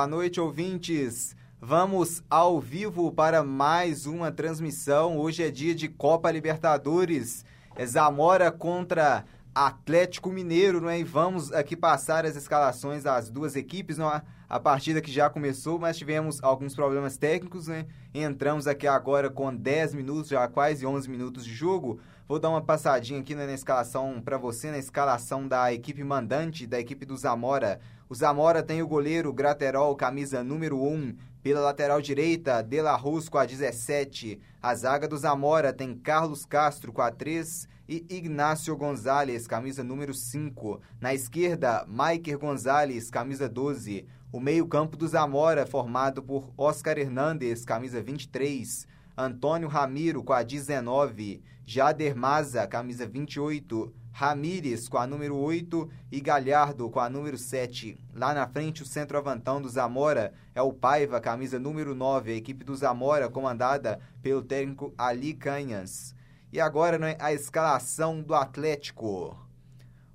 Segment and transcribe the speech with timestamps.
[0.00, 1.36] Boa noite, ouvintes.
[1.60, 5.18] Vamos ao vivo para mais uma transmissão.
[5.18, 7.44] Hoje é dia de Copa Libertadores.
[7.76, 11.00] É Zamora contra Atlético Mineiro, não é?
[11.00, 14.22] E vamos aqui passar as escalações das duas equipes, não é?
[14.48, 17.84] A partida que já começou, mas tivemos alguns problemas técnicos, né?
[18.14, 22.00] Entramos aqui agora com 10 minutos, já quase 11 minutos de jogo.
[22.26, 26.66] Vou dar uma passadinha aqui né, na escalação para você, na escalação da equipe mandante,
[26.66, 27.80] da equipe do Zamora.
[28.10, 31.14] O Zamora tem o goleiro Graterol, camisa número 1.
[31.44, 34.40] Pela lateral direita, De La com a 17.
[34.60, 40.12] A zaga do Zamora tem Carlos Castro com a 3 e Ignacio Gonzalez, camisa número
[40.12, 40.80] 5.
[41.00, 44.04] Na esquerda, Maiker Gonzalez, camisa 12.
[44.32, 48.88] O meio-campo do Zamora, formado por Oscar Hernandes, camisa 23.
[49.16, 51.44] Antônio Ramiro com a 19.
[51.64, 53.99] Jader Maza, camisa 28.
[54.12, 57.98] Ramires com a número 8 e Galhardo com a número 7.
[58.14, 62.64] Lá na frente, o centroavantão do Zamora é o Paiva, camisa número 9, a equipe
[62.64, 66.14] do Zamora, comandada pelo técnico Ali Canhas.
[66.52, 69.36] E agora né, a escalação do Atlético.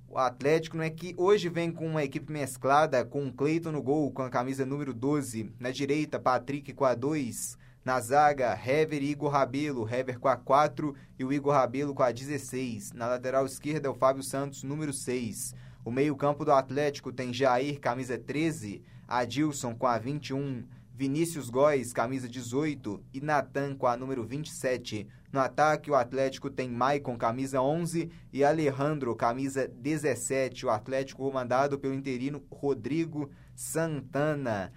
[0.08, 3.82] O Atlético não é que hoje vem com uma equipe mesclada com o Cleiton no
[3.82, 5.52] gol com a camisa número 12.
[5.58, 7.58] Na direita, Patrick com a 2.
[7.86, 12.02] Na zaga, Hever e Igor Rabelo, Hever com a 4 e o Igor Rabelo com
[12.02, 12.90] a 16.
[12.90, 15.54] Na lateral esquerda, o Fábio Santos, número 6.
[15.84, 22.28] O meio-campo do Atlético tem Jair, camisa 13, Adilson com a 21, Vinícius Góes, camisa
[22.28, 25.06] 18 e Natan com a número 27.
[25.32, 30.66] No ataque, o Atlético tem Maicon, camisa 11 e Alejandro, camisa 17.
[30.66, 34.72] O Atlético comandado pelo interino Rodrigo Santana.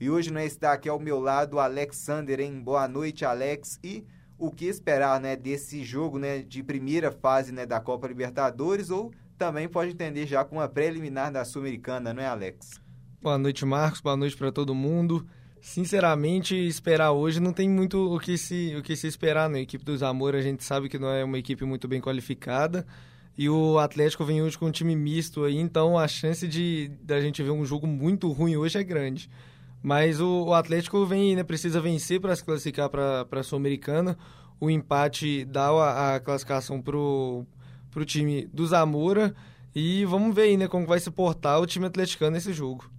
[0.00, 2.60] E hoje não está aqui ao meu lado o Alexander, hein?
[2.60, 3.78] Boa noite, Alex.
[3.82, 4.04] E
[4.36, 9.12] o que esperar, né, desse jogo, né, de primeira fase, né, da Copa Libertadores ou
[9.38, 12.80] também pode entender já com uma preliminar da Sul-Americana, não é, Alex?
[13.22, 14.00] Boa noite, Marcos.
[14.00, 15.26] Boa noite para todo mundo.
[15.60, 19.84] Sinceramente, esperar hoje não tem muito o que se, o que se esperar na equipe
[19.84, 20.38] do Zamora.
[20.38, 22.86] A gente sabe que não é uma equipe muito bem qualificada.
[23.36, 27.20] E o Atlético vem hoje com um time misto aí, então a chance de da
[27.20, 29.28] gente ver um jogo muito ruim hoje é grande.
[29.84, 34.16] Mas o, o Atlético vem, né, precisa vencer para se classificar para a Sul-Americana.
[34.58, 37.46] O empate dá a, a classificação para o
[38.06, 39.34] time do Zamora.
[39.74, 42.90] E vamos ver aí, né, como vai se portar o time atleticano nesse jogo.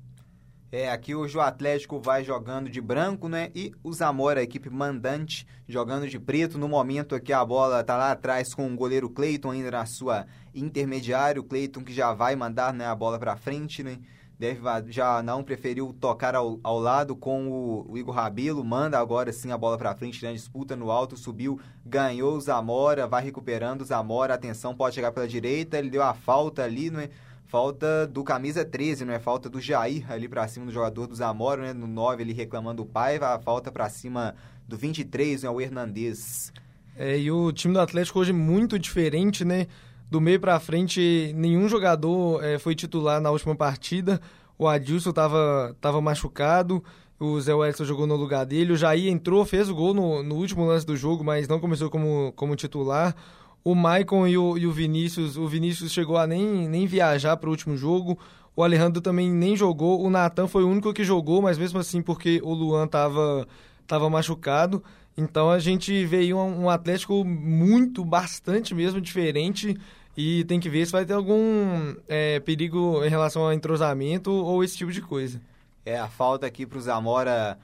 [0.72, 3.50] É, aqui hoje o Atlético vai jogando de branco, né?
[3.56, 6.60] E o Zamora, a equipe mandante, jogando de preto.
[6.60, 10.28] No momento aqui a bola tá lá atrás com o goleiro Cleiton ainda na sua
[10.54, 11.44] intermediário.
[11.44, 13.98] Cleiton que já vai mandar né, a bola para frente, né?
[14.38, 19.32] Deve já não preferiu tocar ao, ao lado com o, o, Igor Rabelo, manda agora
[19.32, 23.82] sim a bola para frente na disputa no alto, subiu, ganhou o Zamora, vai recuperando
[23.82, 27.10] o Zamora, atenção, pode chegar pela direita, ele deu a falta ali, não é?
[27.48, 29.20] Falta do camisa 13, não é?
[29.20, 31.74] Falta do Jair ali para cima do jogador do Zamora, né?
[31.74, 34.36] No 9 ele reclamando o Paiva, a falta para cima
[34.68, 36.52] do 23, é o Hernandes.
[36.98, 39.68] É, e o time do Atlético hoje muito diferente, né?
[40.10, 44.22] Do meio para frente, nenhum jogador é, foi titular na última partida.
[44.58, 46.84] O Adilson estava tava machucado,
[47.20, 48.74] o Zé Wellington jogou no lugar dele.
[48.74, 51.90] O Jair entrou, fez o gol no, no último lance do jogo, mas não começou
[51.90, 53.16] como, como titular.
[53.64, 57.48] O Maicon e o, e o Vinícius, o Vinícius chegou a nem, nem viajar para
[57.48, 58.18] o último jogo.
[58.56, 60.02] O Alejandro também nem jogou.
[60.02, 63.48] O Natan foi o único que jogou, mas mesmo assim porque o Luan estava
[63.88, 64.84] tava machucado.
[65.18, 69.78] Então a gente veio um, um Atlético muito, bastante mesmo diferente
[70.18, 74.64] e tem que ver se vai ter algum é, perigo em relação ao entrosamento ou
[74.64, 75.42] esse tipo de coisa.
[75.86, 77.58] É, a falta aqui para o Zamora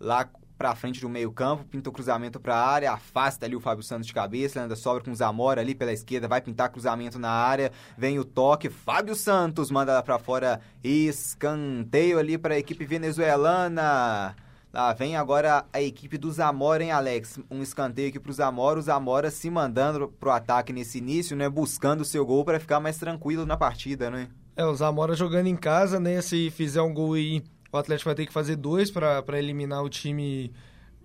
[0.00, 3.60] lá para frente do meio campo, pinta o cruzamento para a área, afasta ali o
[3.60, 7.18] Fábio Santos de cabeça, ainda sobra com o Zamora ali pela esquerda, vai pintar cruzamento
[7.18, 12.86] na área, vem o toque, Fábio Santos manda para fora, escanteio ali para a equipe
[12.86, 14.34] venezuelana.
[14.72, 17.38] Lá vem agora a equipe do Zamora, hein, Alex?
[17.50, 21.48] Um escanteio aqui pro Zamora, o Zamora se mandando pro ataque nesse início, né?
[21.48, 24.28] Buscando o seu gol para ficar mais tranquilo na partida, né?
[24.54, 26.20] É, o Zamora jogando em casa, né?
[26.20, 27.42] Se fizer um gol aí,
[27.72, 30.52] o Atlético vai ter que fazer dois para eliminar o time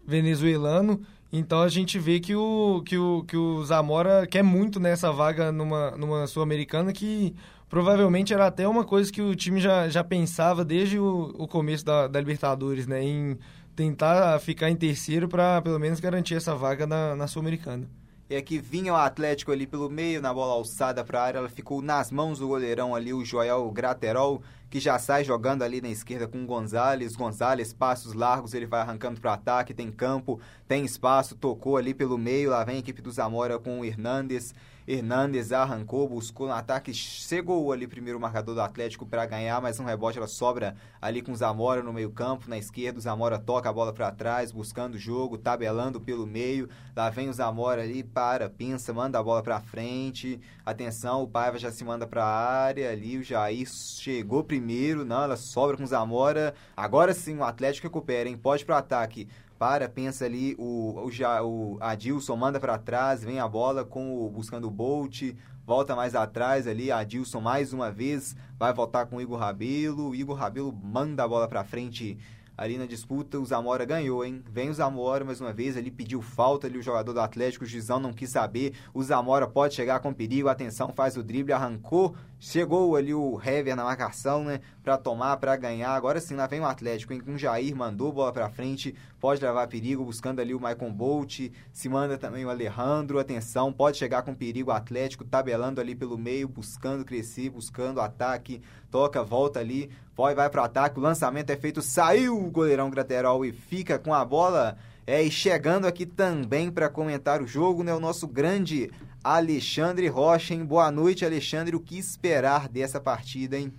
[0.06, 1.02] venezuelano.
[1.32, 5.52] Então a gente vê que o, que o, que o Zamora quer muito nessa vaga
[5.52, 7.34] numa, numa Sul-Americana que
[7.72, 11.86] provavelmente era até uma coisa que o time já, já pensava desde o, o começo
[11.86, 13.02] da, da Libertadores, né?
[13.02, 13.40] Em
[13.74, 17.90] tentar ficar em terceiro para pelo menos garantir essa vaga na, na Sul-Americana.
[18.30, 21.50] E aqui vinha o Atlético ali pelo meio, na bola alçada para a área, ela
[21.50, 25.90] ficou nas mãos do goleirão ali, o Joel Graterol, que já sai jogando ali na
[25.90, 27.16] esquerda com o Gonzalez.
[27.16, 32.18] Gonzalez, passos largos, ele vai arrancando para ataque, tem campo, tem espaço, tocou ali pelo
[32.18, 32.52] meio.
[32.52, 34.54] Lá vem a equipe do Zamora com o Hernandes.
[34.88, 39.80] Hernandes arrancou, buscou no ataque, chegou ali primeiro o marcador do Atlético para ganhar, mas
[39.80, 42.98] um rebote ela sobra ali com o Zamora no meio-campo, na esquerda.
[42.98, 46.68] O Zamora toca a bola para trás, buscando o jogo, tabelando pelo meio.
[46.96, 50.40] Lá vem o Zamora ali, para, pensa, manda a bola para frente.
[50.66, 53.18] Atenção, o Paiva já se manda para a área ali.
[53.18, 56.54] O Jair chegou primeiro, não, ela sobra com o Zamora.
[56.76, 58.38] Agora sim o Atlético recupera, hein?
[58.38, 59.28] Pode para o ataque
[59.62, 64.26] para, pensa ali, o, o, já, o Adilson manda para trás, vem a bola com
[64.26, 69.18] o, buscando o Bolt, volta mais atrás ali, Adilson mais uma vez, vai voltar com
[69.18, 72.18] o Igor Rabelo, o Igor Rabelo manda a bola para frente
[72.58, 74.44] ali na disputa, o Zamora ganhou, hein?
[74.50, 77.68] Vem o Zamora mais uma vez, ele pediu falta ali, o jogador do Atlético, o
[77.68, 82.16] Gizão não quis saber, o Zamora pode chegar com perigo, atenção, faz o drible, arrancou,
[82.40, 84.60] chegou ali o Hever na marcação, né?
[84.84, 87.20] Pra tomar, pra ganhar, agora sim, lá vem o Atlético, hein?
[87.20, 91.52] Com o Jair, mandou bola pra frente, pode levar perigo, buscando ali o Maicon Bolt,
[91.72, 96.18] se manda também o Alejandro, atenção, pode chegar com perigo o Atlético, tabelando ali pelo
[96.18, 99.90] meio, buscando crescer, buscando ataque, toca, volta ali,
[100.22, 104.14] vai, vai pro ataque, o lançamento é feito, saiu o goleirão Graterol e fica com
[104.14, 104.78] a bola.
[105.08, 108.92] É, e chegando aqui também para comentar o jogo, né, o nosso grande
[109.24, 110.64] Alexandre Rocha, hein?
[110.64, 111.76] Boa noite, Alexandre.
[111.76, 113.74] O que esperar dessa partida, hein?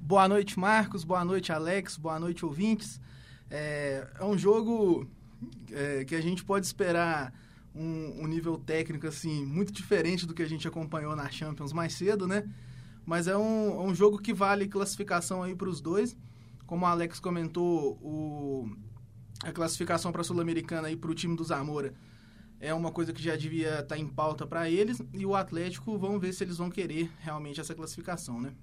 [0.00, 1.02] Boa noite, Marcos.
[1.02, 1.96] Boa noite, Alex.
[1.96, 3.00] Boa noite, ouvintes.
[3.50, 5.06] É, é um jogo
[5.72, 7.32] é, que a gente pode esperar
[7.74, 11.92] um, um, nível técnico assim muito diferente do que a gente acompanhou na Champions mais
[11.92, 12.44] cedo, né?
[13.04, 16.16] Mas é um, é um jogo que vale classificação aí para os dois.
[16.66, 18.70] Como o Alex comentou, o,
[19.42, 21.94] a classificação para a Sul-Americana aí para o time do Zamora
[22.62, 25.02] é uma coisa que já devia estar tá em pauta para eles.
[25.12, 28.54] E o Atlético, vamos ver se eles vão querer realmente essa classificação, né?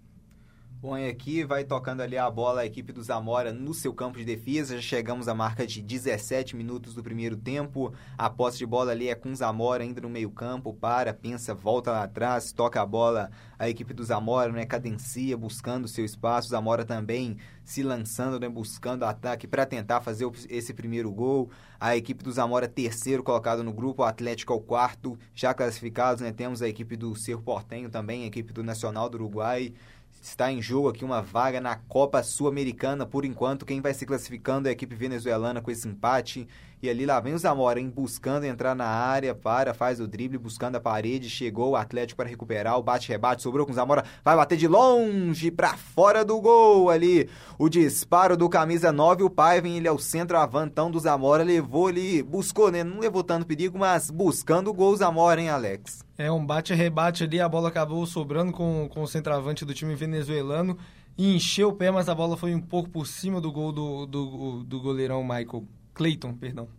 [0.82, 4.24] Põe aqui, vai tocando ali a bola a equipe do Zamora no seu campo de
[4.24, 4.76] defesa.
[4.76, 7.94] Já chegamos à marca de 17 minutos do primeiro tempo.
[8.18, 10.74] A posse de bola ali é com Zamora ainda no meio-campo.
[10.74, 13.30] Para, pensa, volta lá atrás, toca a bola.
[13.58, 16.48] A equipe do Zamora, né, cadencia, buscando seu espaço.
[16.48, 21.52] Zamora também se lançando, né, buscando ataque para tentar fazer esse primeiro gol.
[21.78, 24.02] A equipe do Zamora, terceiro colocado no grupo.
[24.02, 26.22] O Atlético é o quarto, já classificados.
[26.22, 29.74] Né, temos a equipe do Cerro Portenho também, a equipe do Nacional do Uruguai.
[30.22, 33.06] Está em jogo aqui uma vaga na Copa Sul-Americana.
[33.06, 36.48] Por enquanto, quem vai se classificando é a equipe venezuelana com esse empate.
[36.82, 37.92] E ali lá vem o Zamora, hein?
[37.94, 41.30] Buscando entrar na área, para, faz o drible, buscando a parede.
[41.30, 42.78] Chegou o Atlético para recuperar.
[42.78, 44.06] O bate-rebate sobrou com o Zamora.
[44.24, 47.30] Vai bater de longe para fora do gol ali.
[47.58, 49.24] O disparo do camisa 9.
[49.24, 51.44] O Paiva, ele é o centroavantão do Zamora.
[51.44, 52.82] Levou ali, buscou, né?
[52.82, 56.06] Não levou tanto perigo, mas buscando o gol Zamora, hein, Alex?
[56.18, 57.42] É um bate-rebate ali.
[57.42, 60.78] A bola acabou sobrando com, com o centroavante do time venezuelano.
[61.18, 64.06] E encheu o pé, mas a bola foi um pouco por cima do gol do,
[64.06, 65.66] do, do goleirão Michael.
[66.00, 66.70] Clayton, perdão.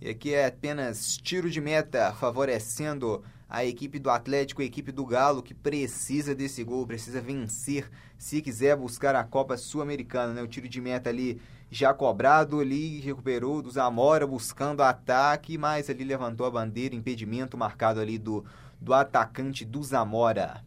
[0.00, 5.06] E aqui é apenas tiro de meta favorecendo a equipe do Atlético, a equipe do
[5.06, 10.34] Galo, que precisa desse gol, precisa vencer se quiser buscar a Copa Sul-Americana.
[10.34, 10.42] Né?
[10.42, 11.40] O tiro de meta ali
[11.70, 18.00] já cobrado, ali recuperou do Zamora buscando ataque, mas ali levantou a bandeira, impedimento marcado
[18.00, 18.44] ali do,
[18.80, 20.64] do atacante do Zamora.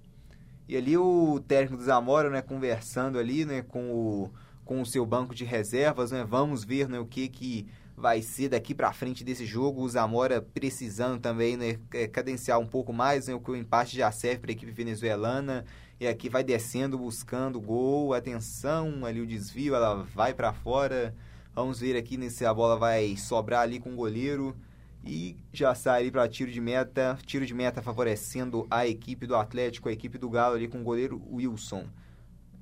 [0.70, 4.32] E ali o técnico do Zamora, né, conversando ali, né, com o
[4.68, 6.24] com o seu banco de reservas, né?
[6.24, 9.82] Vamos ver né, o que, que vai ser daqui para frente desse jogo.
[9.82, 13.98] O Zamora precisando também né, é, cadenciar um pouco mais, né, o que o empate
[13.98, 15.66] já serve para a equipe venezuelana.
[16.00, 18.14] E aqui vai descendo, buscando gol.
[18.14, 21.16] Atenção, ali o desvio, ela vai para fora.
[21.56, 24.56] Vamos ver aqui né, se a bola vai sobrar ali com o goleiro.
[25.04, 27.18] E já sai ali para tiro de meta.
[27.26, 30.84] Tiro de meta favorecendo a equipe do Atlético, a equipe do Galo ali com o
[30.84, 31.88] goleiro Wilson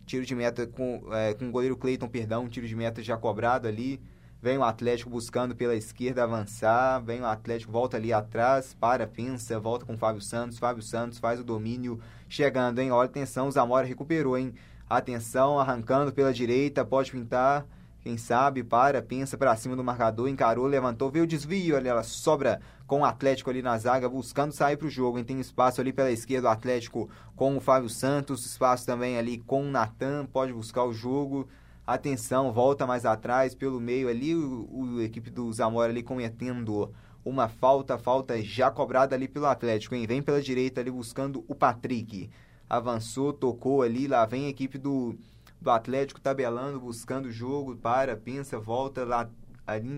[0.06, 3.68] tiro de meta com, é, com o goleiro Cleiton, perdão, tiro de meta já cobrado
[3.68, 4.02] ali.
[4.42, 9.60] Vem o Atlético buscando pela esquerda avançar, vem o Atlético, volta ali atrás, para, pensa,
[9.60, 12.92] volta com o Fábio Santos, Fábio Santos faz o domínio, chegando, hein?
[12.92, 14.54] Olha, atenção, o Zamora recuperou, hein?
[14.88, 17.66] Atenção, arrancando pela direita, pode pintar,
[18.06, 22.04] quem sabe, para, pensa para cima do marcador, encarou, levantou, veio o desvio, ali ela
[22.04, 25.18] sobra com o Atlético ali na zaga, buscando sair para o jogo.
[25.18, 25.24] Hein?
[25.24, 29.64] Tem espaço ali pela esquerda o Atlético com o Fábio Santos, espaço também ali com
[29.64, 31.48] o Natan, pode buscar o jogo.
[31.84, 36.94] Atenção, volta mais atrás, pelo meio ali, o, o equipe do Zamora ali cometendo
[37.26, 40.06] uma falta, falta já cobrada ali pelo Atlético, hein?
[40.06, 42.30] Vem pela direita ali buscando o Patrick.
[42.70, 45.18] Avançou, tocou ali, lá vem a equipe do
[45.66, 49.28] do Atlético tabelando, buscando o jogo, para, pensa, volta lá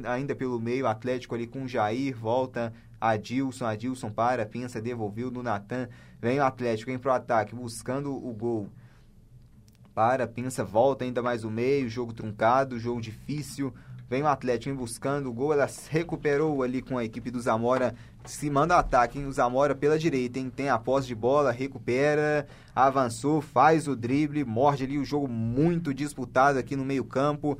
[0.05, 5.89] ainda pelo meio, Atlético ali com Jair, volta Adilson, Adilson para, pensa, devolveu no Natan,
[6.21, 8.69] vem o Atlético, vem pro ataque, buscando o gol.
[9.93, 13.73] para, pensa, volta ainda mais o meio, jogo truncado, jogo difícil.
[14.09, 18.49] Vem o Atlético buscando o gol, ela recuperou ali com a equipe do Zamora, se
[18.49, 19.25] manda ataque, hein?
[19.25, 20.49] O Zamora pela direita, hein?
[20.49, 25.93] Tem a posse de bola, recupera, avançou, faz o drible, morde ali o jogo muito
[25.93, 27.57] disputado aqui no meio campo.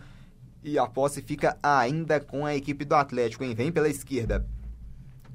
[0.63, 3.53] E a posse fica ainda com a equipe do Atlético, hein?
[3.53, 4.45] Vem pela esquerda.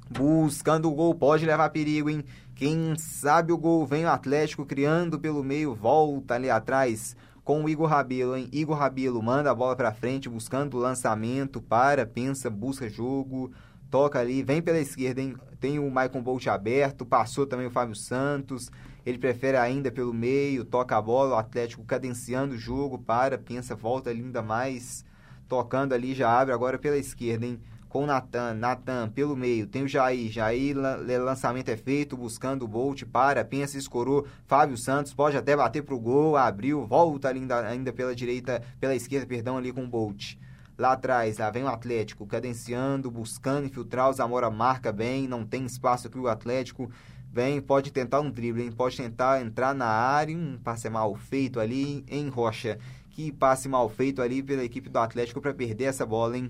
[0.09, 2.23] Buscando o gol, pode levar perigo, hein?
[2.55, 7.69] Quem sabe o gol vem o Atlético criando pelo meio, volta ali atrás com o
[7.69, 8.47] Igor Rabelo, hein?
[8.51, 13.51] Igor Rabelo manda a bola para frente, buscando o lançamento, para, pensa, busca jogo,
[13.89, 15.35] toca ali, vem pela esquerda, hein?
[15.59, 18.71] Tem o Michael Bolt aberto, passou também o Fábio Santos,
[19.05, 23.75] ele prefere ainda pelo meio, toca a bola, o Atlético cadenciando o jogo, para, pensa,
[23.75, 25.03] volta ainda mais,
[25.47, 27.59] tocando ali, já abre agora pela esquerda, hein?
[27.93, 32.67] Com o Natan, Natan pelo meio, tem o Jair, Jair, lançamento é feito, buscando o
[32.67, 37.93] Bolt, para, pensa, escorou, Fábio Santos, pode até bater pro gol, abriu, volta ainda, ainda
[37.93, 40.37] pela direita, pela esquerda, perdão, ali com o Bolt.
[40.75, 45.63] Lá atrás, lá vem o Atlético, cadenciando, buscando infiltrar, o Zamora marca bem, não tem
[45.63, 46.89] espaço aqui o Atlético,
[47.31, 52.03] vem, pode tentar um drible, pode tentar entrar na área, um passe mal feito ali
[52.07, 52.79] em Rocha,
[53.13, 56.49] que passe mal feito ali pela equipe do Atlético para perder essa bola, hein?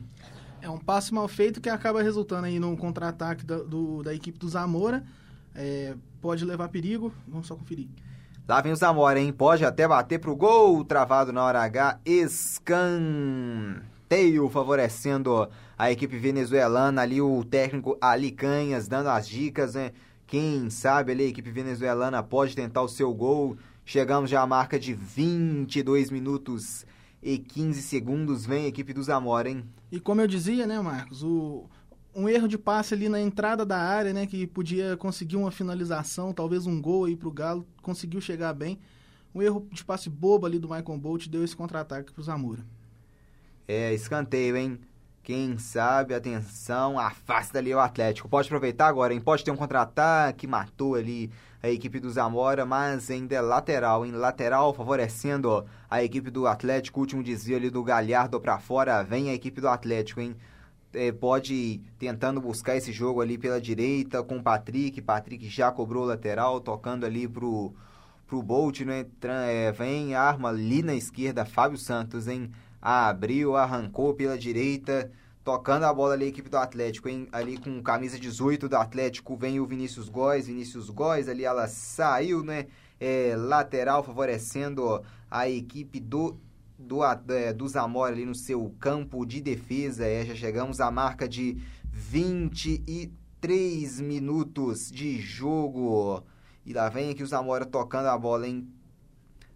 [0.63, 4.39] É um passe mal feito que acaba resultando aí num contra-ataque da, do, da equipe
[4.39, 5.03] do Zamora.
[5.53, 7.13] É, pode levar perigo.
[7.27, 7.89] Vamos só conferir.
[8.47, 9.33] Lá vem o Zamora, hein?
[9.33, 10.85] Pode até bater pro gol.
[10.85, 11.99] Travado na hora H.
[12.05, 13.83] Escanteio
[14.47, 17.01] favorecendo a equipe venezuelana.
[17.01, 19.91] Ali o técnico Ali Canhas dando as dicas, né?
[20.25, 23.57] Quem sabe ali a equipe venezuelana pode tentar o seu gol.
[23.83, 26.85] Chegamos já à marca de 22 minutos
[27.21, 28.45] e 15 segundos.
[28.45, 29.65] Vem a equipe do Zamora, hein?
[29.93, 31.69] E como eu dizia, né, Marcos, o,
[32.15, 36.33] um erro de passe ali na entrada da área, né, que podia conseguir uma finalização,
[36.33, 38.79] talvez um gol aí pro Galo, conseguiu chegar bem.
[39.35, 42.65] Um erro de passe bobo ali do Michael Bolt deu esse contra-ataque pro Zamora.
[43.67, 44.79] É, escanteio, hein?
[45.23, 48.27] Quem sabe, atenção, afasta ali o Atlético.
[48.27, 49.21] Pode aproveitar agora, hein?
[49.21, 54.11] Pode ter um contra-ataque, matou ali a equipe do Zamora, mas ainda é lateral, em
[54.11, 56.99] lateral favorecendo a equipe do Atlético.
[56.99, 60.35] Último desvio ali do Galhardo para fora, vem a equipe do Atlético, hein?
[60.93, 65.01] É, pode ir tentando buscar esse jogo ali pela direita com o Patrick.
[65.01, 67.73] Patrick já cobrou o lateral, tocando ali pro,
[68.27, 69.05] pro Bolt, né?
[69.21, 72.51] É, vem arma ali na esquerda, Fábio Santos, hein?
[72.85, 75.09] Abriu, arrancou pela direita
[75.41, 77.27] tocando a bola ali a equipe do Atlético, hein?
[77.31, 82.43] Ali com camisa 18 do Atlético vem o Vinícius Góes, Vinícius Góes ali ela saiu,
[82.43, 82.67] né?
[82.99, 86.37] É, lateral favorecendo a equipe do
[86.77, 90.05] do, é, do Zamora ali no seu campo de defesa.
[90.05, 91.57] É, já chegamos à marca de
[91.91, 96.23] 23 minutos de jogo.
[96.65, 98.67] E lá vem aqui o Zamora tocando a bola, hein?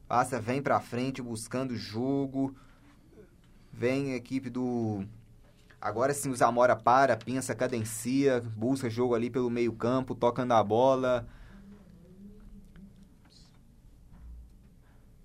[0.08, 2.56] Passa, vem pra frente buscando jogo.
[3.78, 5.06] Vem a equipe do
[5.80, 10.64] Agora sim o Zamora para, pensa, cadencia, busca jogo ali pelo meio campo, tocando a
[10.64, 11.28] bola.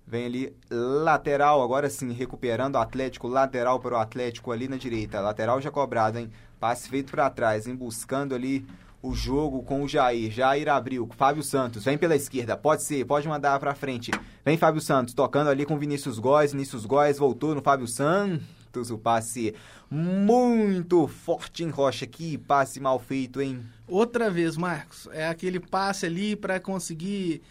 [0.05, 5.19] Vem ali lateral, agora sim, recuperando o Atlético, lateral para o Atlético ali na direita.
[5.19, 6.31] Lateral já cobrado, hein?
[6.59, 7.75] Passe feito para trás, hein?
[7.75, 8.63] Buscando ali
[9.03, 10.31] o jogo com o Jair.
[10.31, 11.07] Jair abriu.
[11.17, 12.55] Fábio Santos, vem pela esquerda.
[12.55, 14.11] Pode ser, pode mandar para frente.
[14.45, 16.53] Vem Fábio Santos, tocando ali com Vinícius Góes.
[16.53, 18.89] Vinícius Góes voltou no Fábio Santos.
[18.89, 19.53] O passe
[19.91, 22.07] muito forte em Rocha.
[22.07, 23.61] Que passe mal feito, hein?
[23.87, 25.09] Outra vez, Marcos.
[25.11, 27.43] É aquele passe ali para conseguir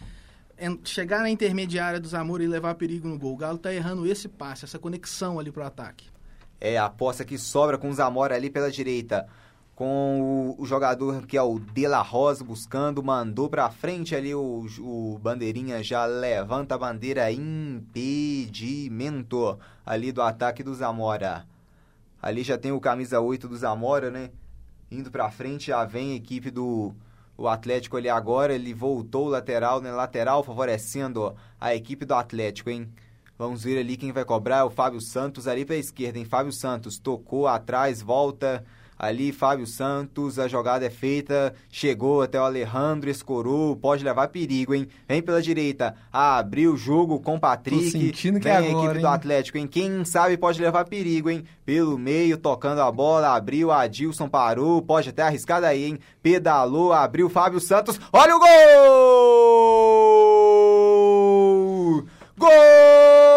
[0.83, 3.33] chegar na intermediária do Zamora e levar perigo no gol.
[3.33, 6.07] O Galo tá errando esse passe, essa conexão ali pro ataque.
[6.59, 9.27] É, a posse que sobra com o Zamora ali pela direita.
[9.83, 14.65] Com o, jogador que é o De La Rosa buscando, mandou pra frente ali o,
[14.79, 17.99] o Bandeirinha já levanta a bandeira impedimento
[19.85, 21.45] ali do ataque do Zamora.
[22.21, 24.29] Ali já tem o camisa 8 do Zamora, né?
[24.89, 26.95] Indo pra frente, já vem a equipe do
[27.35, 28.53] o Atlético ali agora.
[28.53, 29.91] Ele voltou lateral, né?
[29.91, 32.87] Lateral favorecendo a equipe do Atlético, hein?
[33.37, 34.59] Vamos ver ali quem vai cobrar.
[34.59, 36.23] É o Fábio Santos ali pra esquerda, hein?
[36.23, 38.63] Fábio Santos tocou atrás, volta
[38.97, 44.73] Ali, Fábio Santos, a jogada é feita, chegou até o Alejandro, escorou, pode levar perigo,
[44.73, 44.87] hein?
[45.07, 47.85] Vem pela direita, abriu o jogo com o Patrick.
[47.85, 49.01] Tô sentindo que vem é agora, a equipe hein?
[49.01, 49.67] do Atlético, hein?
[49.67, 51.43] Quem sabe pode levar perigo, hein?
[51.65, 55.99] Pelo meio, tocando a bola, abriu, Adilson parou, pode até arriscar daí, hein?
[56.21, 58.47] Pedalou, abriu, Fábio Santos, olha o gol!
[62.37, 63.32] Gol!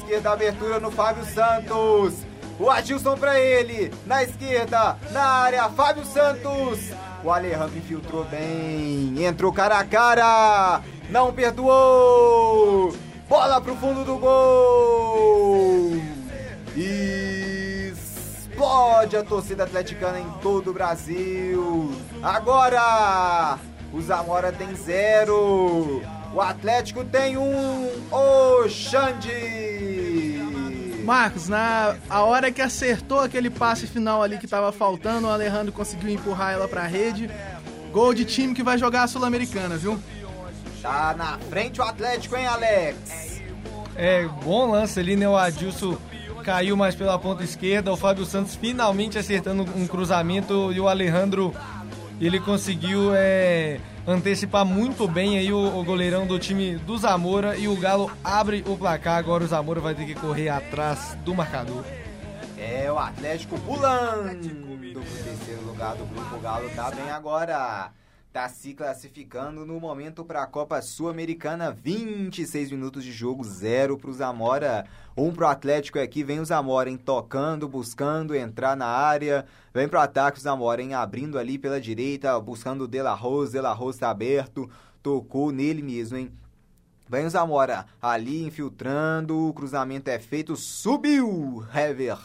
[0.00, 2.14] Esquerda, abertura no Fábio Santos.
[2.58, 6.90] O Adilson pra ele, na esquerda, na área, Fábio Santos.
[7.22, 12.94] O Alejandro infiltrou bem, entrou cara a cara, não perdoou.
[13.28, 15.92] Bola pro fundo do gol.
[17.94, 21.92] Explode a torcida atleticana em todo o Brasil.
[22.22, 23.58] Agora,
[23.92, 26.02] o Zamora tem zero.
[26.34, 27.90] O Atlético tem um.
[28.10, 29.59] O Xande.
[31.10, 35.72] Marcos, na a hora que acertou aquele passe final ali que tava faltando, o Alejandro
[35.72, 37.28] conseguiu empurrar ela pra rede.
[37.90, 39.98] Gol de time que vai jogar a Sul-Americana, viu?
[40.80, 43.42] Tá na frente o Atlético, hein, Alex?
[43.96, 45.28] É, bom lance ali, né?
[45.28, 45.98] O Adilson
[46.44, 47.92] caiu mais pela ponta esquerda.
[47.92, 51.52] O Fábio Santos finalmente acertando um cruzamento e o Alejandro
[52.20, 57.68] ele conseguiu é, antecipar muito bem aí o, o, goleirão do time do Zamora e
[57.68, 59.18] o Galo abre o placar.
[59.18, 61.84] Agora o Zamora vai ter que correr atrás do marcador.
[62.58, 64.38] É o Atlético pulando
[64.92, 66.36] pro terceiro lugar do grupo.
[66.36, 67.90] O Galo tá bem agora.
[68.32, 71.72] Tá se classificando no momento para a Copa Sul-Americana.
[71.72, 74.86] 26 minutos de jogo, zero pro Zamora.
[75.16, 79.44] Um pro Atlético aqui, vem o Zamora, hein, tocando, buscando entrar na área.
[79.74, 83.18] Vem pro ataque o Zamora, hein, abrindo ali pela direita, buscando o De La.
[83.50, 84.70] De La tá aberto,
[85.02, 86.30] tocou nele mesmo, hein.
[87.08, 92.16] Vem o Zamora ali infiltrando, o cruzamento é feito, subiu, Hever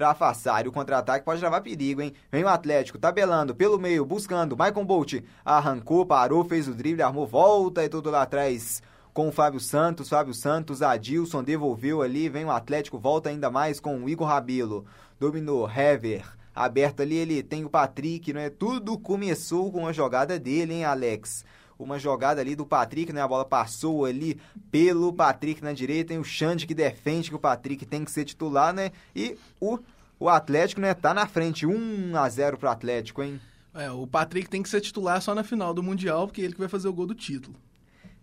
[0.00, 0.64] para afastar.
[0.64, 2.14] E o contra-ataque pode levar perigo, hein?
[2.32, 4.56] Vem o Atlético, tabelando pelo meio, buscando.
[4.56, 9.32] Michael Bolt arrancou, parou, fez o drible, armou volta e tudo lá atrás com o
[9.32, 10.08] Fábio Santos.
[10.08, 12.30] Fábio Santos, Adilson devolveu ali.
[12.30, 14.86] Vem o Atlético, volta ainda mais com o Igor Rabelo.
[15.18, 16.24] Dominou, Hever.
[16.54, 18.48] Aberto ali, ele tem o Patrick, não é?
[18.48, 21.44] Tudo começou com a jogada dele, hein, Alex?
[21.84, 23.22] Uma jogada ali do Patrick, né?
[23.22, 24.40] A bola passou ali
[24.70, 28.24] pelo Patrick na direita, tem o Xande que defende que o Patrick tem que ser
[28.24, 28.92] titular, né?
[29.14, 29.78] E o,
[30.18, 33.40] o Atlético, né, tá na frente, 1 a 0 pro Atlético, hein?
[33.74, 36.54] É, o Patrick tem que ser titular só na final do Mundial, porque é ele
[36.54, 37.56] que vai fazer o gol do título.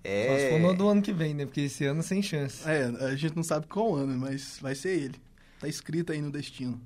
[0.03, 0.27] É.
[0.27, 1.45] Só se for no do ano que vem, né?
[1.45, 2.67] Porque esse ano sem chance.
[2.69, 5.15] É, a gente não sabe qual ano, mas vai ser ele.
[5.59, 6.79] Tá escrito aí no destino.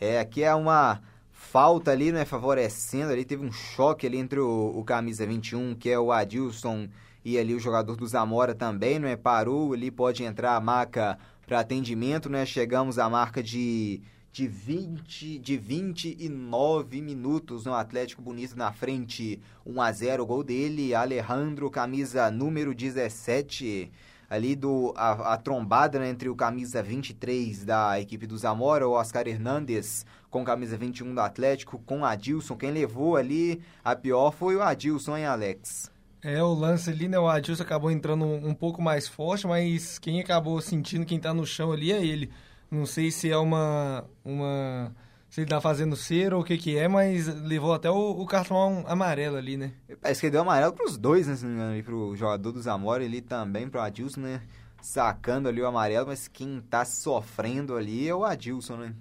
[0.00, 1.00] É, aqui é uma
[1.38, 5.88] falta ali, né, favorecendo ali, teve um choque ali entre o, o camisa 21, que
[5.88, 6.88] é o Adilson,
[7.24, 11.60] e ali o jogador do Zamora também, né, parou ali, pode entrar a marca para
[11.60, 18.72] atendimento, né, chegamos à marca de, de, 20, de 29 minutos no Atlético Bonito na
[18.72, 23.92] frente, 1 a 0 o gol dele, Alejandro, camisa número 17,
[24.28, 28.92] ali do a, a trombada né, entre o camisa 23 da equipe do Zamora, o
[28.92, 32.56] Oscar Hernandes, com camisa 21 do Atlético, com Adilson.
[32.56, 35.90] Quem levou ali a pior foi o Adilson, hein, Alex?
[36.22, 37.18] É, o lance ali, né?
[37.18, 41.32] O Adilson acabou entrando um, um pouco mais forte, mas quem acabou sentindo quem tá
[41.32, 42.30] no chão ali é ele.
[42.70, 44.04] Não sei se é uma.
[44.24, 44.92] uma
[45.28, 48.26] se ele tá fazendo cera ou o que que é, mas levou até o, o
[48.26, 49.72] cartão amarelo ali, né?
[50.00, 51.36] Parece que deu amarelo pros dois, né?
[51.36, 54.42] Se não me engano, pro jogador do Zamora ali também, pro Adilson, né?
[54.80, 58.94] Sacando ali o amarelo, mas quem tá sofrendo ali é o Adilson, né?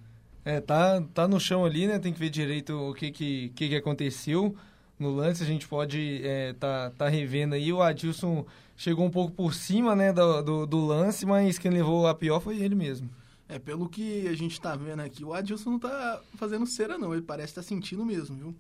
[0.44, 2.00] É, tá, tá no chão ali, né?
[2.00, 4.56] Tem que ver direito o que que, que, que aconteceu
[5.00, 5.44] no lance.
[5.44, 7.72] A gente pode é, tá, tá revendo aí.
[7.72, 12.08] O Adilson chegou um pouco por cima, né, do, do, do lance, mas quem levou
[12.08, 13.10] a pior foi ele mesmo.
[13.50, 17.14] É, pelo que a gente tá vendo aqui, o Adilson não tá fazendo cera, não.
[17.14, 18.56] Ele parece estar tá sentindo mesmo, viu?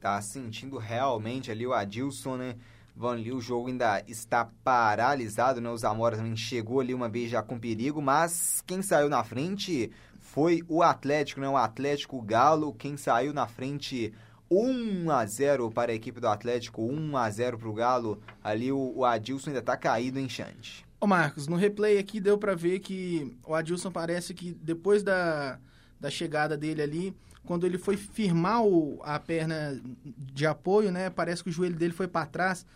[0.00, 2.56] Tá sentindo realmente ali o Adilson, né?
[2.96, 5.70] Van ali, o jogo ainda está paralisado, né?
[5.70, 9.92] O Zamora também chegou ali uma vez já com perigo, mas quem saiu na frente
[10.18, 11.48] foi o Atlético, né?
[11.48, 14.12] O Atlético Galo, quem saiu na frente
[14.50, 18.20] 1 a 0 para a equipe do Atlético, 1 a 0 para o Galo.
[18.42, 20.84] Ali o, o Adilson ainda está caído em chante.
[21.00, 25.58] Ô Marcos, no replay aqui deu para ver que o Adilson parece que depois da,
[25.98, 31.08] da chegada dele ali, quando ele foi firmar o, a perna de apoio, né?
[31.08, 32.66] Parece que o joelho dele foi para trás.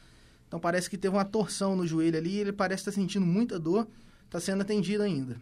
[0.49, 3.59] Então parece que teve uma torção no joelho ali, ele parece estar tá sentindo muita
[3.59, 3.87] dor,
[4.25, 5.37] está sendo atendido ainda.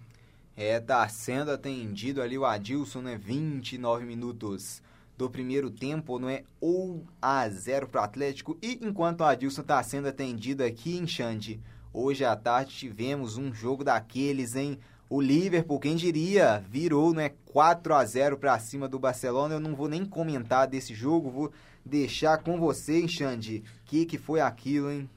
[0.56, 3.16] É, tá sendo atendido ali o Adilson, né?
[3.16, 4.82] 29 minutos
[5.16, 6.42] do primeiro tempo, não é?
[6.60, 8.58] 1 a 0 pro Atlético.
[8.60, 11.60] E enquanto o Adilson tá sendo atendido aqui em Xande,
[11.92, 14.78] hoje à tarde tivemos um jogo daqueles, hein?
[15.08, 17.32] O Liverpool, quem diria, virou, né?
[17.46, 19.54] 4 a 0 para cima do Barcelona.
[19.54, 21.52] Eu não vou nem comentar desse jogo, vou
[21.84, 23.62] deixar com você, hein, Xande.
[23.84, 25.10] Que que foi aquilo, hein?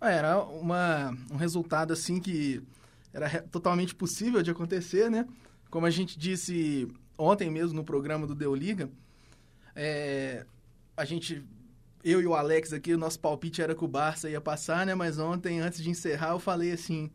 [0.00, 2.62] Era uma, um resultado assim que
[3.12, 5.26] era totalmente possível de acontecer, né?
[5.70, 8.90] Como a gente disse ontem mesmo no programa do Deu Liga,
[9.74, 10.44] é,
[10.96, 11.42] a gente
[12.04, 14.94] eu e o Alex aqui, o nosso palpite era que o Barça ia passar, né?
[14.94, 17.10] Mas ontem, antes de encerrar, eu falei assim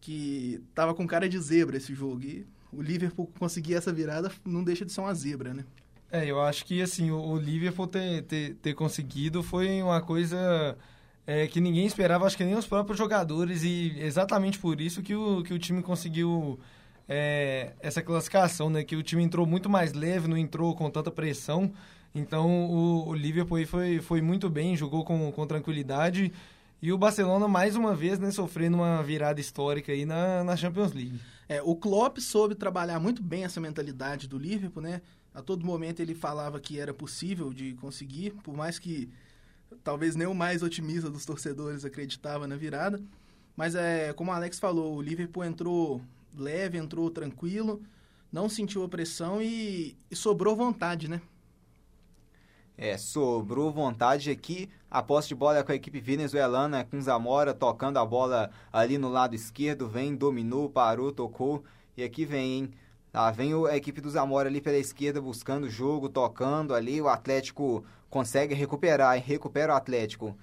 [0.00, 2.22] que tava com cara de zebra esse jogo.
[2.22, 5.64] E o Liverpool conseguir essa virada não deixa de ser uma zebra, né?
[6.12, 10.76] É, eu acho que assim, o, Liverpool ter, ter, ter conseguido foi uma coisa
[11.24, 15.14] é, que ninguém esperava, acho que nem os próprios jogadores, e exatamente por isso que
[15.14, 16.58] o, que o time conseguiu
[17.08, 18.82] é, essa classificação, né?
[18.82, 21.72] Que o time entrou muito mais leve, não entrou com tanta pressão.
[22.14, 26.32] Então o, o Liverpool foi, foi muito bem, jogou com, com tranquilidade.
[26.82, 30.92] E o Barcelona, mais uma vez, né, sofrendo uma virada histórica aí na, na Champions
[30.92, 31.20] League.
[31.48, 35.02] É, o Klopp soube trabalhar muito bem essa mentalidade do Liverpool, né?
[35.34, 39.10] A todo momento ele falava que era possível de conseguir, por mais que
[39.84, 43.00] talvez nem o mais otimista dos torcedores acreditava na virada.
[43.56, 46.00] Mas é, como o Alex falou, o Liverpool entrou
[46.36, 47.82] leve, entrou tranquilo,
[48.32, 51.20] não sentiu a pressão e, e sobrou vontade, né?
[52.82, 54.70] É, sobrou vontade aqui.
[54.90, 58.96] A posse de bola é com a equipe venezuelana, com Zamora tocando a bola ali
[58.96, 59.86] no lado esquerdo.
[59.86, 61.62] Vem, dominou, parou, tocou.
[61.94, 62.70] E aqui vem, hein?
[63.34, 67.02] Vem a equipe do Zamora ali pela esquerda buscando o jogo, tocando ali.
[67.02, 69.22] O Atlético consegue recuperar, hein?
[69.26, 70.34] Recupera o Atlético.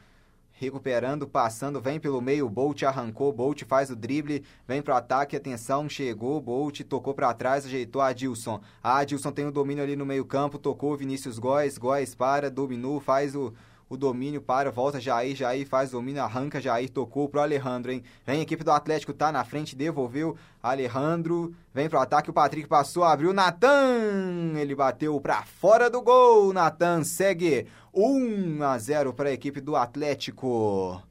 [0.59, 5.87] Recuperando, passando, vem pelo meio, Bolt arrancou, Bolt faz o drible, vem pro ataque, atenção,
[5.87, 8.59] chegou, Bolt tocou para trás, ajeitou a Adilson.
[8.81, 12.99] A Adilson tem o domínio ali no meio campo, tocou Vinícius Góes, Góes para, dominou,
[12.99, 13.53] faz o
[13.89, 18.03] o domínio para, volta Jair, Jair faz domínio, arranca, Jair tocou pro Alejandro, hein?
[18.25, 22.67] Vem a equipe do Atlético, tá na frente, devolveu, Alejandro, vem pro ataque, o Patrick
[22.67, 29.29] passou, abriu, Natan, ele bateu pra fora do gol, Natan segue 1 a 0 para
[29.29, 31.01] a equipe do Atlético.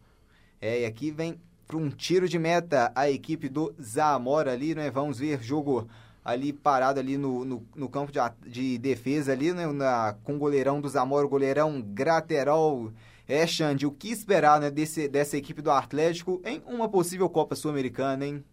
[0.61, 4.91] É, e aqui vem para um tiro de meta a equipe do Zamora ali, né?
[4.91, 5.89] Vamos ver jogo
[6.27, 8.19] ali parado ali no, no, no campo de,
[8.51, 12.93] de, defesa ali, né, na, com o goleirão do Zamora, o goleirão Graterol.
[13.29, 17.55] É, Xande, o que esperar né, desse, dessa equipe do Atlético em uma possível Copa
[17.55, 18.45] Sul-Americana, hein?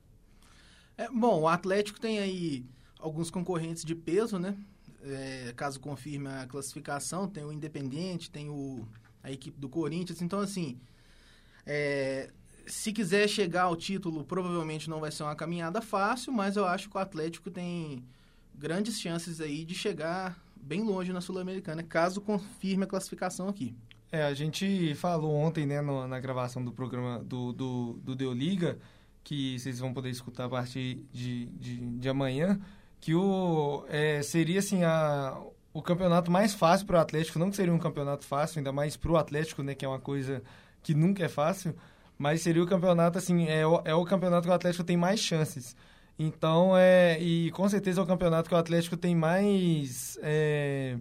[0.95, 2.63] É, bom, o Atlético tem aí
[2.99, 4.55] alguns concorrentes de peso, né?
[5.03, 8.87] É, caso confirme a classificação, tem o Independente, tem o,
[9.23, 10.21] a equipe do Corinthians.
[10.21, 10.79] Então, assim,
[11.65, 12.29] é,
[12.65, 16.89] se quiser chegar ao título, provavelmente não vai ser uma caminhada fácil, mas eu acho
[16.89, 18.03] que o Atlético tem
[18.55, 23.75] grandes chances aí de chegar bem longe na Sul-Americana, caso confirme a classificação aqui.
[24.11, 28.31] É, a gente falou ontem, né, no, na gravação do programa do, do, do Deu
[28.31, 28.77] Liga,
[29.23, 32.59] que vocês vão poder escutar a partir de, de, de amanhã,
[32.99, 35.35] que o, é, seria, assim, a,
[35.73, 38.95] o campeonato mais fácil para o Atlético, não que seria um campeonato fácil, ainda mais
[38.95, 40.43] para o Atlético, né, que é uma coisa
[40.83, 41.75] que nunca é fácil,
[42.17, 45.19] mas seria o campeonato, assim, é o, é o campeonato que o Atlético tem mais
[45.19, 45.75] chances.
[46.17, 50.97] Então, é, e com certeza é o campeonato que o Atlético tem mais é,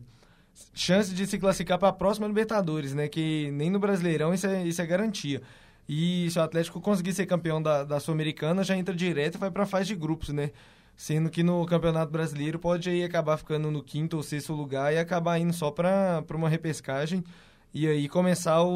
[0.72, 3.09] de se classificar para a próxima Libertadores, né?
[3.09, 5.42] Que nem no Brasileirão isso é, isso é garantia.
[5.88, 9.51] E se o Atlético conseguir ser campeão da, da Sul-Americana, já entra direto e vai
[9.51, 10.51] para a fase de grupos, né?
[10.96, 14.98] Sendo que no Campeonato Brasileiro pode aí acabar ficando no quinto ou sexto lugar e
[14.98, 17.25] acabar indo só para uma repescagem
[17.74, 18.68] e aí começar o,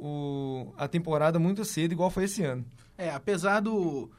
[0.00, 2.64] o, a temporada muito cedo, igual foi esse ano.
[2.98, 4.10] É, apesar do,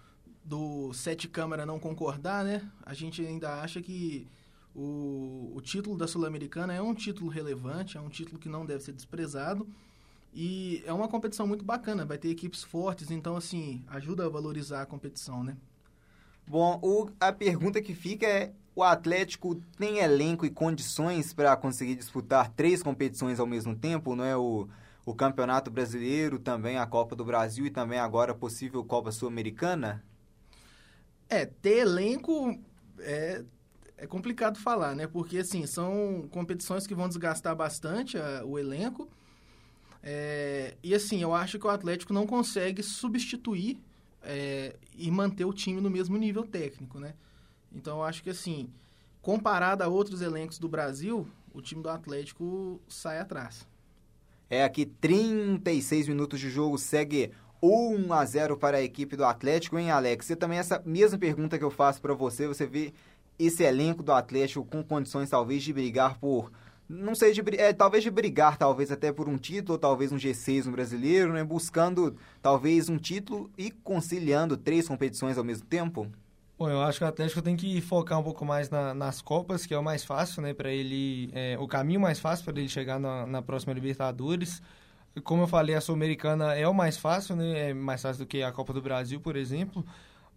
[0.44, 2.62] do Sete Câmara não concordar, né?
[2.86, 4.28] A gente ainda acha que
[4.76, 8.84] o, o título da Sul-Americana é um título relevante, é um título que não deve
[8.84, 9.68] ser desprezado.
[10.34, 14.82] E é uma competição muito bacana, vai ter equipes fortes, então, assim, ajuda a valorizar
[14.82, 15.56] a competição, né?
[16.48, 21.96] Bom, o, a pergunta que fica é: o Atlético tem elenco e condições para conseguir
[21.96, 24.36] disputar três competições ao mesmo tempo, não é?
[24.36, 24.68] O,
[25.06, 30.04] o Campeonato Brasileiro, também a Copa do Brasil e também agora a possível Copa Sul-Americana?
[31.30, 32.60] É, ter elenco
[33.00, 33.44] é,
[33.98, 35.08] é complicado falar, né?
[35.08, 39.08] Porque, assim, são competições que vão desgastar bastante a, o elenco.
[40.02, 43.80] É, e, assim, eu acho que o Atlético não consegue substituir
[44.22, 47.14] é, e manter o time no mesmo nível técnico, né?
[47.74, 48.70] Então eu acho que assim,
[49.22, 53.68] comparado a outros elencos do Brasil, o time do Atlético sai atrás.
[54.50, 57.32] É aqui 36 minutos de jogo, segue
[57.62, 60.26] 1 a 0 para a equipe do Atlético, hein, Alex?
[60.26, 62.94] Você também essa mesma pergunta que eu faço para você, você vê
[63.40, 66.52] esse elenco do Atlético com condições talvez de brigar por
[66.88, 70.66] não sei, de, é, talvez de brigar, talvez até por um título, talvez um G6
[70.66, 71.44] no brasileiro, né?
[71.44, 76.12] Buscando talvez um título e conciliando três competições ao mesmo tempo?
[76.58, 79.66] Bom, eu acho que o Atlético tem que focar um pouco mais na, nas Copas,
[79.66, 80.54] que é o mais fácil, né?
[80.54, 81.30] Para ele.
[81.34, 84.62] É, o caminho mais fácil para ele chegar na, na próxima Libertadores.
[85.24, 87.70] Como eu falei, a Sul-Americana é o mais fácil, né?
[87.70, 89.86] É mais fácil do que a Copa do Brasil, por exemplo.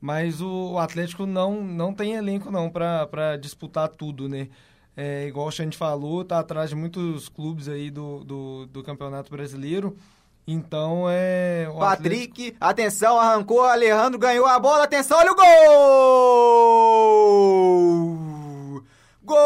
[0.00, 4.48] Mas o, o Atlético não, não tem elenco não para disputar tudo, né?
[4.96, 9.30] É, igual a gente falou, tá atrás de muitos clubes aí do, do, do Campeonato
[9.30, 9.96] Brasileiro.
[10.46, 11.66] Então é.
[11.76, 12.56] Patrick, Atlético...
[12.60, 15.46] atenção, arrancou, Alejandro ganhou a bola, atenção, olha o gol!
[19.24, 19.36] Gol!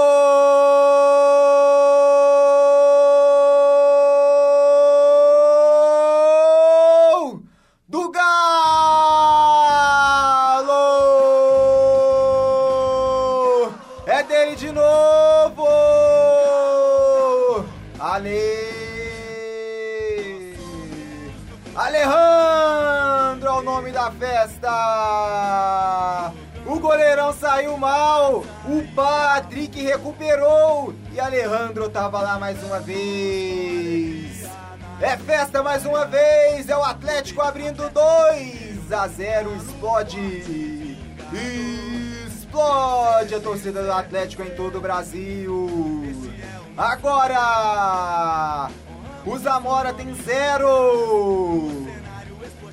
[29.41, 34.47] Patrick recuperou e Alejandro tava lá mais uma vez.
[35.01, 40.99] É festa mais uma vez, é o Atlético abrindo 2 a 0, explode.
[42.27, 46.05] Explode a torcida do Atlético em todo o Brasil.
[46.77, 48.69] Agora,
[49.25, 51.90] o Zamora tem zero.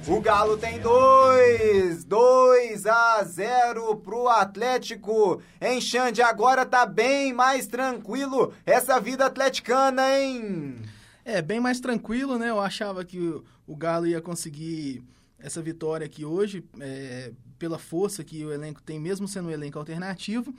[0.09, 2.05] O Galo tem dois.
[2.05, 5.41] 2 a 0 pro Atlético.
[5.59, 6.21] Hein, Xande?
[6.21, 10.77] Agora tá bem mais tranquilo essa vida atleticana, hein?
[11.25, 12.49] É, bem mais tranquilo, né?
[12.49, 13.19] Eu achava que
[13.67, 15.03] o Galo ia conseguir
[15.37, 19.77] essa vitória aqui hoje, é, pela força que o elenco tem, mesmo sendo um elenco
[19.77, 20.53] alternativo.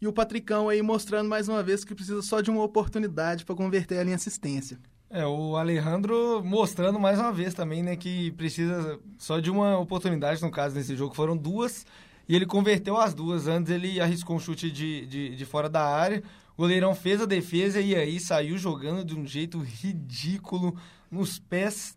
[0.00, 3.56] E o Patricão aí mostrando mais uma vez que precisa só de uma oportunidade para
[3.56, 4.78] converter ela em assistência.
[5.14, 10.40] É, o Alejandro mostrando mais uma vez também, né, que precisa só de uma oportunidade,
[10.40, 11.84] no caso desse jogo, foram duas,
[12.26, 13.46] e ele converteu as duas.
[13.46, 16.22] Antes ele arriscou um chute de, de, de fora da área,
[16.56, 20.74] o goleirão fez a defesa e aí saiu jogando de um jeito ridículo
[21.10, 21.94] nos pés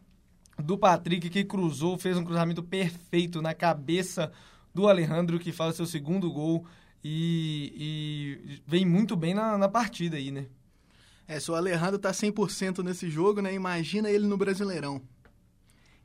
[0.60, 4.30] do Patrick, que cruzou, fez um cruzamento perfeito na cabeça
[4.74, 6.66] do Alejandro, que faz o seu segundo gol
[7.02, 10.48] e, e vem muito bem na, na partida aí, né?
[11.28, 13.54] É, se o Alejandro tá 100% nesse jogo, né?
[13.54, 15.02] Imagina ele no Brasileirão.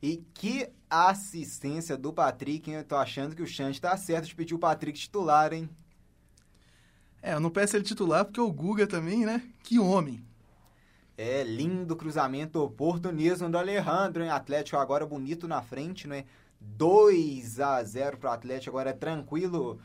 [0.01, 2.77] E que assistência do Patrick, hein?
[2.77, 5.69] Eu tô achando que o Xande tá certo de pedir o Patrick titular, hein?
[7.21, 9.43] É, eu não peço ele titular porque o Guga também, né?
[9.63, 10.25] Que homem.
[11.15, 14.31] É, lindo cruzamento, oportunismo do Alejandro, hein?
[14.31, 16.25] Atlético agora bonito na frente, né?
[16.59, 19.79] 2 a 0 pro Atlético, agora é tranquilo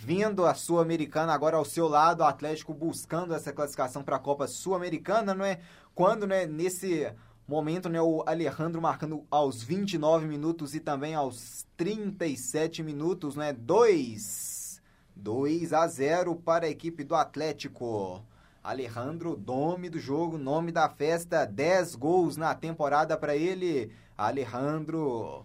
[0.00, 4.46] vindo a Sul-Americana agora ao seu lado, o Atlético buscando essa classificação para a Copa
[4.46, 5.58] Sul-Americana, não é?
[5.92, 7.12] Quando, né, nesse
[7.48, 13.52] momento, né, o Alejandro marcando aos 29 minutos e também aos 37 minutos, né?
[13.52, 14.80] 2
[15.16, 18.24] 2 a 0 para a equipe do Atlético.
[18.62, 23.90] Alejandro, nome do jogo, nome da festa, 10 gols na temporada para ele.
[24.16, 25.44] Alejandro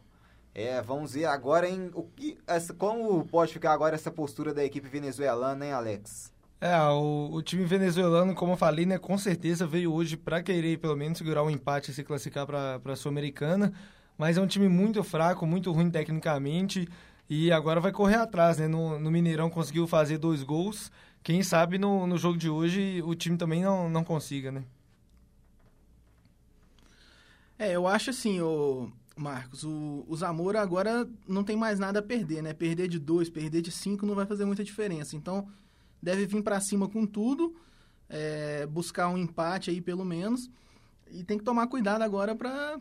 [0.55, 4.63] é, vamos ver agora em o que, essa, como pode ficar agora essa postura da
[4.63, 6.31] equipe venezuelana, hein, Alex?
[6.61, 10.77] É, o, o time venezuelano, como eu falei, né, com certeza veio hoje para querer
[10.77, 13.73] pelo menos segurar um empate e se classificar para a Sul-Americana,
[14.17, 16.87] mas é um time muito fraco, muito ruim tecnicamente
[17.29, 18.67] e agora vai correr atrás, né?
[18.67, 20.91] No, no Mineirão conseguiu fazer dois gols,
[21.23, 24.63] quem sabe no, no jogo de hoje o time também não, não consiga, né?
[27.57, 32.01] É, eu acho assim, o, Marcos, o, o Zamora agora não tem mais nada a
[32.01, 32.53] perder, né?
[32.53, 35.15] Perder de dois, perder de cinco não vai fazer muita diferença.
[35.15, 35.47] Então,
[36.01, 37.55] deve vir para cima com tudo,
[38.09, 40.49] é, buscar um empate aí pelo menos.
[41.11, 42.79] E tem que tomar cuidado agora para,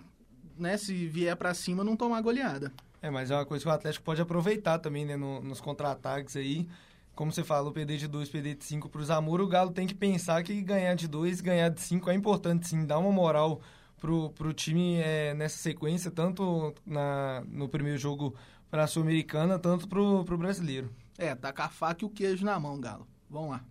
[0.56, 2.72] né, se vier para cima, não tomar goleada.
[3.02, 6.36] É, mas é uma coisa que o Atlético pode aproveitar também, né, no, nos contra-ataques
[6.36, 6.66] aí.
[7.14, 9.86] Como você falou, perder de dois, perder de cinco para o Zamora, o Galo tem
[9.86, 13.60] que pensar que ganhar de dois, ganhar de cinco é importante sim, dá uma moral
[14.02, 18.34] pro, pro time é, nessa sequência, tanto na, no primeiro jogo
[18.68, 20.90] para a Sul-Americana, tanto pro, pro brasileiro.
[21.16, 23.06] É, tá com a faca e o queijo na mão, Galo.
[23.30, 23.64] Vamos lá.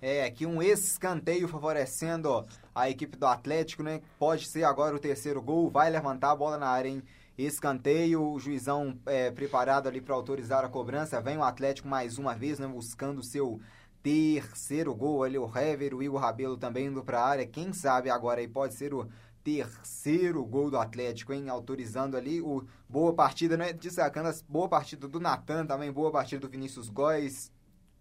[0.00, 4.00] É, aqui um escanteio favorecendo a equipe do Atlético, né?
[4.20, 7.02] Pode ser agora o terceiro gol, vai levantar a bola na área, hein?
[7.36, 11.20] Escanteio, o juizão é, preparado ali para autorizar a cobrança.
[11.20, 12.68] Vem o Atlético mais uma vez, né?
[12.68, 13.60] Buscando o seu
[14.00, 15.38] terceiro gol ali.
[15.38, 17.46] O Hever, o Igor Rabelo também indo para a área.
[17.46, 19.08] Quem sabe agora aí pode ser o
[19.44, 21.48] terceiro gol do Atlético, hein?
[21.48, 23.72] Autorizando ali o boa partida, né?
[23.72, 27.50] Destacando a boa partida do Natan, também boa partida do Vinícius Góes,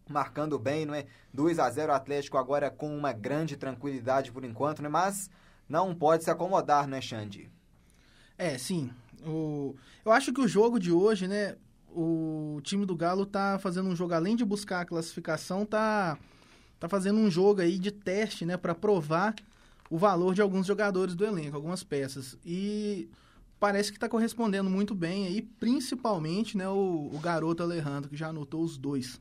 [0.08, 1.06] marcando bem, não é?
[1.34, 4.90] 2 a 0 Atlético agora com uma grande tranquilidade por enquanto, né?
[4.90, 5.30] Mas
[5.68, 7.50] não pode se acomodar, né, Xande?
[8.38, 8.92] É, sim.
[9.26, 9.76] O...
[10.04, 11.56] Eu acho que o jogo de hoje, né?
[11.94, 16.18] O time do Galo tá fazendo um jogo, além de buscar a classificação, tá,
[16.80, 18.56] tá fazendo um jogo aí de teste, né?
[18.56, 19.36] para provar
[19.92, 22.38] o valor de alguns jogadores do elenco, algumas peças.
[22.46, 23.10] E
[23.60, 28.30] parece que está correspondendo muito bem aí, principalmente né, o, o garoto Alejandro, que já
[28.30, 29.20] anotou os dois.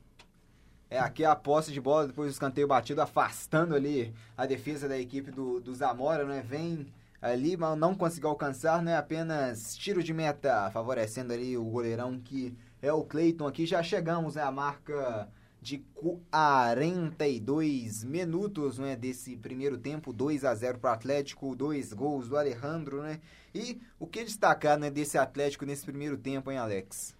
[0.88, 4.96] É, aqui a posse de bola, depois do escanteio batido, afastando ali a defesa da
[4.96, 6.40] equipe do, do Zamora, né?
[6.40, 6.86] Vem
[7.20, 8.96] ali, mas não conseguiu alcançar, né?
[8.96, 13.66] Apenas tiro de meta, favorecendo ali o goleirão que é o Cleiton aqui.
[13.66, 14.42] Já chegamos, né?
[14.42, 15.28] A marca
[15.60, 18.96] de 42 minutos, né?
[18.96, 23.20] Desse primeiro tempo, 2 a 0 para o Atlético, dois gols do Alejandro, né?
[23.54, 24.90] E o que destacar, né?
[24.90, 27.14] Desse Atlético nesse primeiro tempo, hein, Alex?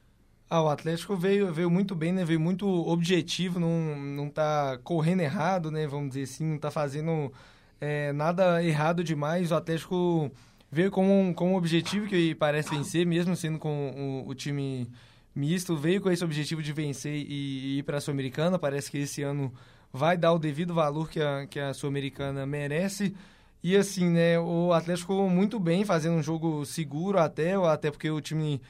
[0.49, 2.25] Ah, o Atlético veio, veio muito bem, né?
[2.25, 5.87] Veio muito objetivo, não, não tá correndo errado, né?
[5.87, 7.33] Vamos dizer assim, não tá fazendo
[7.81, 9.53] é, nada errado demais.
[9.53, 10.31] O Atlético
[10.71, 14.91] veio com um, com um objetivo que parece vencer, mesmo sendo com o, o time
[15.35, 18.59] misto, veio com esse objetivo de vencer e, e ir para a Sul-Americana.
[18.59, 19.53] Parece que esse ano
[19.93, 23.15] vai dar o devido valor que a, que a Sul-Americana merece.
[23.63, 28.21] E assim, né, o Atlético muito bem, fazendo um jogo seguro até, até porque o
[28.21, 28.61] time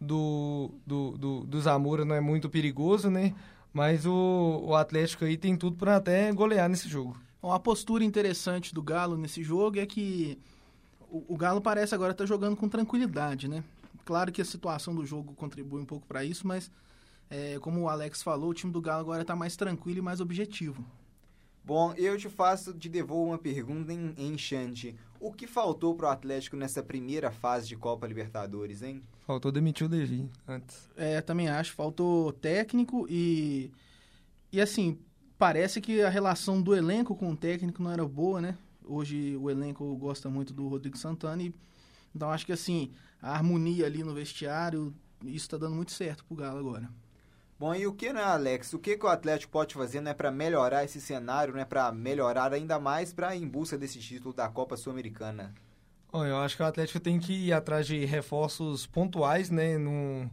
[0.00, 3.34] do, do, do, do Zamora não é muito perigoso, né?
[3.72, 7.16] Mas o, o Atlético aí tem tudo para até golear nesse jogo.
[7.42, 10.38] Uma postura interessante do Galo nesse jogo é que
[11.10, 13.62] o, o Galo parece agora estar tá jogando com tranquilidade, né?
[14.10, 16.68] Claro que a situação do jogo contribui um pouco para isso, mas
[17.30, 20.20] é, como o Alex falou, o time do Galo agora está mais tranquilo e mais
[20.20, 20.84] objetivo.
[21.64, 24.96] Bom, eu te faço, te devolvo uma pergunta em, em Xande.
[25.20, 29.00] O que faltou para o Atlético nessa primeira fase de Copa Libertadores, hein?
[29.24, 30.90] Faltou demitir o Devi antes.
[30.96, 31.72] É, também acho.
[31.72, 33.70] Faltou técnico e.
[34.50, 34.98] E assim,
[35.38, 38.58] parece que a relação do elenco com o técnico não era boa, né?
[38.84, 41.54] Hoje o elenco gosta muito do Rodrigo Santana e.
[42.14, 46.36] Então acho que assim, a harmonia ali no vestiário, isso está dando muito certo pro
[46.36, 46.90] Galo agora.
[47.58, 48.72] Bom, e o que, né, Alex?
[48.72, 52.54] O que, que o Atlético pode fazer né, para melhorar esse cenário, né, para melhorar
[52.54, 55.54] ainda mais para em busca desse título da Copa Sul-Americana?
[56.12, 59.78] eu acho que o Atlético tem que ir atrás de reforços pontuais, né?
[59.78, 60.30] Não,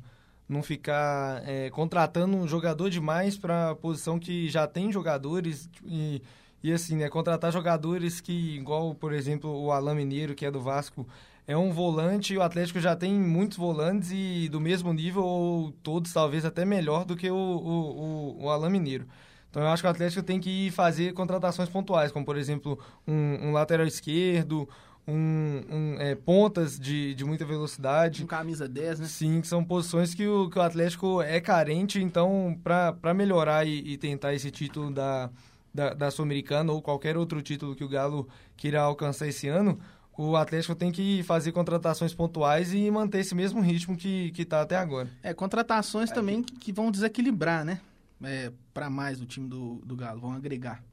[0.47, 6.21] não ficar é, contratando um jogador demais para posição que já tem jogadores e,
[6.63, 7.09] e assim, né?
[7.09, 11.07] Contratar jogadores que, igual, por exemplo, o Alain Mineiro, que é do Vasco,
[11.47, 15.71] é um volante e o Atlético já tem muitos volantes e do mesmo nível, ou
[15.81, 19.07] todos talvez até melhor do que o, o, o, o Alain Mineiro.
[19.49, 23.47] Então eu acho que o Atlético tem que fazer contratações pontuais, como por exemplo um,
[23.47, 24.67] um lateral esquerdo,
[25.07, 28.23] um, um é, pontas de, de muita velocidade.
[28.23, 29.07] Um camisa 10, né?
[29.07, 33.93] Sim, que são posições que o, que o Atlético é carente, então para melhorar e,
[33.93, 35.29] e, tentar esse título da,
[35.73, 39.79] da, da Sul-Americana ou qualquer outro título que o Galo queira alcançar esse ano,
[40.17, 44.75] o Atlético tem que fazer contratações pontuais e manter esse mesmo ritmo que está até
[44.75, 45.09] agora.
[45.21, 46.13] É, contratações é.
[46.13, 47.79] também que, que, vão desequilibrar, né?
[48.23, 50.83] É, para mais do time do, do Galo, vão agregar.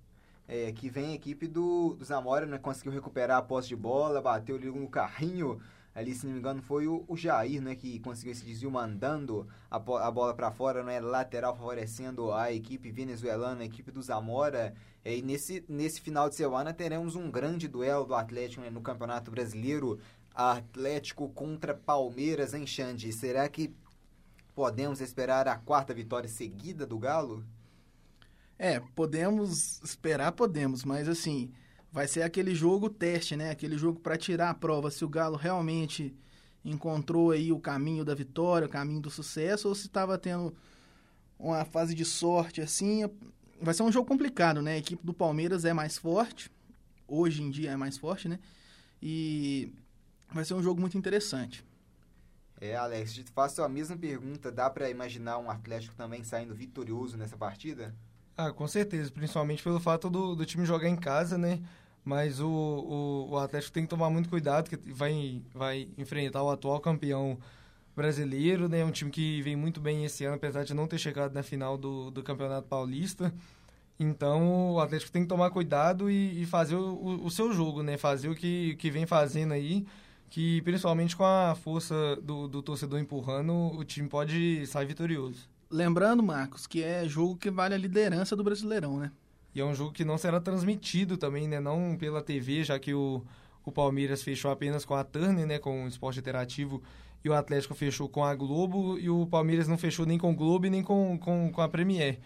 [0.47, 2.59] É, que vem a equipe do, do Zamora, né?
[2.59, 5.59] Conseguiu recuperar a posse de bola, bateu ali no carrinho
[5.95, 9.47] ali, se não me engano, foi o, o Jair, né, que conseguiu esse desvio mandando
[9.71, 14.75] a, a bola para fora, né, lateral favorecendo a equipe venezuelana, a equipe do Zamora.
[15.05, 19.31] E nesse, nesse final de semana teremos um grande duelo do Atlético né, no Campeonato
[19.31, 20.01] Brasileiro,
[20.35, 23.13] Atlético contra Palmeiras em Xande.
[23.13, 23.73] Será que
[24.53, 27.45] podemos esperar a quarta vitória seguida do Galo?
[28.59, 31.53] É, podemos esperar, podemos, mas assim,
[31.95, 33.51] vai ser aquele jogo teste, né?
[33.51, 36.13] Aquele jogo para tirar a prova se o Galo realmente
[36.65, 40.53] encontrou aí o caminho da vitória, o caminho do sucesso, ou se estava tendo
[41.39, 43.09] uma fase de sorte assim.
[43.63, 44.73] Vai ser um jogo complicado, né?
[44.73, 46.51] A equipe do Palmeiras é mais forte,
[47.07, 48.41] hoje em dia é mais forte, né?
[49.01, 49.73] E
[50.33, 51.65] vai ser um jogo muito interessante.
[52.61, 54.51] É, Alex, te faço a mesma pergunta.
[54.51, 57.95] Dá para imaginar um Atlético também saindo vitorioso nessa partida?
[58.37, 61.61] Ah, com certeza, principalmente pelo fato do, do time jogar em casa, né?
[62.05, 66.51] Mas o, o, o, Atlético tem que tomar muito cuidado, que vai, vai enfrentar o
[66.51, 67.39] atual campeão
[67.97, 68.85] brasileiro, né?
[68.85, 71.79] Um time que vem muito bem esse ano, apesar de não ter chegado na final
[71.79, 73.33] do, do Campeonato Paulista.
[73.99, 77.97] Então, o Atlético tem que tomar cuidado e, e fazer o, o, seu jogo, né?
[77.97, 79.87] Fazer o que, que vem fazendo aí,
[80.29, 85.49] que principalmente com a força do, do torcedor empurrando, o time pode sair vitorioso.
[85.71, 89.13] Lembrando, Marcos, que é jogo que vale a liderança do Brasileirão, né?
[89.55, 91.61] E é um jogo que não será transmitido também, né?
[91.61, 93.23] Não pela TV, já que o,
[93.65, 95.59] o Palmeiras fechou apenas com a Turner, né?
[95.59, 96.83] Com o esporte interativo.
[97.25, 98.99] E o Atlético fechou com a Globo.
[98.99, 102.19] E o Palmeiras não fechou nem com o Globo nem com, com, com a Premier.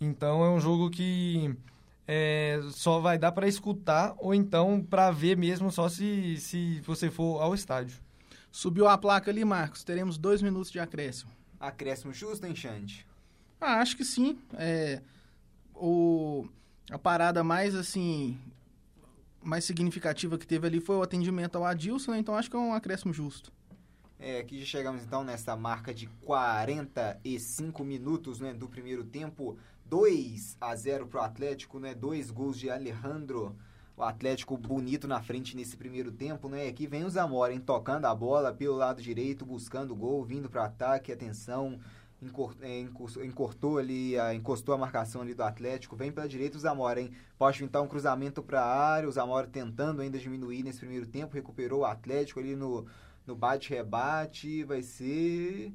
[0.00, 1.54] Então é um jogo que
[2.08, 7.10] é, só vai dar para escutar ou então para ver mesmo só se, se você
[7.10, 7.98] for ao estádio.
[8.50, 9.84] Subiu a placa ali, Marcos.
[9.84, 11.30] Teremos dois minutos de acréscimo.
[11.60, 13.06] Acréscimo justo, hein, Xande?
[13.60, 14.38] Ah, acho que sim.
[14.54, 15.02] É,
[15.74, 16.48] o
[16.88, 18.38] a parada mais assim
[19.42, 22.74] mais significativa que teve ali foi o atendimento ao Adilson, então acho que é um
[22.74, 23.50] acréscimo justo.
[24.18, 29.56] É, aqui já chegamos então nessa marca de 45 minutos né, do primeiro tempo.
[29.86, 31.94] 2 a 0 pro Atlético, né?
[31.94, 33.56] Dois gols de Alejandro.
[33.96, 36.68] O Atlético bonito na frente nesse primeiro tempo, né?
[36.68, 37.60] Aqui vem o Zamora, hein?
[37.60, 41.80] Tocando a bola pelo lado direito, buscando o gol, vindo para ataque, atenção.
[42.60, 42.80] É,
[43.24, 47.10] encurtou ali, encostou a marcação ali do Atlético, vem pela direita o Zamora, hein?
[47.38, 51.34] Pode pintar um cruzamento para a área, o Zamora tentando ainda diminuir nesse primeiro tempo,
[51.34, 52.86] recuperou o Atlético ali no,
[53.26, 55.72] no bate-rebate, vai ser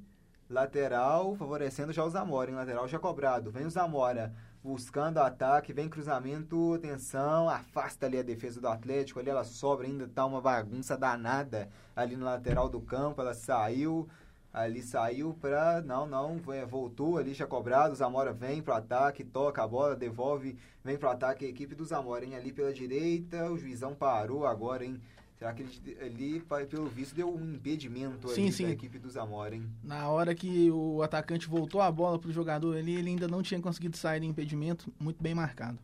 [0.48, 3.52] lateral, favorecendo já o Zamora, lateral já cobrado.
[3.52, 4.32] Vem o Zamora
[4.64, 10.08] buscando ataque, vem cruzamento, atenção, afasta ali a defesa do Atlético, ali ela sobra, ainda
[10.08, 14.08] tá uma bagunça danada ali no lateral do campo, ela saiu,
[14.56, 19.68] ali saiu pra, não, não, voltou ali já cobrado, Zamora vem pro ataque, toca a
[19.68, 23.94] bola, devolve, vem pro ataque a equipe do Zamora, hein, ali pela direita, o juizão
[23.94, 25.02] parou agora, hein,
[25.38, 26.40] Será que ele, ele,
[26.70, 28.64] pelo visto, deu um impedimento sim, ali sim.
[28.64, 29.70] da equipe do Zamora, hein?
[29.84, 33.60] Na hora que o atacante voltou a bola pro jogador ali, ele ainda não tinha
[33.60, 35.78] conseguido sair do impedimento, muito bem marcado.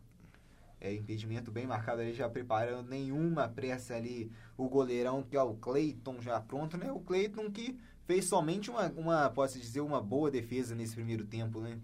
[0.80, 4.32] É, impedimento bem marcado ali, já preparando nenhuma pressa ali.
[4.56, 6.90] O goleirão, que é o Cleiton, já pronto, né?
[6.90, 11.60] O Cleiton que fez somente uma, uma posso dizer, uma boa defesa nesse primeiro tempo,
[11.60, 11.78] né?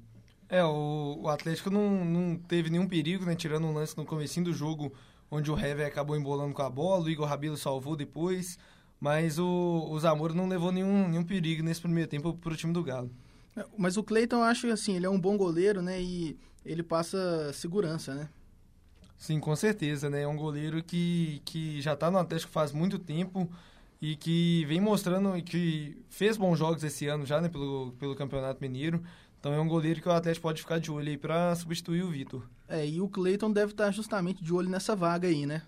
[0.48, 3.34] É, o, o Atlético não, não teve nenhum perigo, né?
[3.34, 4.92] Tirando um lance no comecinho do jogo,
[5.30, 8.58] onde o Hever acabou embolando com a bola, o Igor Rabelo salvou depois,
[8.98, 12.72] mas o, o Zamora não levou nenhum, nenhum perigo nesse primeiro tempo para o time
[12.72, 13.10] do Galo.
[13.56, 16.00] É, mas o Cleiton, eu acho assim, ele é um bom goleiro, né?
[16.00, 18.28] E ele passa segurança, né?
[19.18, 20.22] Sim, com certeza, né?
[20.22, 23.50] É um goleiro que, que já está no Atlético faz muito tempo
[24.00, 27.48] e que vem mostrando que fez bons jogos esse ano já, né?
[27.48, 29.02] Pelo, pelo Campeonato Mineiro.
[29.38, 32.10] Então é um goleiro que o Atlético pode ficar de olho aí para substituir o
[32.10, 32.48] Vitor.
[32.68, 35.62] É, e o Cleiton deve estar justamente de olho nessa vaga aí, né?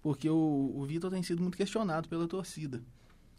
[0.00, 2.82] Porque o, o Vitor tem sido muito questionado pela torcida.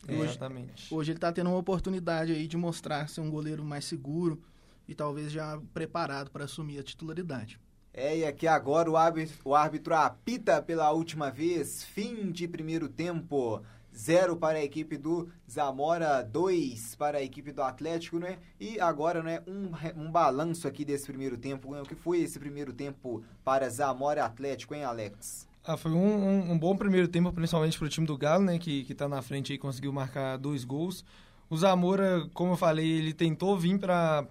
[0.07, 0.93] Hoje, Exatamente.
[0.93, 4.41] Hoje ele está tendo uma oportunidade aí de mostrar ser um goleiro mais seguro
[4.87, 7.59] e talvez já preparado para assumir a titularidade.
[7.93, 12.87] É, e aqui agora o árbitro, o árbitro apita pela última vez, fim de primeiro
[12.87, 13.61] tempo.
[13.95, 18.37] 0 para a equipe do Zamora, 2 para a equipe do Atlético, né?
[18.59, 21.71] E agora, né, um, um balanço aqui desse primeiro tempo.
[21.71, 21.81] Né?
[21.81, 25.47] O que foi esse primeiro tempo para Zamora Atlético, hein, Alex?
[25.63, 28.57] Ah, foi um, um, um bom primeiro tempo, principalmente para o time do Galo, né?
[28.57, 31.05] Que, que tá na frente e conseguiu marcar dois gols.
[31.49, 34.23] O Zamora, como eu falei, ele tentou vir para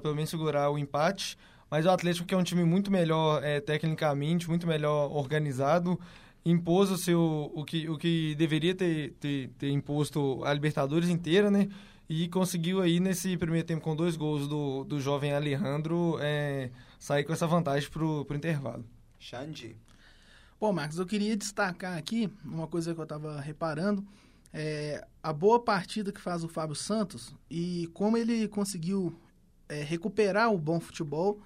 [0.00, 1.36] pelo menos segurar o empate,
[1.68, 5.98] mas o Atlético, que é um time muito melhor é, tecnicamente, muito melhor organizado,
[6.44, 11.50] impôs o seu o que, o que deveria ter, ter, ter imposto a Libertadores inteira,
[11.50, 11.68] né?
[12.08, 17.24] E conseguiu aí nesse primeiro tempo com dois gols do, do jovem Alejandro é, sair
[17.24, 18.84] com essa vantagem pro, pro intervalo.
[19.18, 19.76] Xande.
[20.60, 24.04] Bom, Marcos, eu queria destacar aqui uma coisa que eu estava reparando.
[24.52, 29.18] É, a boa partida que faz o Fábio Santos e como ele conseguiu
[29.68, 31.40] é, recuperar o bom futebol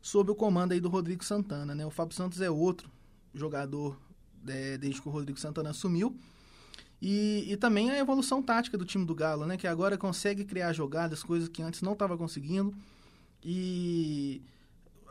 [0.00, 1.84] sob o comando aí do Rodrigo Santana, né?
[1.84, 2.90] O Fábio Santos é outro
[3.34, 3.98] jogador
[4.46, 6.16] é, desde que o Rodrigo Santana assumiu.
[7.00, 9.56] E, e também a evolução tática do time do Galo, né?
[9.56, 12.74] Que agora consegue criar jogadas, coisas que antes não estava conseguindo.
[13.42, 14.42] E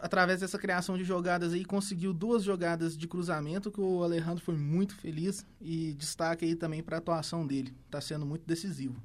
[0.02, 4.56] através dessa criação de jogadas aí, conseguiu duas jogadas de cruzamento que o Alejandro foi
[4.56, 7.74] muito feliz e destaque aí também para a atuação dele.
[7.86, 9.02] Está sendo muito decisivo.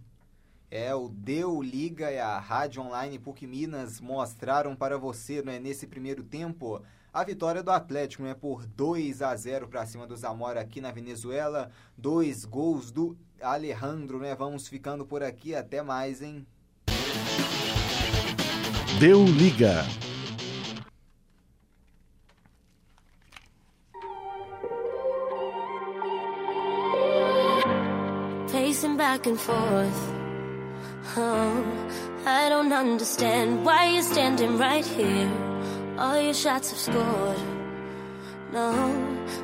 [0.71, 5.87] É, o Deu Liga e a Rádio Online PUC Minas mostraram para você né, nesse
[5.87, 6.83] primeiro tempo
[7.13, 10.91] a vitória do Atlético, né, por 2 a 0 para cima do Zamora aqui na
[10.91, 11.71] Venezuela.
[11.97, 14.35] Dois gols do Alejandro, né?
[14.35, 16.47] Vamos ficando por aqui, até mais, hein?
[18.99, 19.85] Deu liga.
[28.51, 30.23] Pacing back and forth.
[31.17, 31.65] Oh,
[32.25, 35.52] I don't understand why you're standing right here.
[36.03, 37.39] All your shots have scored.
[38.53, 38.69] No,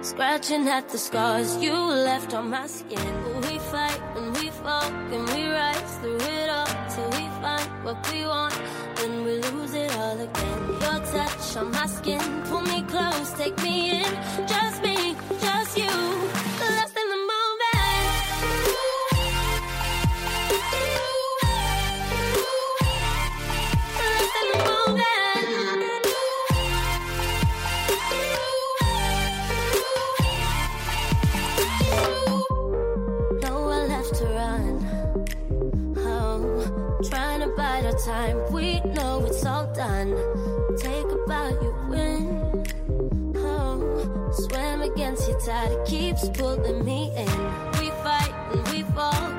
[0.02, 3.14] scratching at the scars you left on my skin.
[3.42, 7.98] We fight and we fall and we rise through it all till we find what
[8.10, 8.60] we want.
[8.96, 10.62] Then we lose it all again.
[10.82, 14.12] Your touch on my skin, pull me close, take me in.
[14.48, 14.67] Just
[39.98, 42.64] Take a bow, you win.
[43.34, 47.26] Oh, swim against your tide, it keeps pulling me in.
[47.80, 49.37] We fight and we fall,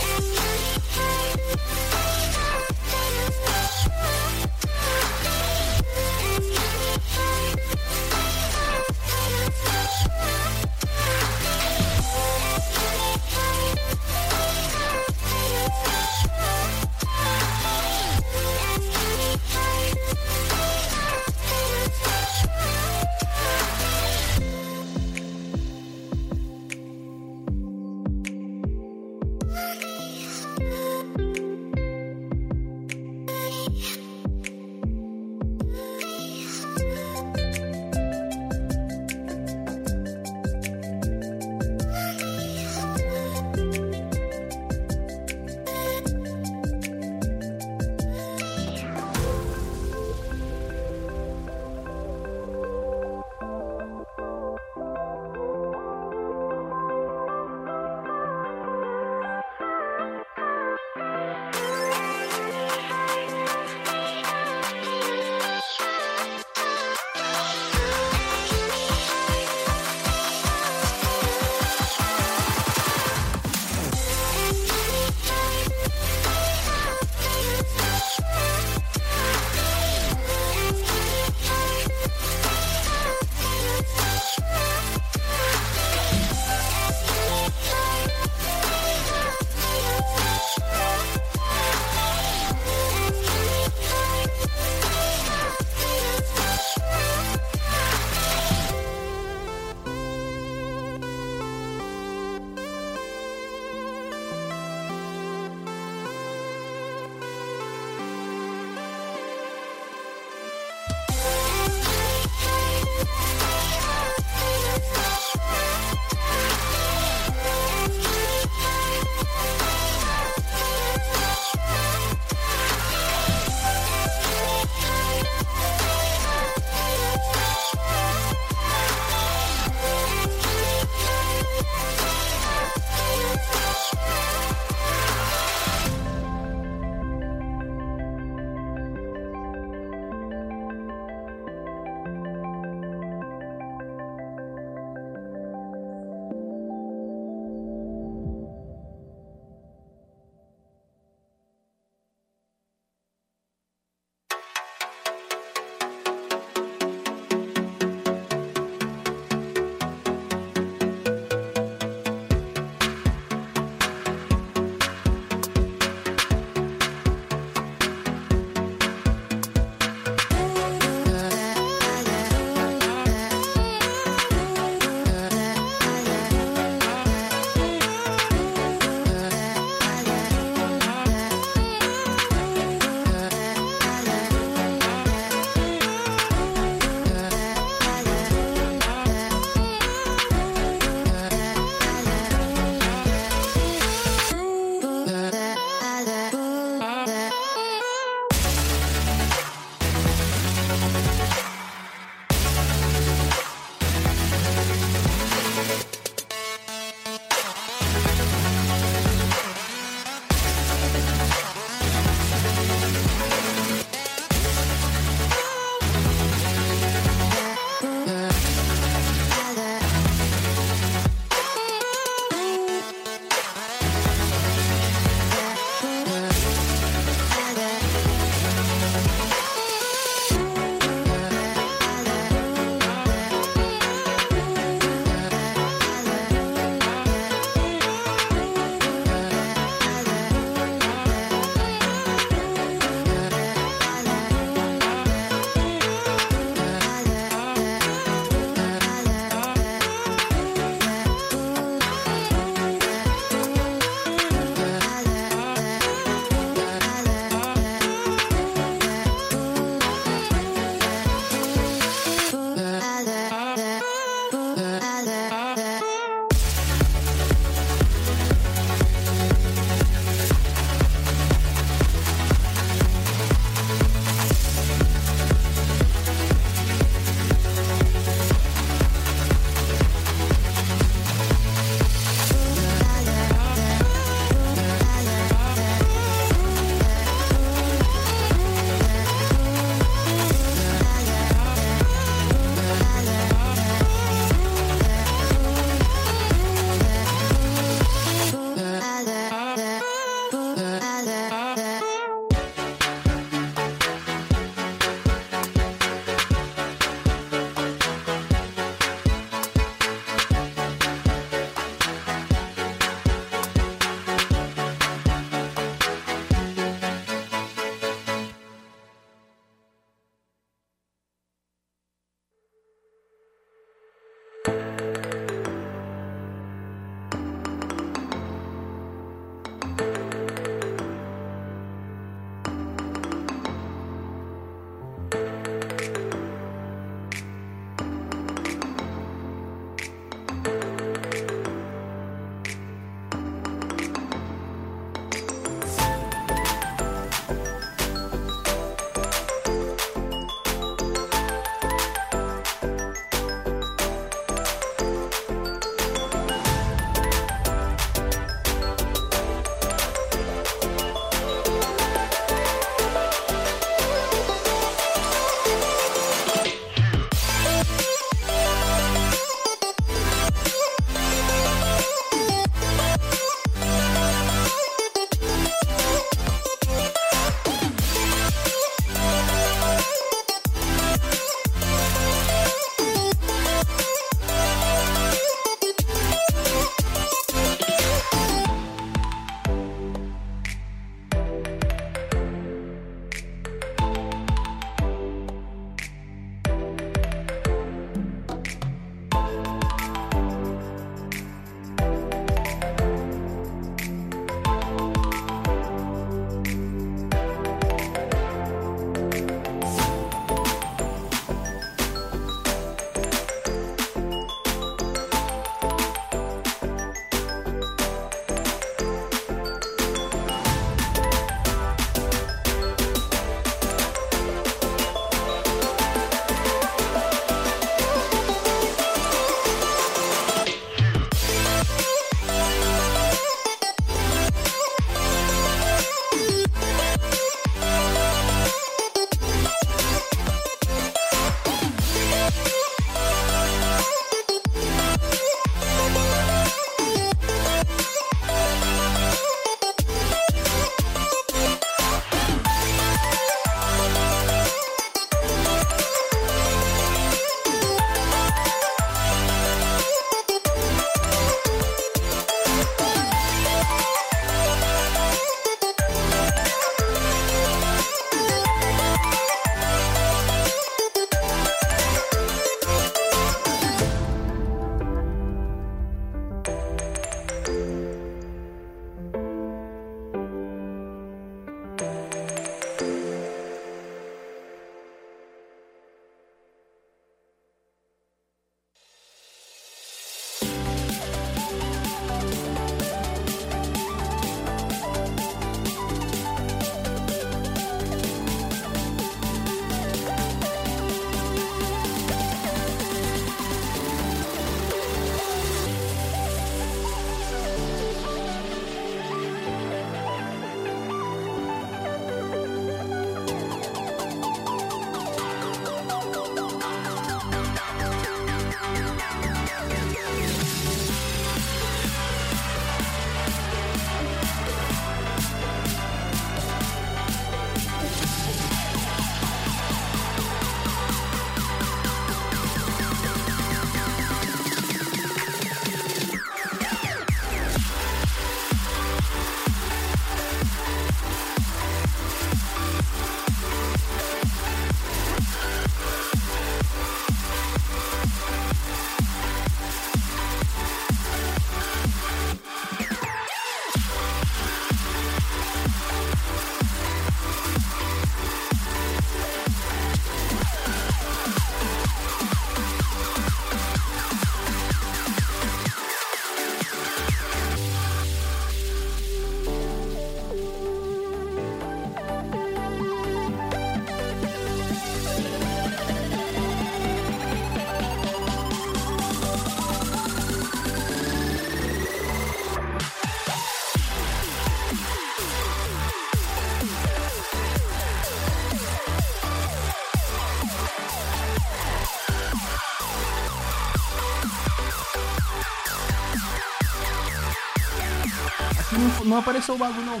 [599.12, 600.00] não, apareceu o bagulho não.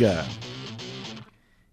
[0.00, 0.24] Liga.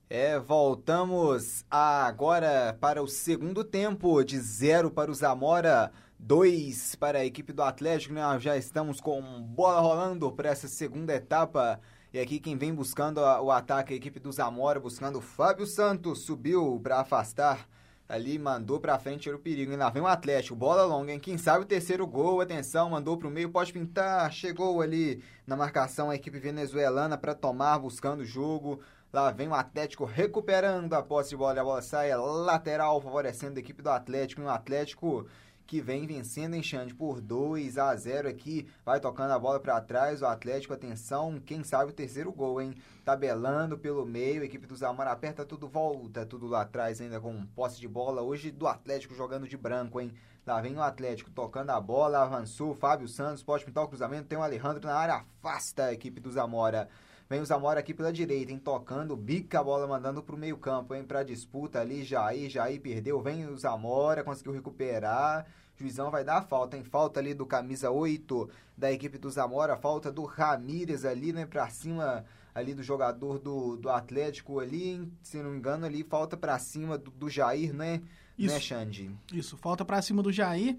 [0.10, 7.26] É, voltamos agora para o segundo tempo, de zero para o Zamora, dois para a
[7.26, 8.22] equipe do Atlético, né?
[8.40, 11.80] Já estamos com bola rolando para essa segunda etapa.
[12.14, 16.24] E aqui quem vem buscando o ataque, a equipe do Zamora, buscando o Fábio Santos,
[16.24, 17.68] subiu para afastar
[18.08, 19.72] ali, mandou pra frente, era o perigo.
[19.72, 21.20] E lá vem o Atlético, bola longa, hein?
[21.20, 26.10] Quem sabe o terceiro gol, atenção, mandou pro meio, pode pintar, chegou ali na marcação
[26.10, 28.80] a equipe venezuelana para tomar, buscando o jogo.
[29.12, 33.60] Lá vem o Atlético recuperando a posse de bola, a bola sai lateral, favorecendo a
[33.60, 34.42] equipe do Atlético.
[34.42, 35.26] E o Atlético
[35.68, 39.82] que vem vencendo em Xande por 2 a 0 aqui, vai tocando a bola para
[39.82, 42.74] trás, o Atlético, atenção, quem sabe o terceiro gol, hein?
[43.04, 47.46] Tabelando pelo meio, a equipe do Zamora aperta tudo, volta tudo lá atrás ainda com
[47.48, 50.14] posse de bola, hoje do Atlético jogando de branco, hein?
[50.46, 54.38] Lá vem o Atlético tocando a bola, avançou, Fábio Santos pode pintar o cruzamento, tem
[54.38, 56.88] o Alejandro na área, afasta a equipe do Zamora.
[57.30, 58.60] Vem o Zamora aqui pela direita, hein?
[58.60, 61.04] Tocando, bica a bola, mandando pro meio campo, hein?
[61.04, 63.22] Pra disputa ali, Jair, Jair perdeu.
[63.22, 65.46] Vem o Zamora, conseguiu recuperar.
[65.76, 66.84] Juizão vai dar a falta, hein?
[66.84, 69.76] Falta ali do camisa 8 da equipe do Zamora.
[69.76, 71.46] Falta do Ramírez ali, né?
[71.46, 72.24] Pra cima
[72.56, 75.12] ali do jogador do, do Atlético ali, hein?
[75.22, 78.02] Se não me engano, ali falta pra cima do, do Jair, né?
[78.38, 78.56] Isso.
[78.56, 79.12] Né, Xande?
[79.34, 80.78] Isso, falta pra cima do Jair.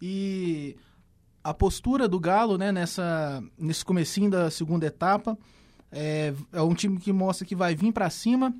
[0.00, 0.76] E
[1.44, 5.36] a postura do Galo, né, nessa, nesse comecinho da segunda etapa
[5.92, 8.54] é, é um time que mostra que vai vir para cima,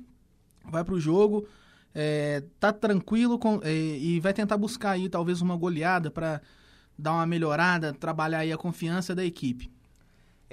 [0.65, 1.47] vai para o jogo,
[1.93, 6.41] é, tá tranquilo com, é, e vai tentar buscar aí talvez uma goleada para
[6.97, 9.71] dar uma melhorada, trabalhar aí a confiança da equipe.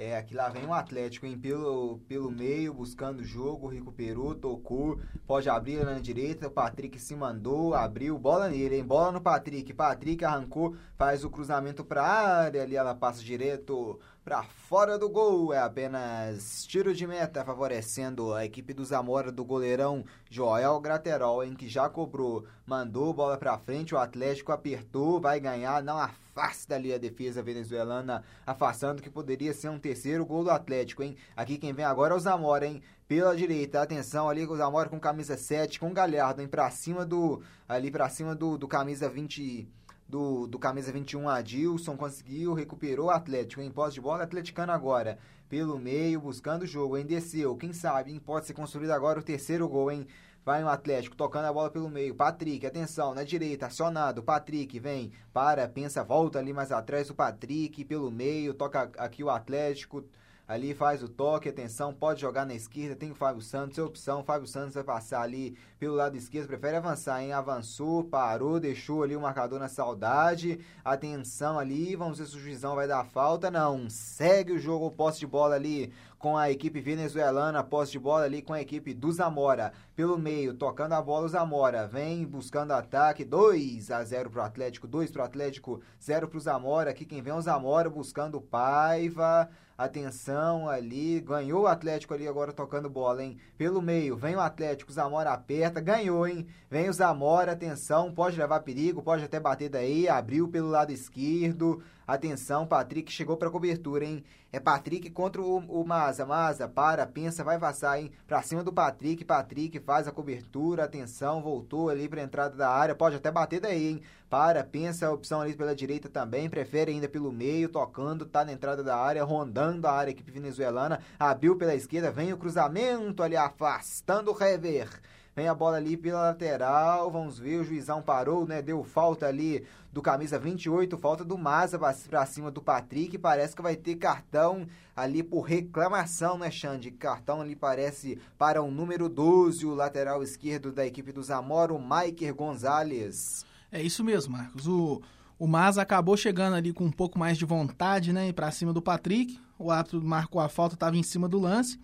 [0.01, 1.37] É, aqui lá vem o Atlético, hein?
[1.37, 7.13] Pelo, pelo meio, buscando o jogo, recuperou, tocou, pode abrir na direita, o Patrick se
[7.17, 8.83] mandou, abriu, bola nele, hein?
[8.85, 14.43] Bola no Patrick, Patrick arrancou, faz o cruzamento pra área, ali ela passa direto para
[14.43, 15.53] fora do gol.
[15.53, 21.55] É apenas tiro de meta favorecendo a equipe do Zamora do goleirão Joel Graterol, em
[21.55, 26.93] que já cobrou, mandou bola para frente, o Atlético apertou, vai ganhar, não afasta ali
[26.93, 31.17] a defesa venezuelana, afastando que poderia ser um terceiro gol do Atlético, hein?
[31.35, 32.81] Aqui quem vem agora é o Zamora, hein?
[33.07, 36.47] Pela direita, atenção ali com o Zamora com camisa 7, com o Galhardo, hein?
[36.47, 39.78] Pra cima do, ali pra cima do, do camisa 20
[40.09, 45.19] do, do camisa 21 Adilson, conseguiu, recuperou o Atlético em posse de bola, atleticano agora.
[45.47, 49.23] Pelo meio, buscando o jogo, hein, desceu, quem sabe, hein, pode ser construído agora o
[49.23, 50.07] terceiro gol, hein,
[50.43, 55.11] vai no Atlético, tocando a bola pelo meio, Patrick, atenção, na direita, acionado, Patrick, vem,
[55.31, 60.03] para, pensa, volta ali mais atrás, o Patrick, pelo meio, toca aqui o Atlético,
[60.49, 64.23] ali faz o toque, atenção, pode jogar na esquerda, tem o Fábio Santos, é opção,
[64.23, 67.31] Fábio Santos vai passar ali pelo lado esquerdo, prefere avançar, hein?
[67.31, 72.73] Avançou, parou, deixou ali o marcador na saudade, atenção ali, vamos ver se o juizão
[72.73, 77.63] vai dar falta, não, segue o jogo, posse de bola ali com a equipe venezuelana,
[77.63, 81.29] posse de bola ali com a equipe do Zamora, pelo meio, tocando a bola o
[81.29, 86.91] Zamora, vem buscando ataque, 2 a 0 pro Atlético, 2 pro Atlético, 0 pro Zamora,
[86.91, 89.49] aqui quem vem é o Zamora buscando Paiva,
[89.79, 93.37] Atenção ali, ganhou o Atlético ali agora tocando bola, hein?
[93.57, 96.45] Pelo meio, vem o Atlético, Zamora aperta, ganhou, hein?
[96.69, 101.81] Vem o Zamora, atenção, pode levar perigo, pode até bater daí, abriu pelo lado esquerdo.
[102.09, 104.23] Atenção, Patrick chegou para cobertura, hein?
[104.51, 106.25] É Patrick contra o, o Maza.
[106.25, 108.11] Maza, para, pensa, vai passar, hein?
[108.25, 109.23] Pra cima do Patrick.
[109.23, 110.85] Patrick faz a cobertura.
[110.85, 112.95] Atenção, voltou ali pra entrada da área.
[112.95, 114.01] Pode até bater daí, hein?
[114.27, 116.49] Para, pensa opção ali pela direita também.
[116.49, 121.01] Prefere ainda pelo meio, tocando, tá na entrada da área, rondando a área, equipe venezuelana.
[121.19, 124.89] Abriu pela esquerda, vem o cruzamento ali, afastando o rever.
[125.35, 128.61] Vem a bola ali pela lateral, vamos ver, o juizão parou, né?
[128.61, 133.17] Deu falta ali do camisa 28, falta do Maza pra cima do Patrick.
[133.17, 136.91] Parece que vai ter cartão ali por reclamação, né, Xande?
[136.91, 141.79] Cartão ali parece para o número 12, o lateral esquerdo da equipe do Zamora, o
[141.79, 143.45] Maiker Gonzalez.
[143.71, 144.67] É isso mesmo, Marcos.
[144.67, 145.01] O,
[145.37, 148.33] o Maza acabou chegando ali com um pouco mais de vontade, né?
[148.33, 149.39] Pra cima do Patrick.
[149.57, 151.79] O árbitro marcou a falta, estava em cima do lance.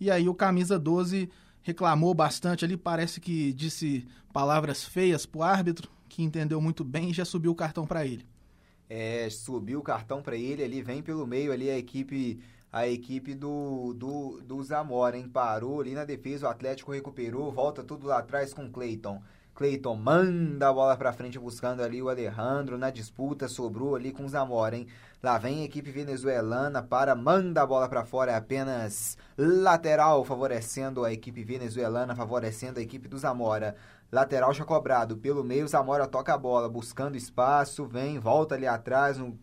[0.00, 1.28] E aí o camisa 12
[1.68, 7.12] reclamou bastante ali, parece que disse palavras feias pro árbitro, que entendeu muito bem e
[7.12, 8.26] já subiu o cartão para ele.
[8.88, 12.40] É, subiu o cartão para ele, ali vem pelo meio ali a equipe
[12.72, 15.28] a equipe do, do, do Zamora, hein?
[15.28, 19.22] Parou ali na defesa, o Atlético recuperou, volta tudo lá atrás com o Cleiton.
[19.58, 24.24] Cleiton manda a bola para frente buscando ali o Alejandro na disputa, sobrou ali com
[24.24, 24.86] o Zamora, hein?
[25.20, 31.04] Lá vem a equipe venezuelana para manda a bola para fora, é apenas lateral favorecendo
[31.04, 33.74] a equipe venezuelana, favorecendo a equipe do Zamora.
[34.12, 35.16] Lateral já cobrado.
[35.16, 37.84] Pelo meio, Zamora toca a bola, buscando espaço.
[37.84, 39.36] Vem, volta ali atrás, no,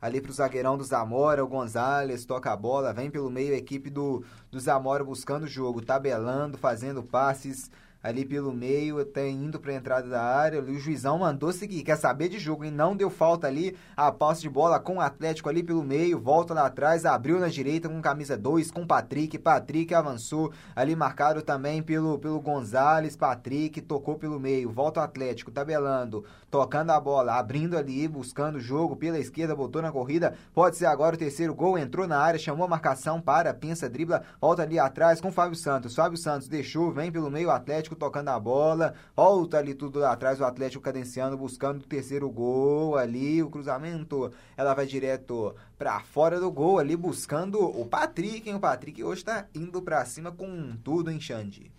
[0.00, 1.42] ali pro zagueirão do Zamora.
[1.42, 2.92] O Gonzalez toca a bola.
[2.92, 7.68] Vem pelo meio, a equipe do, do Zamora buscando o jogo, tabelando, fazendo passes
[8.06, 10.62] ali pelo meio, até indo para a entrada da área.
[10.62, 13.76] O juizão mandou seguir, quer saber de jogo, e não deu falta ali.
[13.96, 17.48] A posse de bola com o Atlético ali pelo meio, volta lá atrás, abriu na
[17.48, 19.36] direita com camisa 2, com Patrick.
[19.38, 23.16] Patrick avançou ali, marcado também pelo, pelo Gonzalez.
[23.16, 28.60] Patrick tocou pelo meio, volta o Atlético, tabelando, tocando a bola, abrindo ali, buscando o
[28.60, 30.34] jogo pela esquerda, botou na corrida.
[30.54, 34.22] Pode ser agora o terceiro gol, entrou na área, chamou a marcação para, pensa, dribla,
[34.40, 35.96] volta ali atrás com o Fábio Santos.
[35.96, 40.40] Fábio Santos deixou, vem pelo meio, Atlético tocando a bola, volta ali tudo lá atrás,
[40.40, 46.38] o Atlético cadenciando, buscando o terceiro gol ali, o cruzamento, ela vai direto para fora
[46.38, 48.56] do gol ali, buscando o Patrick, hein?
[48.56, 51.70] O Patrick hoje tá indo para cima com tudo, hein, Xande?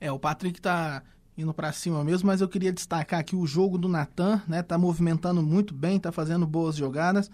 [0.00, 1.02] É, o Patrick tá
[1.36, 4.62] indo para cima mesmo, mas eu queria destacar aqui o jogo do Natan, né?
[4.62, 7.30] Tá movimentando muito bem, tá fazendo boas jogadas.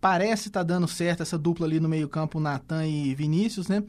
[0.00, 3.82] Parece tá dando certo essa dupla ali no meio-campo, Natan e Vinícius, né?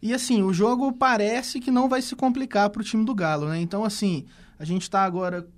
[0.00, 3.48] E assim, o jogo parece que não vai se complicar para o time do Galo,
[3.48, 3.60] né?
[3.60, 4.26] Então, assim,
[4.58, 5.48] a gente está agora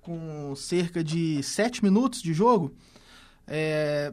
[0.00, 2.74] com cerca de 7 minutos de jogo.
[3.46, 4.12] É,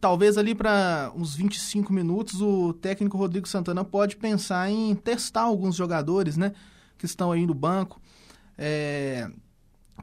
[0.00, 5.76] talvez ali para uns 25 minutos o técnico Rodrigo Santana pode pensar em testar alguns
[5.76, 6.52] jogadores, né?
[6.96, 8.00] Que estão aí no banco.
[8.56, 9.30] É,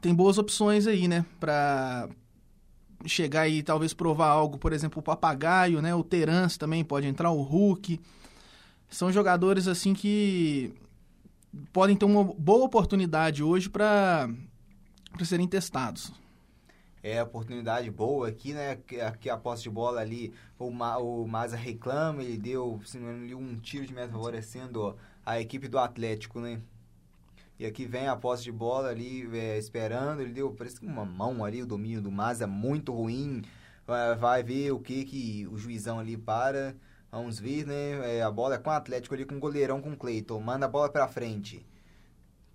[0.00, 1.24] tem boas opções aí, né?
[1.40, 2.08] Para
[3.04, 5.92] chegar e talvez provar algo, por exemplo, o Papagaio, né?
[5.94, 8.00] O Terence também pode entrar, o Hulk
[8.92, 10.72] são jogadores assim que
[11.72, 14.28] podem ter uma boa oportunidade hoje para
[15.24, 16.12] serem testados.
[17.02, 18.78] É, oportunidade boa aqui, né?
[19.06, 22.80] Aqui a posse de bola ali, o, Ma, o Maza reclama, ele deu
[23.36, 26.60] um tiro de meta favorecendo a equipe do Atlético, né?
[27.58, 31.04] E aqui vem a posse de bola ali, é, esperando, ele deu, parece que uma
[31.04, 33.42] mão ali, o domínio do Maza muito ruim.
[33.84, 36.76] Vai, vai ver o que que o juizão ali para.
[37.12, 38.16] Vamos ver, né?
[38.16, 40.40] É, a bola é com o Atlético ali, com o goleirão com o Cleiton.
[40.40, 41.62] Manda a bola pra frente.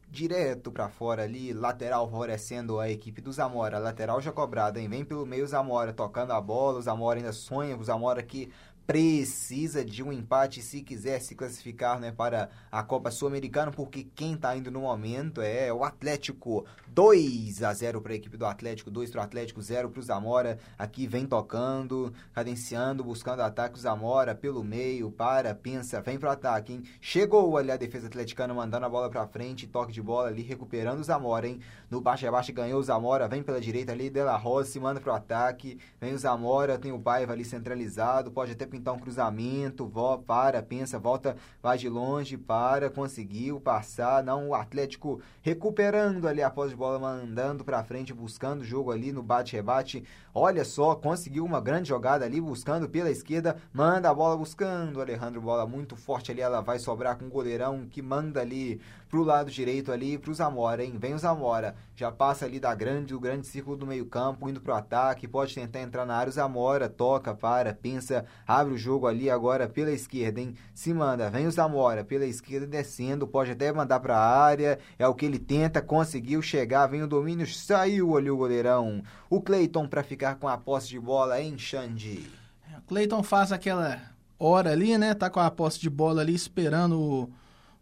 [0.09, 3.77] Direto para fora ali, lateral favorecendo a equipe do Zamora.
[3.77, 4.89] Lateral já cobrado, hein?
[4.89, 6.79] Vem pelo meio o Zamora, tocando a bola.
[6.79, 7.77] O Zamora ainda sonha.
[7.77, 8.51] O Zamora que
[8.87, 14.33] precisa de um empate se quiser se classificar né, para a Copa Sul-Americana, porque quem
[14.33, 16.65] está indo no momento é o Atlético.
[16.97, 20.03] 2 a 0 para a equipe do Atlético, 2 para o Atlético, 0 para o
[20.03, 20.57] Zamora.
[20.79, 23.77] Aqui vem tocando, cadenciando, buscando ataque.
[23.77, 26.73] O Zamora pelo meio, para, pensa, vem para o ataque.
[26.73, 26.83] Hein?
[26.99, 30.99] Chegou ali a defesa atleticana, mandando a bola para frente, toque de bola ali, recuperando
[30.99, 31.47] o Zamora.
[31.47, 31.59] Hein?
[31.87, 34.99] No baixo a baixo ganhou o Zamora, vem pela direita ali, De La Rossi, manda
[34.99, 35.77] para o ataque.
[36.01, 40.63] Vem o Zamora, tem o Paiva ali centralizado, pode até pintar um cruzamento, volta, para,
[40.63, 44.23] pensa, volta, vai de longe, para, conseguiu passar.
[44.23, 48.91] Não, o Atlético recuperando ali após de bola bola mandando para frente, buscando o jogo
[48.91, 50.05] ali no bate-rebate.
[50.33, 55.01] Olha só, conseguiu uma grande jogada ali, buscando pela esquerda, manda a bola buscando.
[55.01, 58.79] Alejandro, bola muito forte ali, ela vai sobrar com o goleirão que manda ali
[59.09, 60.95] pro lado direito ali, pro Zamora, hein?
[60.99, 64.61] Vem o Zamora, já passa ali da grande, do grande círculo do meio campo, indo
[64.61, 69.07] pro ataque, pode tentar entrar na área, o Zamora toca, para, pensa, abre o jogo
[69.07, 70.55] ali agora pela esquerda, hein?
[70.73, 75.13] Se manda, vem o Zamora pela esquerda descendo, pode até mandar pra área, é o
[75.13, 79.01] que ele tenta, conseguiu chegar, vem o domínio, saiu ali o goleirão.
[79.29, 82.29] O Cleiton para ficar com a posse de bola em Xande.
[82.77, 83.99] O Cleiton faz aquela
[84.39, 85.13] hora ali, né?
[85.13, 87.29] Tá com a posse de bola ali esperando o,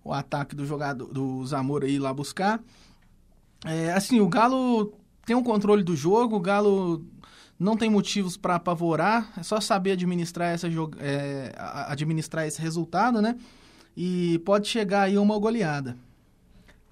[0.05, 2.61] o ataque do jogador do Zamora ir lá buscar.
[3.65, 4.93] É, assim, o Galo
[5.25, 7.03] tem um controle do jogo, o Galo
[7.59, 10.67] não tem motivos para apavorar, é só saber administrar, essa,
[10.99, 11.51] é,
[11.87, 13.35] administrar esse resultado, né?
[13.97, 15.97] E pode chegar aí uma goleada.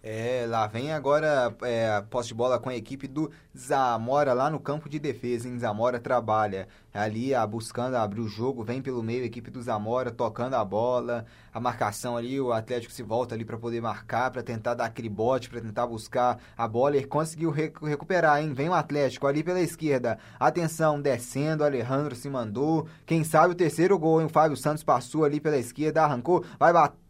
[0.06, 4.50] É, lá vem agora é, a posse de bola com a equipe do Zamora lá
[4.50, 5.58] no campo de defesa, hein?
[5.58, 6.68] Zamora trabalha.
[6.94, 10.66] ali a, buscando abrir o jogo, vem pelo meio a equipe do Zamora tocando a
[10.66, 14.86] bola, a marcação ali, o Atlético se volta ali para poder marcar, para tentar dar
[14.86, 18.54] aquele bote, para tentar buscar a bola e conseguiu recuperar, hein?
[18.54, 23.98] Vem o Atlético ali pela esquerda, atenção, descendo, Alejandro se mandou, quem sabe o terceiro
[23.98, 24.28] gol, hein?
[24.28, 27.03] O Fábio Santos passou ali pela esquerda, arrancou, vai bater,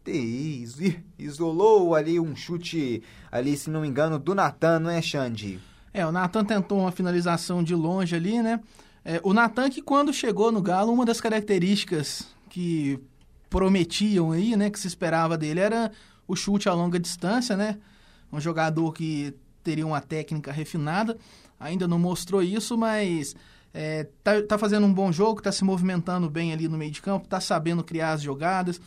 [1.18, 5.60] isolou ali um chute ali, se não me engano, do Natan, não é, Xande?
[5.92, 8.60] É, o Natan tentou uma finalização de longe ali, né?
[9.04, 12.98] É, o Natan que quando chegou no Galo, uma das características que
[13.48, 15.92] prometiam aí, né, que se esperava dele era
[16.26, 17.78] o chute a longa distância, né?
[18.32, 21.16] Um jogador que teria uma técnica refinada,
[21.58, 23.36] ainda não mostrou isso, mas
[23.72, 27.02] é, tá, tá fazendo um bom jogo, tá se movimentando bem ali no meio de
[27.02, 28.80] campo, tá sabendo criar as jogadas,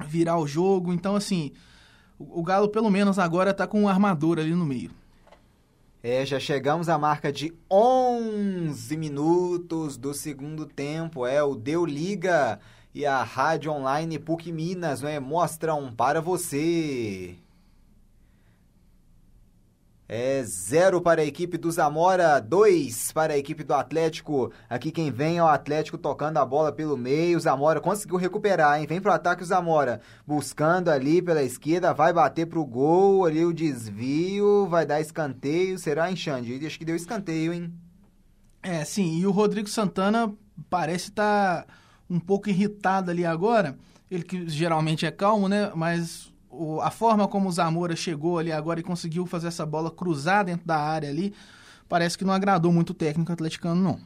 [0.00, 1.52] virar o jogo, então assim,
[2.18, 4.90] o, Galo pelo menos agora tá com um armador ali no meio.
[6.02, 11.26] É, já chegamos à marca de 11 minutos do segundo tempo.
[11.26, 12.60] É, o Deu Liga
[12.94, 17.36] e a Rádio Online PUC Minas né, mostram para você.
[20.06, 24.52] É zero para a equipe do Zamora, dois para a equipe do Atlético.
[24.68, 27.38] Aqui quem vem é o Atlético tocando a bola pelo meio.
[27.38, 28.86] O Zamora conseguiu recuperar, hein?
[28.86, 30.02] Vem pro ataque o Zamora.
[30.26, 33.24] Buscando ali pela esquerda, vai bater pro gol.
[33.24, 35.78] Ali o desvio, vai dar escanteio.
[35.78, 36.66] Será, hein, Xande?
[36.66, 37.72] Acho que deu escanteio, hein?
[38.62, 39.18] É, sim.
[39.18, 40.30] E o Rodrigo Santana
[40.68, 41.66] parece estar tá
[42.10, 43.74] um pouco irritado ali agora.
[44.10, 45.72] Ele que geralmente é calmo, né?
[45.74, 49.90] Mas o, a forma como o Zamora chegou ali agora e conseguiu fazer essa bola
[49.90, 51.34] cruzar dentro da área ali,
[51.88, 54.00] parece que não agradou muito o técnico atleticano, não.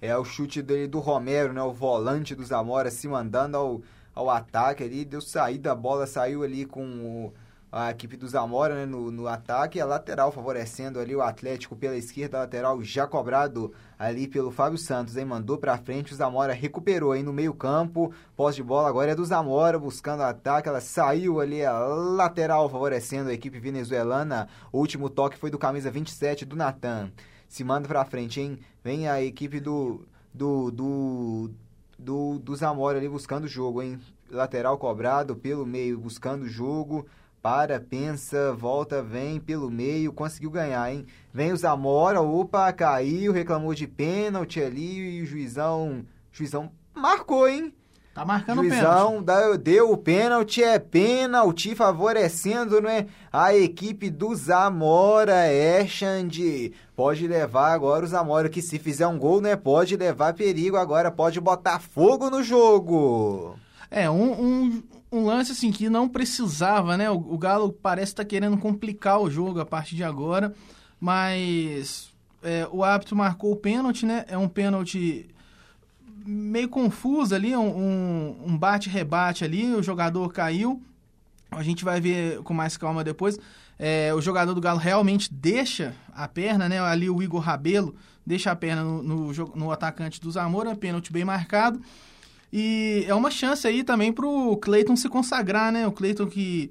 [0.00, 1.62] É o chute dele do Romero, né?
[1.62, 3.82] O volante do Zamora se mandando ao,
[4.14, 7.32] ao ataque ali, deu saída, a bola saiu ali com o
[7.72, 11.96] a equipe do Zamora né, no, no ataque, a lateral favorecendo ali o Atlético pela
[11.96, 15.24] esquerda, a lateral já cobrado ali pelo Fábio Santos, hein?
[15.24, 19.14] Mandou pra frente, o Zamora recuperou aí no meio campo, pós de bola agora é
[19.14, 25.08] do Zamora, buscando ataque, ela saiu ali a lateral favorecendo a equipe venezuelana, o último
[25.08, 27.12] toque foi do camisa 27 do Natan,
[27.48, 28.58] se manda pra frente, hein?
[28.82, 31.50] Vem a equipe do do, do,
[31.98, 33.98] do, do Zamora ali buscando o jogo, hein?
[34.30, 37.06] Lateral cobrado pelo meio, buscando o jogo,
[37.42, 41.06] para, pensa, volta, vem pelo meio, conseguiu ganhar, hein?
[41.32, 47.72] Vem o Zamora, opa, caiu, reclamou de pênalti ali e o juizão, juizão marcou, hein?
[48.12, 49.58] Tá marcando juizão pênalti.
[49.62, 53.06] deu o pênalti, é pênalti favorecendo, né?
[53.32, 56.74] A equipe do Zamora, é, Xande.
[56.94, 59.56] Pode levar agora o Zamora, que se fizer um gol, né?
[59.56, 63.56] Pode levar perigo agora, pode botar fogo no jogo.
[63.90, 64.82] É, um, um
[65.12, 67.10] um lance assim que não precisava, né?
[67.10, 70.54] O, o Galo parece estar tá querendo complicar o jogo a partir de agora,
[71.00, 74.24] mas é, o árbitro marcou o pênalti, né?
[74.28, 75.28] É um pênalti
[76.24, 80.80] meio confuso ali, um, um bate-rebate ali, o jogador caiu.
[81.50, 83.38] A gente vai ver com mais calma depois.
[83.78, 86.78] É, o jogador do Galo realmente deixa a perna, né?
[86.80, 87.94] Ali o Igor Rabelo
[88.24, 91.80] deixa a perna no, no, no atacante do Zamora, pênalti bem marcado.
[92.52, 95.86] E é uma chance aí também pro Cleiton se consagrar, né?
[95.86, 96.70] O Cleiton que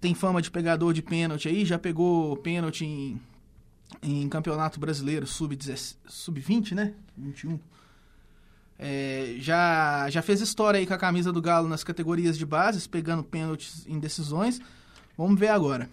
[0.00, 3.20] tem fama de pegador de pênalti aí, já pegou pênalti em,
[4.02, 6.94] em campeonato brasileiro sub-20, sub né?
[7.16, 7.58] 21.
[8.78, 12.86] É, já, já fez história aí com a camisa do Galo nas categorias de bases,
[12.86, 14.60] pegando pênaltis em decisões.
[15.16, 15.88] Vamos ver agora.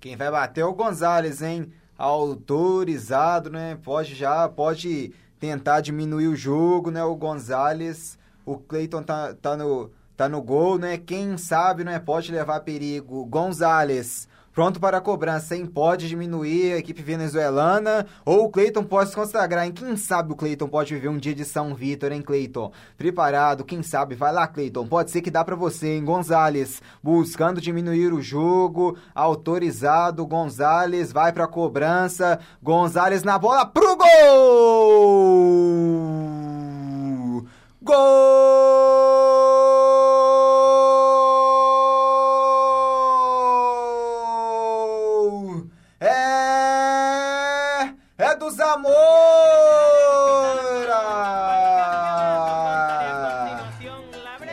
[0.00, 1.72] Quem vai bater é o Gonzalez, hein?
[1.96, 3.78] Autorizado, né?
[3.82, 7.04] Pode já, pode tentar diminuir o jogo, né?
[7.04, 10.98] O Gonzalez o Cleiton tá, tá, no, tá no gol, né?
[10.98, 11.98] Quem sabe, né?
[11.98, 13.24] Pode levar perigo.
[13.26, 15.64] Gonzalez, pronto para a cobrança, hein?
[15.64, 19.72] Pode diminuir a equipe venezuelana ou o Cleiton pode se consagrar, hein?
[19.72, 22.72] Quem sabe o Cleiton pode viver um dia de São Vitor, hein, Cleiton?
[22.98, 24.14] Preparado, quem sabe?
[24.14, 24.86] Vai lá, Cleiton.
[24.86, 26.04] Pode ser que dá para você, hein?
[26.04, 30.26] Gonzalez, buscando diminuir o jogo, autorizado.
[30.26, 32.38] Gonzalez vai para a cobrança.
[32.62, 35.12] Gonzalez na bola pro gol!
[37.84, 37.96] Gol!
[46.00, 48.92] É, é do Zamora!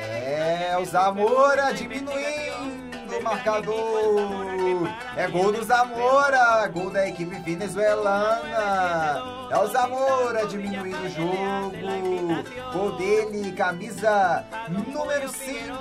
[0.01, 4.89] É o Zamora diminuindo o marcador.
[5.15, 9.38] É gol do Zamora, gol da equipe venezuelana.
[9.49, 12.71] É o Zamora diminuindo o jogo.
[12.71, 15.75] Gol dele, camisa número 5.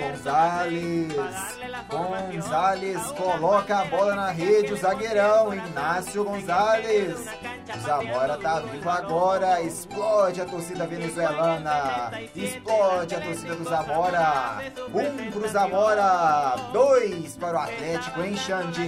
[0.00, 1.12] Gonzalez.
[1.88, 7.24] Gonzalez coloca a bola na rede, o zagueirão, Inácio Gonzalez.
[7.82, 14.72] Zamora tá vivo agora, explode a torcida venezuelana, explode a torcida do Zamora.
[14.92, 18.82] Um pro Zamora, dois para o Atlético, hein, Xande?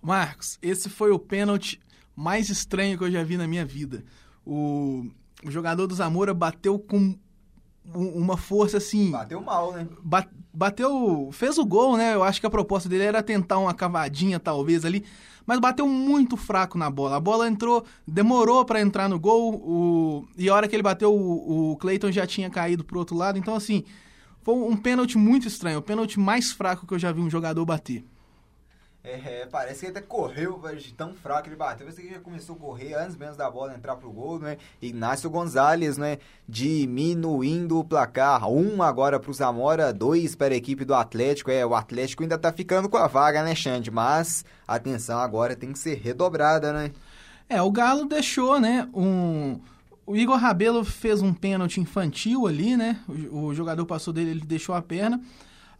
[0.00, 1.78] Marcos, esse foi o pênalti
[2.20, 4.04] mais estranho que eu já vi na minha vida.
[4.44, 5.06] O,
[5.42, 7.16] o jogador do Zamora bateu com
[7.94, 9.10] uma força assim.
[9.10, 9.88] Bateu mal, né?
[10.52, 11.30] Bateu.
[11.32, 12.14] Fez o gol, né?
[12.14, 15.02] Eu acho que a proposta dele era tentar uma cavadinha, talvez, ali.
[15.46, 17.16] Mas bateu muito fraco na bola.
[17.16, 19.54] A bola entrou, demorou para entrar no gol.
[19.54, 23.16] O, e a hora que ele bateu, o, o Clayton já tinha caído pro outro
[23.16, 23.38] lado.
[23.38, 23.82] Então, assim,
[24.42, 25.78] foi um pênalti muito estranho.
[25.78, 28.04] O pênalti mais fraco que eu já vi um jogador bater.
[29.02, 31.86] É, parece que ele até correu de tão fraco que ele bateu.
[31.86, 34.58] Parece que já começou a correr antes mesmo da bola entrar pro gol, né?
[34.80, 36.18] Inácio Gonzalez, né?
[36.46, 38.46] Diminuindo o placar.
[38.50, 41.50] Um agora pro Zamora, dois para a equipe do Atlético.
[41.50, 43.90] É, o Atlético ainda tá ficando com a vaga, né, Xande?
[43.90, 46.92] Mas a atenção agora tem que ser redobrada, né?
[47.48, 48.86] É, o Galo deixou, né?
[48.92, 49.58] Um.
[50.06, 53.00] O Igor Rabelo fez um pênalti infantil ali, né?
[53.08, 55.20] O, o jogador passou dele, ele deixou a perna.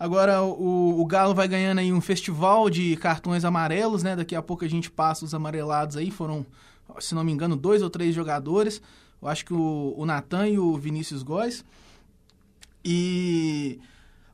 [0.01, 4.16] Agora o, o, Galo vai ganhando aí um festival de cartões amarelos, né?
[4.16, 6.11] Daqui a pouco a gente passa os amarelados aí.
[6.11, 6.46] Foram,
[6.98, 8.80] se não me engano, dois ou três jogadores.
[9.20, 11.62] Eu acho que o, o Natan e o Vinícius Góes.
[12.83, 13.79] E.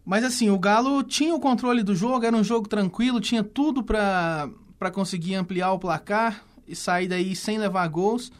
[0.05, 3.83] Mas assim, o Galo tinha o controle do jogo, era um jogo tranquilo, tinha tudo
[3.83, 4.49] para
[4.93, 8.31] conseguir ampliar o placar e sair daí sem levar gols.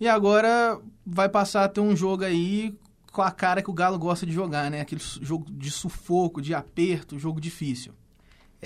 [0.00, 2.74] E agora vai passar a ter um jogo aí
[3.14, 4.80] com a cara que o Galo gosta de jogar, né?
[4.80, 7.94] Aquele jogo de sufoco, de aperto, jogo difícil.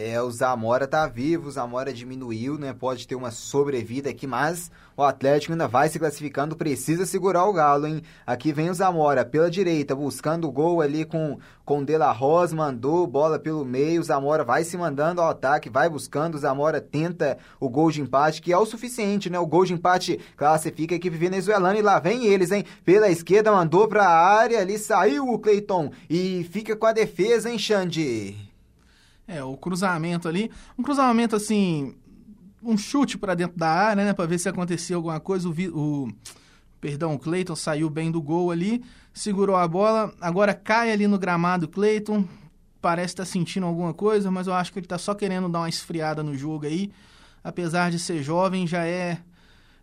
[0.01, 2.73] É, o Zamora tá vivo, o Zamora diminuiu, né?
[2.73, 7.53] Pode ter uma sobrevida aqui, mas o Atlético ainda vai se classificando, precisa segurar o
[7.53, 8.01] Galo, hein?
[8.25, 12.55] Aqui vem o Zamora pela direita, buscando o gol ali com com De La Rosa,
[12.55, 16.81] mandou bola pelo meio, o Zamora vai se mandando ao ataque, vai buscando, o Zamora
[16.81, 19.39] tenta o gol de empate, que é o suficiente, né?
[19.41, 22.65] O gol de empate classifica a equipe venezuelana e lá vem eles, hein?
[22.85, 27.59] Pela esquerda, mandou pra área, ali saiu o Cleiton e fica com a defesa, hein,
[27.59, 28.48] Xande?
[29.29, 30.51] É, o cruzamento ali.
[30.79, 31.95] Um cruzamento assim.
[32.63, 34.13] Um chute para dentro da área, né?
[34.15, 35.47] Para ver se acontecia alguma coisa.
[35.49, 36.09] O, o,
[36.81, 38.83] perdão, o Cleiton saiu bem do gol ali.
[39.13, 40.15] Segurou a bola.
[40.19, 42.25] Agora cai ali no gramado Cleiton.
[42.81, 45.61] Parece estar tá sentindo alguma coisa, mas eu acho que ele está só querendo dar
[45.61, 46.91] uma esfriada no jogo aí.
[47.45, 49.19] Apesar de ser jovem, já é.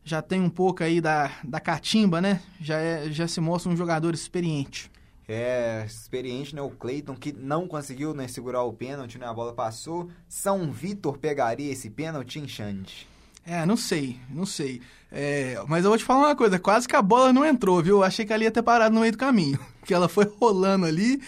[0.04, 2.42] Já tem um pouco aí da, da catimba, né?
[2.60, 4.92] Já, é, já se mostra um jogador experiente
[5.28, 6.62] é, experiente, né?
[6.62, 9.26] O Cleiton, que não conseguiu né, segurar o pênalti, né?
[9.26, 10.10] A bola passou.
[10.28, 13.08] São Vitor pegaria esse pênalti em Xande?
[13.46, 14.82] É, não sei, não sei.
[15.12, 18.04] É, mas eu vou te falar uma coisa, quase que a bola não entrou, viu?
[18.04, 19.60] Achei que ela ia ter parado no meio do caminho.
[19.86, 21.22] Que ela foi rolando ali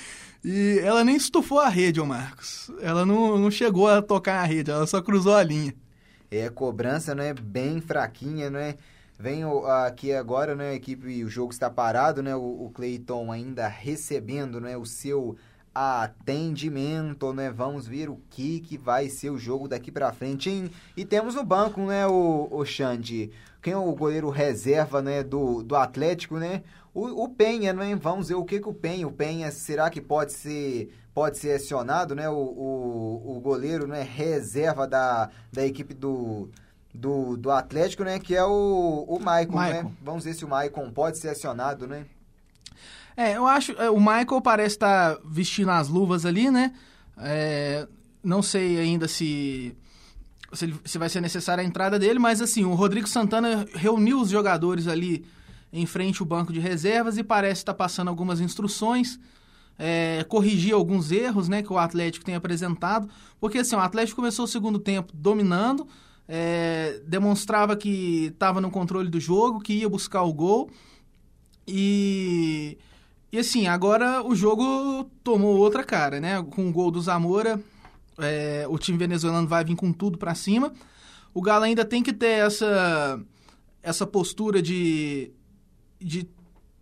[0.44, 2.72] e ela nem estufou a rede, ô Marcos.
[2.82, 5.76] Ela não, não chegou a tocar a rede, ela só cruzou a linha.
[6.32, 7.36] É, cobrança, né?
[7.36, 8.76] Bem fraquinha, não é?
[9.20, 9.44] Vem
[9.86, 14.62] aqui agora, né, a equipe, o jogo está parado, né, o, o Cleiton ainda recebendo,
[14.62, 15.36] né, o seu
[15.78, 17.52] atendimento, né?
[17.52, 20.72] Vamos ver o que que vai ser o jogo daqui para frente, hein?
[20.96, 23.32] E temos no banco, né, o, o Xande,
[23.62, 26.64] quem é o goleiro reserva, né, do, do Atlético, né?
[26.96, 27.96] O, o Penha, né?
[27.96, 31.54] Vamos ver o que que o Penha, o Penha, será que pode ser pode ser
[31.54, 32.28] acionado, né?
[32.28, 36.50] O, o, o goleiro, né, reserva da, da equipe do
[36.98, 38.20] do, do Atlético, né?
[38.20, 39.92] Que é o, o Maicon, né?
[40.02, 42.06] Vamos ver se o Maicon pode ser acionado, né?
[43.16, 43.72] É, eu acho.
[43.74, 46.74] É, o Michael parece estar tá vestindo as luvas ali, né?
[47.18, 47.88] É,
[48.24, 49.76] não sei ainda se,
[50.54, 54.30] se, se vai ser necessária a entrada dele, mas assim, o Rodrigo Santana reuniu os
[54.30, 55.26] jogadores ali
[55.72, 59.20] em frente ao banco de reservas e parece estar tá passando algumas instruções.
[59.80, 63.08] É, corrigir alguns erros né, que o Atlético tem apresentado,
[63.40, 65.88] porque assim, o Atlético começou o segundo tempo dominando,
[66.28, 70.70] é, demonstrava que estava no controle do jogo, que ia buscar o gol.
[71.68, 72.78] E,
[73.32, 76.44] e assim, agora o jogo tomou outra cara, né?
[76.44, 77.60] Com o gol do Zamora,
[78.18, 80.74] é, o time venezuelano vai vir com tudo para cima.
[81.34, 83.22] O Galo ainda tem que ter essa,
[83.84, 85.32] essa postura de,
[86.00, 86.28] de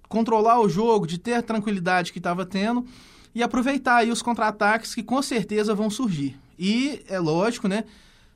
[0.08, 2.86] controlar o jogo, de ter a tranquilidade que estava tendo
[3.34, 6.40] e aproveitar aí os contra-ataques que com certeza vão surgir.
[6.58, 7.84] E é lógico, né?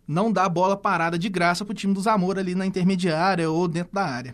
[0.10, 3.94] Não dá bola parada de graça pro time do Zamora ali na intermediária ou dentro
[3.94, 4.34] da área.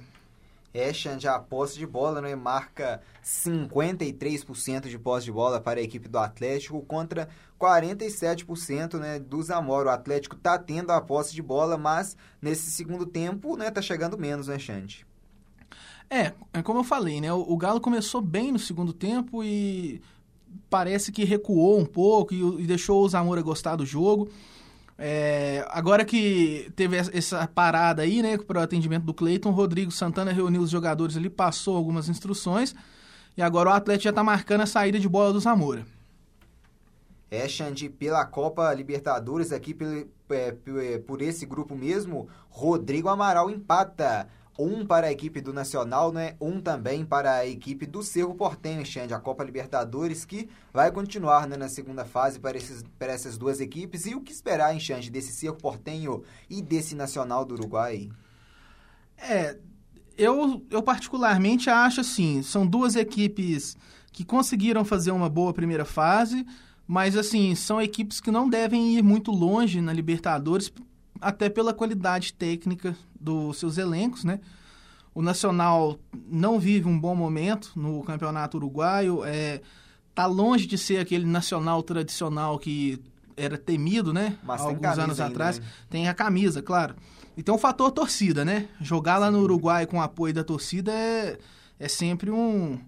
[0.73, 5.83] É, Xande, a posse de bola né, marca 53% de posse de bola para a
[5.83, 7.27] equipe do Atlético contra
[7.59, 9.89] 47% né, do Zamora.
[9.89, 14.17] O Atlético está tendo a posse de bola, mas nesse segundo tempo né, tá chegando
[14.17, 15.05] menos, né, Xande?
[16.09, 17.33] É, é como eu falei, né?
[17.33, 20.01] O, o Galo começou bem no segundo tempo e
[20.69, 24.29] parece que recuou um pouco e, e deixou o Zamora gostar do jogo.
[24.97, 30.31] É, agora que teve essa parada aí, né, para o atendimento do Cleiton, Rodrigo Santana
[30.31, 32.73] reuniu os jogadores ali, passou algumas instruções
[33.35, 35.85] e agora o Atlético já está marcando a saída de bola do Zamora.
[37.29, 39.85] É, Xande, pela Copa Libertadores aqui, por,
[40.29, 46.11] é, é, por esse grupo mesmo, Rodrigo Amaral empata um para a equipe do Nacional,
[46.11, 46.35] né?
[46.39, 51.47] Um também para a equipe do Cerro Portenho, Xande, a Copa Libertadores, que vai continuar
[51.47, 54.05] né, na segunda fase para, esses, para essas duas equipes.
[54.05, 58.09] E o que esperar, hein, Xande, desse Cerro Portenho e desse Nacional do Uruguai?
[59.17, 59.57] É,
[60.17, 63.75] eu, eu particularmente acho assim, são duas equipes
[64.11, 66.45] que conseguiram fazer uma boa primeira fase,
[66.87, 70.71] mas assim, são equipes que não devem ir muito longe na Libertadores,
[71.19, 72.95] até pela qualidade técnica
[73.25, 74.39] dos seus elencos, né?
[75.13, 75.97] O Nacional
[76.27, 79.61] não vive um bom momento no campeonato uruguaio, é,
[80.13, 83.01] tá longe de ser aquele nacional tradicional que
[83.35, 84.37] era temido, né?
[84.43, 85.59] Mas Alguns anos ainda, atrás.
[85.59, 85.65] Né?
[85.89, 86.95] Tem a camisa, claro.
[87.35, 88.67] E tem o fator torcida, né?
[88.79, 91.37] Jogar lá no Uruguai com o apoio da torcida é,
[91.79, 92.79] é sempre um,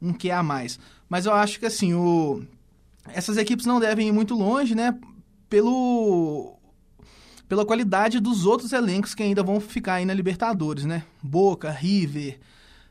[0.00, 0.78] um que a mais.
[1.08, 2.42] Mas eu acho que assim, o,
[3.08, 4.98] essas equipes não devem ir muito longe, né?
[5.48, 6.55] Pelo
[7.48, 11.04] pela qualidade dos outros elencos que ainda vão ficar aí na Libertadores, né?
[11.22, 12.38] Boca, River,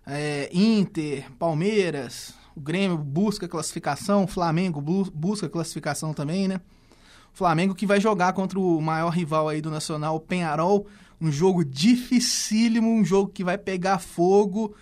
[0.06, 4.82] é, Inter, Palmeiras, o Grêmio busca classificação, o Flamengo
[5.14, 6.62] busca classificação também, né?
[7.34, 10.88] O Flamengo que vai jogar contra o maior rival aí do Nacional, o Penharol,
[11.20, 14.74] um jogo dificílimo, um jogo que vai pegar fogo,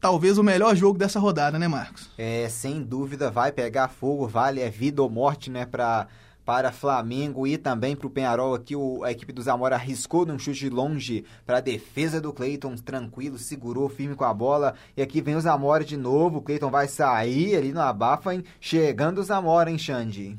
[0.00, 2.10] talvez o melhor jogo dessa rodada, né, Marcos?
[2.16, 6.06] É, sem dúvida vai pegar fogo, vale é vida ou morte, né, para
[6.48, 8.54] para Flamengo e também para o Penharol.
[8.54, 12.74] Aqui o, a equipe do Zamora arriscou num chute longe para a defesa do Cleiton,
[12.74, 14.72] tranquilo, segurou firme com a bola.
[14.96, 16.38] E aqui vem o Zamora de novo.
[16.38, 18.42] O Cleiton vai sair ali no abafa, hein?
[18.58, 20.38] chegando o Zamora, hein, Xande?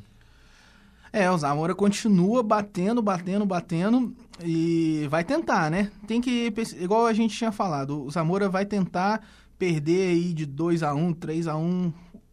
[1.12, 4.12] É, o Zamora continua batendo, batendo, batendo
[4.42, 5.92] e vai tentar, né?
[6.08, 9.24] Tem que, igual a gente tinha falado, o Zamora vai tentar
[9.56, 11.92] perder aí de 2 a 1 3 a 1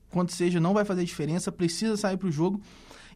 [0.09, 2.59] quanto seja, não vai fazer diferença, precisa sair para o jogo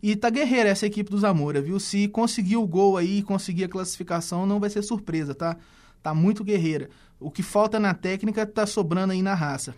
[0.02, 1.80] e tá guerreira essa equipe do Zamora, viu?
[1.80, 5.58] Se conseguir o gol aí, conseguir a classificação, não vai ser surpresa, tá?
[6.02, 6.90] Tá muito guerreira.
[7.20, 9.76] O que falta na técnica tá sobrando aí na raça.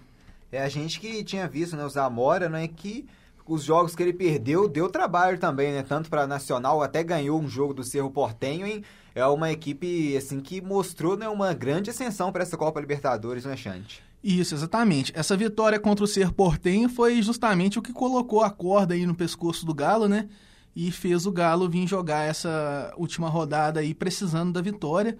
[0.51, 3.05] É a gente que tinha visto, né, o Zamora, né, que
[3.45, 5.83] os jogos que ele perdeu deu trabalho também, né?
[5.83, 8.83] Tanto para Nacional, até ganhou um jogo do Cerro Portenho, hein?
[9.13, 13.57] É uma equipe assim que mostrou né, uma grande ascensão para essa Copa Libertadores, né,
[13.57, 14.01] Chante?
[14.23, 15.11] Isso, exatamente.
[15.13, 19.13] Essa vitória contra o Ser Portenho foi justamente o que colocou a corda aí no
[19.13, 20.29] pescoço do Galo, né?
[20.73, 25.17] E fez o Galo vir jogar essa última rodada aí precisando da vitória.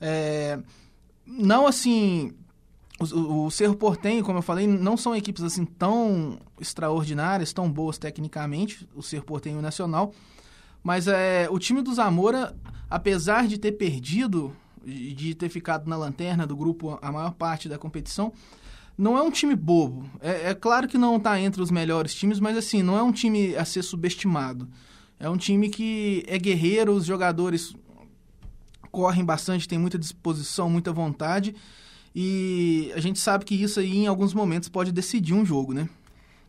[0.00, 0.58] É...
[1.26, 2.32] Não assim.
[2.98, 7.98] O, o Cerro Portenho, como eu falei, não são equipes assim tão extraordinárias, tão boas
[7.98, 10.12] tecnicamente, o Cerro Portenho e o Nacional.
[10.82, 12.56] Mas é, o time do Zamora,
[12.88, 14.52] apesar de ter perdido
[14.88, 18.32] de ter ficado na lanterna do grupo a maior parte da competição,
[18.96, 20.08] não é um time bobo.
[20.20, 23.12] É, é claro que não está entre os melhores times, mas assim, não é um
[23.12, 24.68] time a ser subestimado.
[25.20, 27.74] É um time que é guerreiro, os jogadores
[28.90, 31.54] correm bastante, tem muita disposição, muita vontade.
[32.14, 35.88] E a gente sabe que isso aí, em alguns momentos, pode decidir um jogo, né?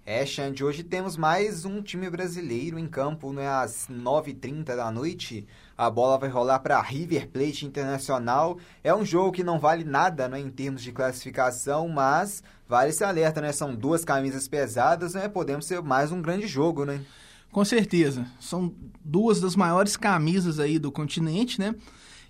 [0.05, 3.47] É, Xande, hoje temos mais um time brasileiro em campo, né?
[3.47, 5.45] Às 9h30 da noite.
[5.79, 8.57] A bola vai rolar para River Plate Internacional.
[8.83, 13.01] É um jogo que não vale nada né, em termos de classificação, mas vale esse
[13.01, 13.53] alerta, né?
[13.53, 15.29] São duas camisas pesadas, né?
[15.29, 16.99] Podemos ser mais um grande jogo, né?
[17.49, 18.27] Com certeza.
[18.41, 18.73] São
[19.05, 21.73] duas das maiores camisas aí do continente, né?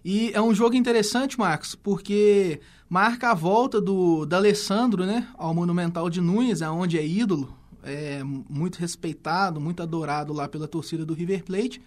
[0.05, 6.07] E é um jogo interessante, Marcos, porque marca a volta do Alessandro, né, ao Monumental
[6.07, 7.51] de Nunes, aonde é ídolo,
[7.83, 11.81] é, muito respeitado, muito adorado lá pela torcida do River Plate.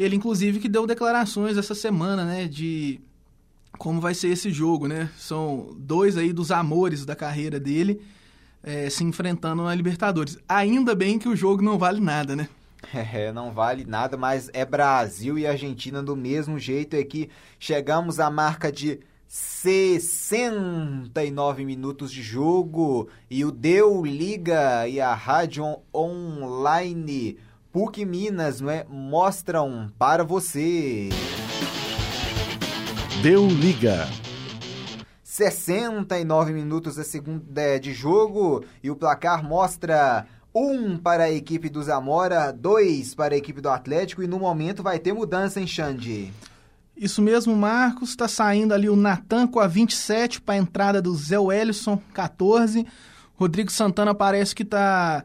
[0.00, 2.98] Ele, inclusive, que deu declarações essa semana, né, de
[3.76, 5.10] como vai ser esse jogo, né?
[5.18, 8.00] São dois aí dos amores da carreira dele
[8.62, 10.38] é, se enfrentando na Libertadores.
[10.48, 12.48] Ainda bem que o jogo não vale nada, né?
[12.94, 16.96] É, não vale nada, mas é Brasil e Argentina do mesmo jeito.
[16.96, 17.28] É que
[17.58, 25.76] chegamos à marca de 69 minutos de jogo e o Deu Liga e a Rádio
[25.94, 27.36] Online
[27.72, 31.08] PUC Minas não é, mostram para você.
[33.22, 34.08] Deu Liga.
[35.22, 41.80] 69 minutos a segunda de jogo e o placar mostra um para a equipe do
[41.80, 46.32] Zamora, dois para a equipe do Atlético e no momento vai ter mudança em Xande.
[46.96, 48.10] Isso mesmo, Marcos.
[48.10, 52.84] Está saindo ali o Natan com a 27 para a entrada do Zé Wellison, 14.
[53.36, 55.24] Rodrigo Santana parece que está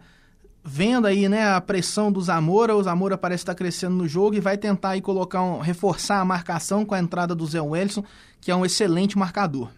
[0.67, 4.39] vendo aí, né, a pressão do Zamora, o Zamora parece estar crescendo no jogo e
[4.39, 8.03] vai tentar aí colocar um, reforçar a marcação com a entrada do Zé Wellison,
[8.41, 9.69] que é um excelente marcador.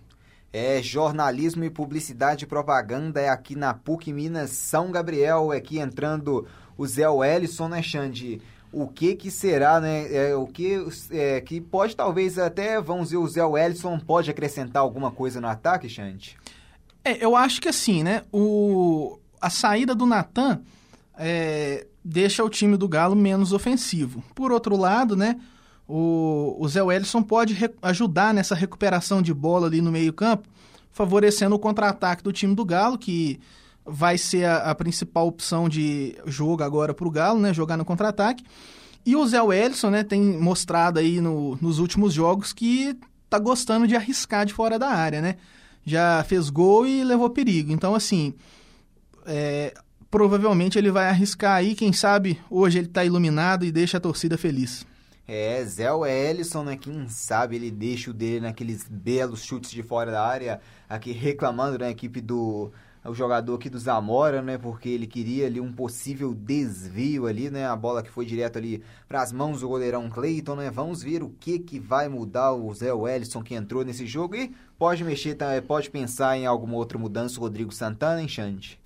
[0.54, 5.78] É, jornalismo e publicidade e propaganda é aqui na PUC Minas São Gabriel, é aqui
[5.78, 6.48] entrando
[6.78, 8.42] o Zé Wellison, né, Xande?
[8.72, 10.08] O que que será, né?
[10.10, 14.82] É, o que é, que pode talvez até, vamos ver, o Zé Wellison pode acrescentar
[14.82, 16.38] alguma coisa no ataque, Xande?
[17.04, 18.24] É, eu acho que assim, né?
[18.32, 20.62] O, a saída do Natan
[21.18, 24.24] é, deixa o time do Galo menos ofensivo.
[24.36, 25.40] Por outro lado, né?
[25.88, 30.48] O, o Zé Wellison pode ajudar nessa recuperação de bola ali no meio-campo,
[30.92, 33.40] favorecendo o contra-ataque do time do Galo, que
[33.86, 37.54] vai ser a, a principal opção de jogo agora para o Galo, né?
[37.54, 38.44] Jogar no contra-ataque.
[39.06, 42.94] E o Zé Wellison, né, tem mostrado aí no, nos últimos jogos que
[43.30, 45.38] tá gostando de arriscar de fora da área, né?
[45.86, 47.72] Já fez gol e levou perigo.
[47.72, 48.34] Então, assim,
[49.26, 49.74] é,
[50.10, 54.38] provavelmente ele vai arriscar aí, quem sabe hoje ele está iluminado e deixa a torcida
[54.38, 54.86] feliz.
[55.28, 56.78] É, Zé Wellison, né?
[56.78, 61.78] Quem sabe ele deixa o dele naqueles belos chutes de fora da área, aqui reclamando
[61.78, 62.72] na equipe do
[63.04, 64.58] o jogador aqui do Zamora, né?
[64.58, 67.66] Porque ele queria ali um possível desvio ali, né?
[67.66, 70.70] A bola que foi direto ali para as mãos do goleirão Cleiton, né?
[70.70, 74.54] Vamos ver o que que vai mudar o Zé Wellison que entrou nesse jogo e
[74.78, 75.48] pode mexer, tá?
[75.66, 78.80] pode pensar em alguma outra mudança, Rodrigo Santana, hein, Xande?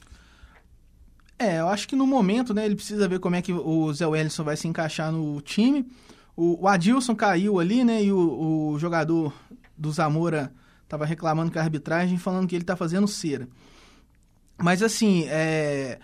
[1.42, 4.06] É, eu acho que no momento, né, ele precisa ver como é que o Zé
[4.06, 5.88] Wellison vai se encaixar no time.
[6.36, 9.34] O, o Adilson caiu ali, né, e o, o jogador
[9.76, 10.54] do Zamora
[10.84, 13.48] estava reclamando com a arbitragem, falando que ele está fazendo cera.
[14.56, 15.98] Mas assim, é,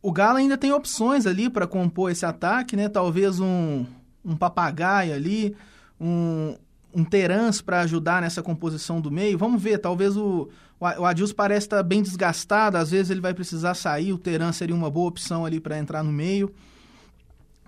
[0.00, 2.88] o Galo ainda tem opções ali para compor esse ataque, né?
[2.88, 3.84] Talvez um,
[4.24, 5.56] um papagaio ali,
[6.00, 6.54] um,
[6.94, 9.36] um Terans para ajudar nessa composição do meio.
[9.36, 10.48] Vamos ver, talvez o,
[10.78, 14.52] o Adilson parece estar tá bem desgastado, às vezes ele vai precisar sair, o Teran
[14.52, 16.52] seria uma boa opção ali para entrar no meio.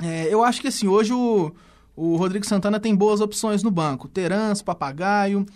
[0.01, 1.53] É, eu acho que assim, hoje o,
[1.97, 4.09] o Rodrigo Santana tem boas opções no banco.
[4.09, 5.47] Terans, Papagaio,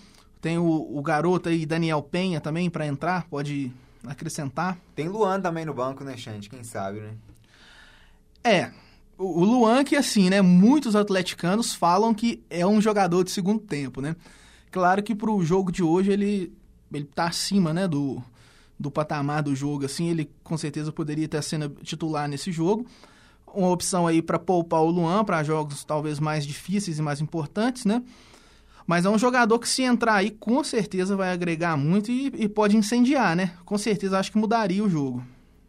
[0.41, 3.71] tem o, o garoto aí, Daniel Penha também para entrar, pode
[4.07, 4.79] acrescentar.
[4.95, 6.49] Tem Luan também no banco, né, Xande?
[6.49, 7.15] Quem sabe, né?
[8.43, 8.73] É,
[9.17, 14.01] o Luan, que assim, né, muitos atleticanos falam que é um jogador de segundo tempo,
[14.01, 14.17] né?
[14.71, 16.53] Claro que pro jogo de hoje ele,
[16.93, 18.23] ele tá acima, né, do,
[18.79, 22.87] do patamar do jogo, assim, ele com certeza poderia ter sendo titular nesse jogo.
[23.55, 27.85] Uma opção aí para poupar o Luan para jogos talvez mais difíceis e mais importantes,
[27.85, 28.03] né?
[28.87, 32.49] Mas é um jogador que se entrar aí, com certeza vai agregar muito e, e
[32.49, 33.53] pode incendiar, né?
[33.65, 35.23] Com certeza acho que mudaria o jogo.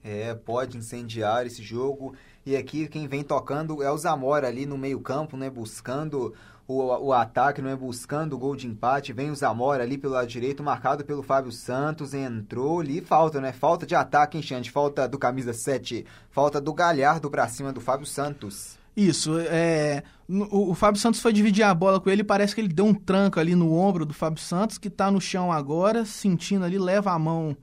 [0.03, 2.15] É, pode incendiar esse jogo.
[2.45, 5.49] E aqui quem vem tocando é o Zamora ali no meio-campo, né?
[5.49, 6.33] Buscando
[6.67, 9.13] o, o ataque, não é buscando o gol de empate.
[9.13, 12.13] Vem o Zamora ali pelo lado direito, marcado pelo Fábio Santos.
[12.13, 13.51] Entrou ali, falta, né?
[13.51, 14.71] Falta de ataque, hein, Xande?
[14.71, 16.05] Falta do camisa 7.
[16.29, 18.77] Falta do Galhardo pra cima do Fábio Santos.
[18.95, 20.03] Isso, é.
[20.29, 22.93] O, o, Fábio Santos foi dividir a bola com ele, parece que ele deu um
[22.93, 27.11] tranco ali no ombro do Fábio Santos, que tá no chão agora, sentindo ali, leva
[27.11, 27.57] a mão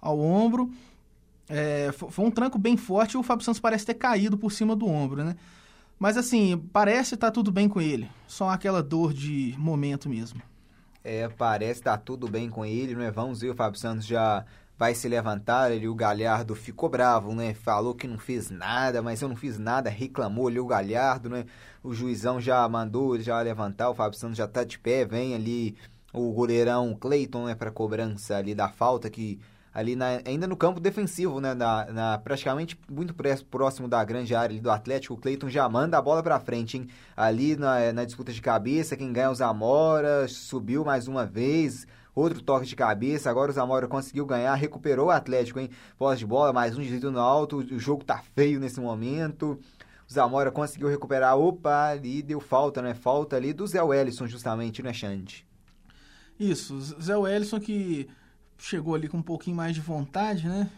[0.00, 0.70] ao ombro.
[1.48, 4.76] É, foi um tranco bem forte e o Fábio Santos parece ter caído por cima
[4.76, 5.36] do ombro, né?
[5.98, 8.08] Mas assim, parece estar tá tudo bem com ele.
[8.26, 10.42] Só aquela dor de momento mesmo.
[11.02, 13.10] É, parece estar tá tudo bem com ele, né?
[13.10, 14.44] Vamos ver, o Fábio Santos já
[14.76, 15.70] vai se levantar.
[15.70, 17.54] Ele, o Galhardo ficou bravo, né?
[17.54, 21.44] Falou que não fez nada, mas eu não fiz nada, reclamou ali o Galhardo, né?
[21.82, 25.34] O juizão já mandou ele já levantar, o Fábio Santos já tá de pé, vem
[25.34, 25.76] ali
[26.14, 29.38] o goleirão Cleiton, né, para cobrança ali da falta que
[29.74, 33.12] ali na, ainda no campo defensivo, né, na, na, praticamente muito
[33.50, 36.86] próximo da grande área do Atlético, o Cleiton já manda a bola para frente, hein?
[37.16, 41.88] Ali na, na disputa de cabeça, quem ganha é o Zamora, subiu mais uma vez,
[42.14, 45.68] outro toque de cabeça, agora o Zamora conseguiu ganhar, recuperou o Atlético, hein?
[45.98, 49.58] Pós de bola, mais um desvio no alto, o jogo tá feio nesse momento.
[50.08, 52.94] O Zamora conseguiu recuperar, opa, ali deu falta, né?
[52.94, 55.44] Falta ali do Zé Wellison, justamente, né, Xande?
[56.38, 58.08] Isso, Zé Wellison que
[58.58, 60.70] chegou ali com um pouquinho mais de vontade, né?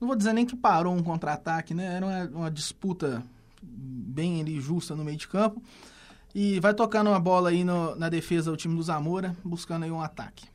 [0.00, 1.96] Não vou dizer nem que parou um contra-ataque, né?
[1.96, 3.22] Era uma, uma, disputa
[3.62, 5.62] bem ali justa no meio de campo.
[6.34, 9.90] E vai tocando uma bola aí no, na defesa do time do Zamora, buscando aí
[9.90, 10.46] um ataque.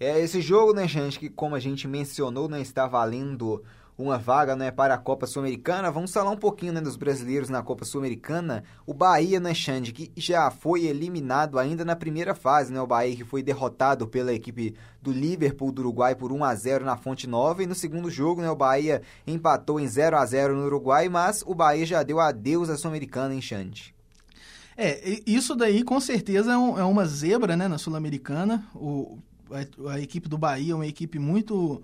[0.00, 3.62] É, esse jogo, né, gente, que como a gente mencionou, né, está valendo
[3.98, 5.90] uma vaga né, para a Copa Sul-Americana.
[5.90, 8.62] Vamos falar um pouquinho né, dos brasileiros na Copa Sul-Americana.
[8.86, 12.80] O Bahia, né, Xande, que já foi eliminado ainda na primeira fase, né?
[12.80, 16.84] O Bahia que foi derrotado pela equipe do Liverpool do Uruguai por 1 a 0
[16.84, 17.62] na Fonte Nova.
[17.62, 21.42] E no segundo jogo, né, o Bahia empatou em 0 a 0 no Uruguai, mas
[21.46, 23.94] o Bahia já deu adeus à Sul-Americana, hein, Xande?
[24.76, 28.62] É, isso daí com certeza é, um, é uma zebra né, na Sul-Americana.
[29.50, 31.82] A, a equipe do Bahia é uma equipe muito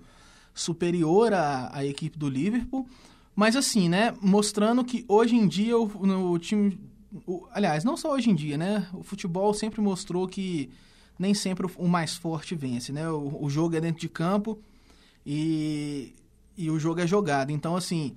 [0.53, 2.87] superior à, à equipe do Liverpool.
[3.35, 6.79] Mas assim, né, mostrando que hoje em dia o, no time,
[7.25, 10.69] o, aliás, não só hoje em dia, né, o futebol sempre mostrou que
[11.17, 13.09] nem sempre o, o mais forte vence, né?
[13.09, 14.59] O, o, jogo é dentro de campo
[15.25, 16.13] e,
[16.57, 17.51] e o jogo é jogado.
[17.51, 18.15] Então, assim,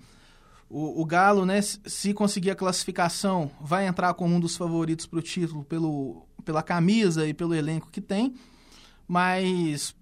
[0.69, 5.23] o, Galo, né, se conseguir a classificação, vai entrar como um dos favoritos para o
[5.23, 8.35] título pelo, pela camisa e pelo elenco que tem,
[9.07, 9.95] mas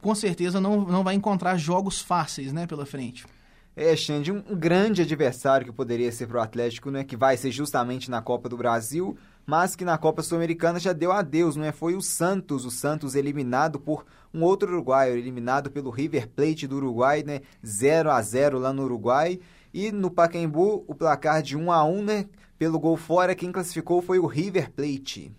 [0.00, 3.26] com certeza não, não vai encontrar jogos fáceis né, pela frente.
[3.74, 7.50] É, Xande, um grande adversário que poderia ser para o Atlético, né, que vai ser
[7.50, 11.72] justamente na Copa do Brasil, mas que na Copa Sul-Americana já deu adeus, não é?
[11.72, 14.04] Foi o Santos, o Santos eliminado por
[14.34, 17.42] um outro uruguaio, eliminado pelo River Plate do Uruguai, né?
[17.64, 19.38] 0 a 0 lá no Uruguai.
[19.72, 22.26] E no Pacaembu, o placar de 1 a 1 né?
[22.58, 25.30] Pelo gol fora, quem classificou foi o River Plate.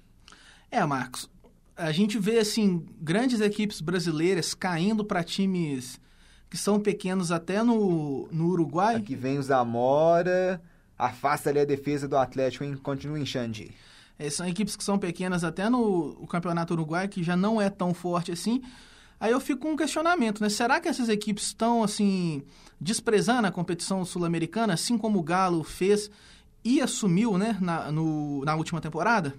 [0.70, 1.30] É, Marcos,
[1.78, 6.00] a gente vê, assim, grandes equipes brasileiras caindo para times
[6.50, 8.96] que são pequenos até no, no Uruguai.
[8.96, 10.62] Aqui vem o Zamora,
[10.98, 12.76] afasta ali a defesa do Atlético, hein?
[12.82, 13.72] Continua em Xande.
[14.18, 17.94] É, são equipes que são pequenas até no Campeonato Uruguai, que já não é tão
[17.94, 18.64] forte assim.
[19.20, 20.50] Aí eu fico com um questionamento, né?
[20.50, 22.44] Será que essas equipes estão, assim,
[22.80, 26.10] desprezando a competição sul-americana, assim como o Galo fez
[26.64, 29.34] e assumiu, né, na, no, na última temporada?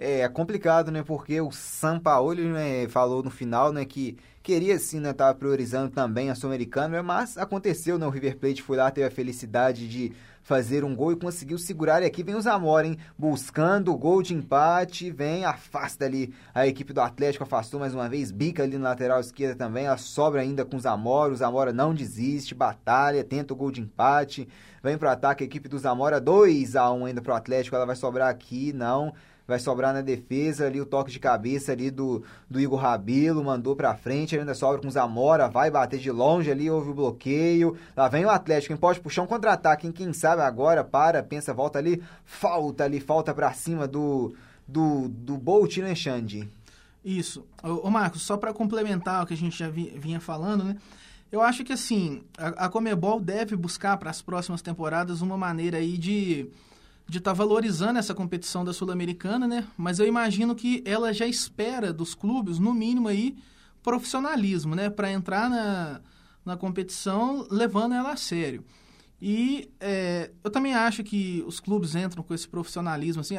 [0.00, 1.02] É, é complicado, né?
[1.02, 6.30] Porque o Sampaoli né, falou no final, né, que queria sim, né, tava priorizando também
[6.30, 8.06] a Sul-Americana, mas aconteceu, né?
[8.06, 10.12] O River Plate foi lá, teve a felicidade de
[10.42, 12.02] fazer um gol e conseguiu segurar.
[12.02, 12.96] E aqui vem o Zamora, hein?
[13.18, 15.10] Buscando o gol de empate.
[15.10, 18.30] Vem, afasta ali a equipe do Atlético, afastou mais uma vez.
[18.32, 19.84] Bica ali na lateral esquerda também.
[19.84, 21.34] Ela sobra ainda com o Zamora.
[21.34, 24.48] O Zamora não desiste, batalha, tenta o gol de empate.
[24.82, 27.76] Vem pro ataque a equipe do Zamora, 2 a 1 ainda pro Atlético.
[27.76, 29.12] Ela vai sobrar aqui, não
[29.50, 33.74] vai sobrar na defesa ali o toque de cabeça ali do, do Igor Rabelo, mandou
[33.74, 37.76] pra frente, ainda sobra com o Zamora, vai bater de longe ali, houve o bloqueio,
[37.96, 41.80] lá vem o Atlético, quem pode puxar um contra-ataque, quem sabe agora para, pensa, volta
[41.80, 44.32] ali, falta ali, falta pra cima do,
[44.66, 46.48] do, do Bolt, né, Xande?
[47.04, 47.44] Isso.
[47.62, 50.76] Ô, Marcos, só para complementar o que a gente já vinha falando, né?
[51.32, 55.78] Eu acho que assim, a, a Comebol deve buscar para as próximas temporadas uma maneira
[55.78, 56.48] aí de
[57.10, 59.66] de estar tá valorizando essa competição da Sul-Americana, né?
[59.76, 63.36] Mas eu imagino que ela já espera dos clubes, no mínimo aí,
[63.82, 64.88] profissionalismo, né?
[64.88, 66.00] Para entrar na,
[66.44, 68.64] na competição levando ela a sério.
[69.20, 73.34] E é, eu também acho que os clubes entram com esse profissionalismo, assim,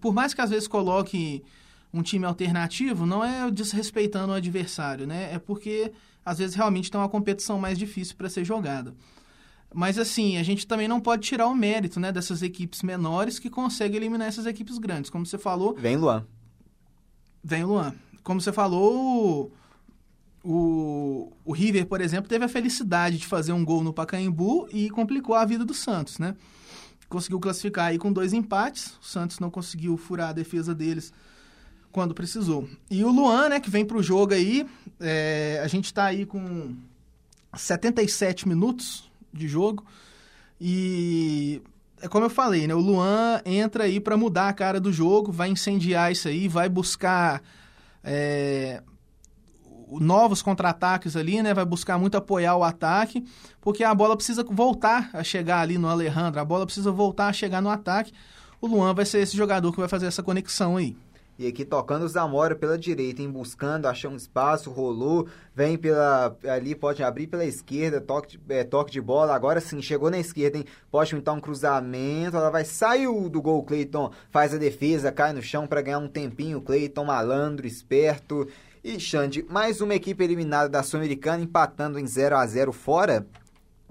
[0.00, 1.42] por mais que às vezes coloque
[1.92, 5.34] um time alternativo, não é desrespeitando o adversário, né?
[5.34, 5.92] É porque
[6.24, 8.94] às vezes realmente tem uma competição mais difícil para ser jogada.
[9.74, 13.50] Mas assim, a gente também não pode tirar o mérito, né, dessas equipes menores que
[13.50, 15.10] conseguem eliminar essas equipes grandes.
[15.10, 15.74] Como você falou.
[15.74, 16.26] Vem Luan.
[17.44, 17.94] Vem Luan.
[18.22, 19.52] Como você falou,
[20.42, 24.90] o, o River, por exemplo, teve a felicidade de fazer um gol no Pacaembu e
[24.90, 26.34] complicou a vida do Santos, né?
[27.08, 28.98] Conseguiu classificar aí com dois empates.
[29.02, 31.12] O Santos não conseguiu furar a defesa deles
[31.90, 32.68] quando precisou.
[32.90, 34.66] E o Luan, né, que vem para o jogo aí,
[35.00, 36.76] é, a gente está aí com
[37.54, 39.07] 77 minutos
[39.38, 39.84] de jogo.
[40.60, 41.62] E
[42.00, 42.74] é como eu falei, né?
[42.74, 46.68] O Luan entra aí para mudar a cara do jogo, vai incendiar isso aí, vai
[46.68, 47.42] buscar
[48.02, 48.82] é,
[49.90, 51.54] novos contra-ataques ali, né?
[51.54, 53.24] Vai buscar muito apoiar o ataque,
[53.60, 57.32] porque a bola precisa voltar a chegar ali no Alejandro, a bola precisa voltar a
[57.32, 58.12] chegar no ataque.
[58.60, 60.96] O Luan vai ser esse jogador que vai fazer essa conexão aí.
[61.38, 66.36] E aqui tocando o Zamora pela direita, em buscando, achar um espaço, rolou, vem pela
[66.48, 69.36] ali, pode abrir pela esquerda, toque de, é, toque de bola.
[69.36, 70.64] Agora sim, chegou na esquerda, hein?
[70.90, 75.40] Pode pintar um cruzamento, ela vai, saiu do gol, Cleiton faz a defesa, cai no
[75.40, 76.60] chão para ganhar um tempinho.
[76.60, 78.48] Cleiton, malandro, esperto.
[78.82, 83.24] E Xande, mais uma equipe eliminada da Sul-Americana, empatando em 0 a 0 fora.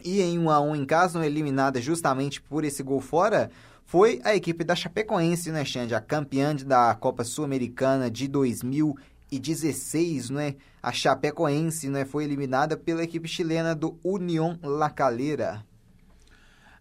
[0.03, 3.49] E em 1 a 1 em casa, eliminada justamente por esse gol fora
[3.87, 5.95] foi a equipe da Chapecoense, né, Xande?
[5.95, 10.55] A campeã da Copa Sul-Americana de 2016, né?
[10.83, 15.65] A Chapecoense né, foi eliminada pela equipe chilena do União La Calera.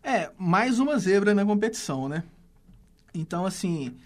[0.03, 2.25] É, mais uma zebra na competição, né?
[3.15, 3.97] Então, assim,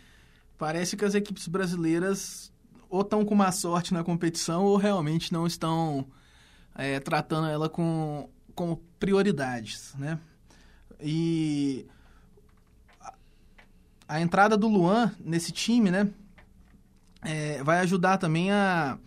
[0.59, 2.53] parece que as equipes brasileiras
[2.91, 6.07] ou estão com má sorte na competição ou realmente não estão
[6.75, 10.19] é, tratando ela com, com prioridades, né?
[11.01, 11.87] E
[14.11, 16.09] a entrada do Luan nesse time, né,
[17.23, 18.99] é, vai ajudar também a,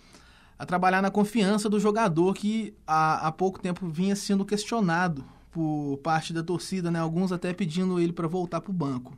[0.58, 5.98] a trabalhar na confiança do jogador que há, há pouco tempo vinha sendo questionado por
[5.98, 7.00] parte da torcida, né?
[7.00, 9.18] Alguns até pedindo ele para voltar para o banco.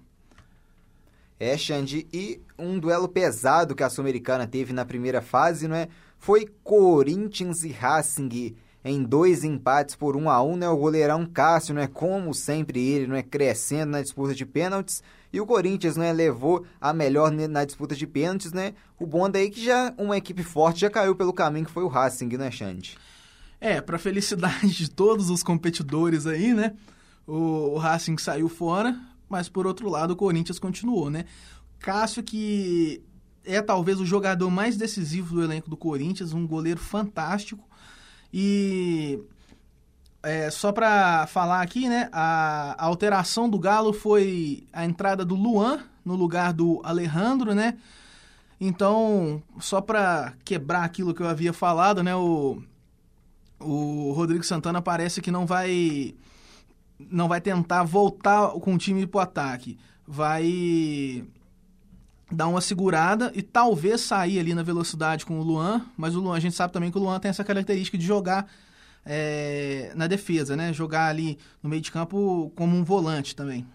[1.39, 5.87] É, Xande, e um duelo pesado que a Sul-Americana teve na primeira fase, não é?
[6.17, 8.55] Foi Corinthians e Racing.
[8.87, 10.69] Em dois empates por 1 a 1 né?
[10.69, 11.87] O goleirão Cássio, né?
[11.87, 15.01] Como sempre ele, não é crescendo na disputa de pênaltis.
[15.33, 18.75] E o Corinthians, né, levou a melhor na disputa de pênaltis, né?
[18.99, 21.87] O bom daí que já uma equipe forte já caiu pelo caminho que foi o
[21.87, 22.95] Racing, né, Xande?
[23.59, 26.75] É, para felicidade de todos os competidores aí, né?
[27.25, 28.95] O, o Racing saiu fora,
[29.27, 31.25] mas por outro lado o Corinthians continuou, né?
[31.79, 33.01] Cássio que
[33.43, 37.67] é talvez o jogador mais decisivo do elenco do Corinthians, um goleiro fantástico.
[38.37, 39.17] E
[40.21, 45.35] é, só para falar aqui, né, a, a, alteração do Galo foi a entrada do
[45.35, 47.77] Luan no lugar do Alejandro, né?
[48.59, 52.61] Então, só para quebrar aquilo que eu havia falado, né, o,
[53.57, 56.13] o Rodrigo Santana parece que não vai
[56.99, 59.77] não vai tentar voltar com o time para o ataque.
[60.05, 61.23] Vai
[62.35, 66.35] dar uma segurada e talvez sair ali na velocidade com o Luan, mas o Luan,
[66.35, 68.47] a gente sabe também que o Luan tem essa característica de jogar
[69.05, 70.73] é, na defesa, né?
[70.73, 73.65] Jogar ali no meio de campo como um volante também.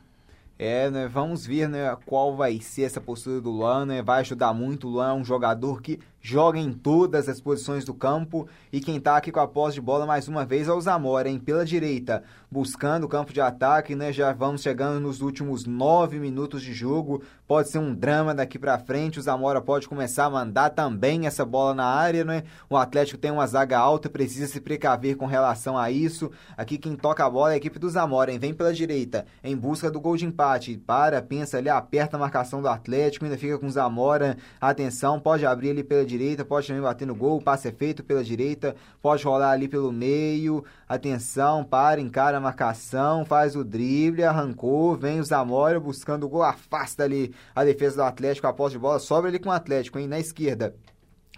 [0.59, 1.09] É, né?
[1.09, 4.03] Vamos ver, né, qual vai ser essa postura do Luan, né?
[4.03, 4.89] Vai ajudar muito.
[4.89, 9.01] O Luan é um jogador que joga em todas as posições do campo e quem
[9.01, 11.39] tá aqui com a posse de bola mais uma vez é o Zamora, hein?
[11.39, 14.13] Pela direita, buscando o campo de ataque, né?
[14.13, 17.23] Já vamos chegando nos últimos nove minutos de jogo.
[17.47, 19.19] Pode ser um drama daqui para frente.
[19.19, 22.45] O Zamora pode começar a mandar também essa bola na área, né?
[22.69, 26.31] O Atlético tem uma zaga alta, precisa se precaver com relação a isso.
[26.57, 28.39] Aqui quem toca a bola é a equipe do Zamora, hein?
[28.39, 30.77] Vem pela direita, em busca do gol de empate.
[30.87, 34.37] Para, pensa ali, aperta a marcação do Atlético, ainda fica com o Zamora.
[34.61, 38.03] Atenção, pode abrir ali pela direita, pode também bater no gol, o passe é feito
[38.05, 44.25] pela direita, pode rolar ali pelo meio, atenção, para, encara a marcação, faz o drible,
[44.25, 48.73] arrancou, vem o Zamora buscando o gol, afasta ali a defesa do Atlético, a posse
[48.73, 50.75] de bola, sobra ali com o Atlético, hein, na esquerda.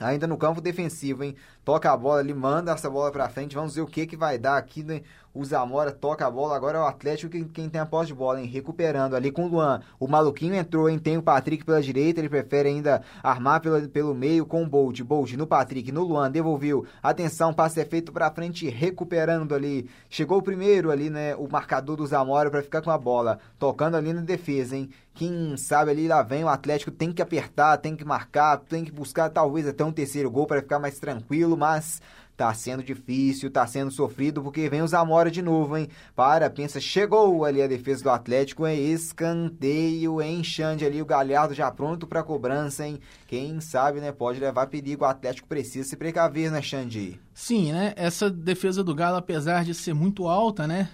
[0.01, 1.37] Ainda no campo defensivo, hein?
[1.65, 3.55] Toca a bola ali, manda essa bola pra frente.
[3.55, 5.03] Vamos ver o que que vai dar aqui, né?
[5.35, 8.15] O Zamora toca a bola, agora é o Atlético quem, quem tem a posse de
[8.15, 8.47] bola, hein?
[8.47, 9.81] Recuperando ali com o Luan.
[9.99, 10.99] O maluquinho entrou, hein?
[10.99, 15.01] Tem o Patrick pela direita, ele prefere ainda armar pela, pelo meio com o Bolt.
[15.01, 16.85] Bolt no Patrick, no Luan, devolveu.
[17.03, 19.89] Atenção, passe é feito pra frente, recuperando ali.
[20.11, 21.35] Chegou o primeiro ali, né?
[21.37, 23.39] O marcador do Zamora para ficar com a bola.
[23.59, 24.91] Tocando ali na defesa, hein?
[25.15, 28.91] Quem sabe ali lá vem o Atlético, tem que apertar, tem que marcar, tem que
[28.91, 32.01] buscar talvez até um terceiro gol para ficar mais tranquilo, mas
[32.35, 35.89] Tá sendo difícil, tá sendo sofrido, porque vem o Zamora de novo, hein?
[36.17, 40.43] Para, pensa, chegou ali a defesa do Atlético, é escanteio, hein?
[40.43, 42.99] Xande ali, o Galhardo já pronto pra cobrança, hein?
[43.27, 44.11] Quem sabe, né?
[44.13, 47.21] Pode levar perigo, o Atlético precisa se precaver, né, Xande?
[47.35, 47.93] Sim, né?
[47.97, 50.89] Essa defesa do Galo, apesar de ser muito alta, né?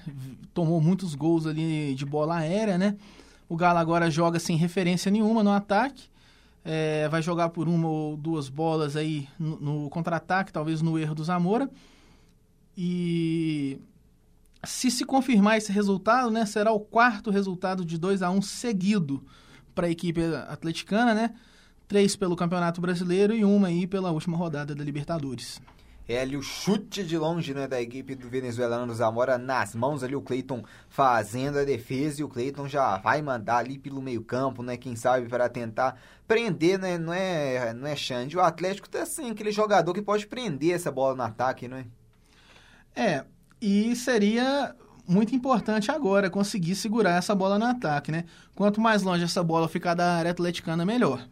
[0.52, 2.96] Tomou muitos gols ali de bola aérea, né?
[3.48, 6.10] O Galo agora joga sem referência nenhuma no ataque
[6.70, 11.14] é, vai jogar por uma ou duas bolas aí no, no contra-ataque, talvez no erro
[11.14, 11.70] do Zamora.
[12.76, 13.80] E
[14.62, 18.42] se se confirmar esse resultado, né, será o quarto resultado de 2 a 1 um
[18.42, 19.24] seguido
[19.74, 21.34] para a equipe atleticana, né?
[21.88, 25.62] Três pelo Campeonato Brasileiro e uma aí pela última rodada da Libertadores.
[26.06, 30.16] É ali o chute de longe né, da equipe do venezuelano Zamora nas mãos ali,
[30.16, 34.62] o Cleiton fazendo a defesa e o Cleiton já vai mandar ali pelo meio campo,
[34.62, 34.78] né?
[34.78, 36.98] Quem sabe para tentar prender, né?
[36.98, 38.36] Não é, não é Xande.
[38.36, 41.86] O Atlético tá assim, aquele jogador que pode prender essa bola no ataque, não é?
[42.94, 43.24] É,
[43.60, 44.76] e seria
[45.06, 48.24] muito importante agora conseguir segurar essa bola no ataque, né?
[48.54, 51.26] Quanto mais longe essa bola ficar da área atleticana, melhor.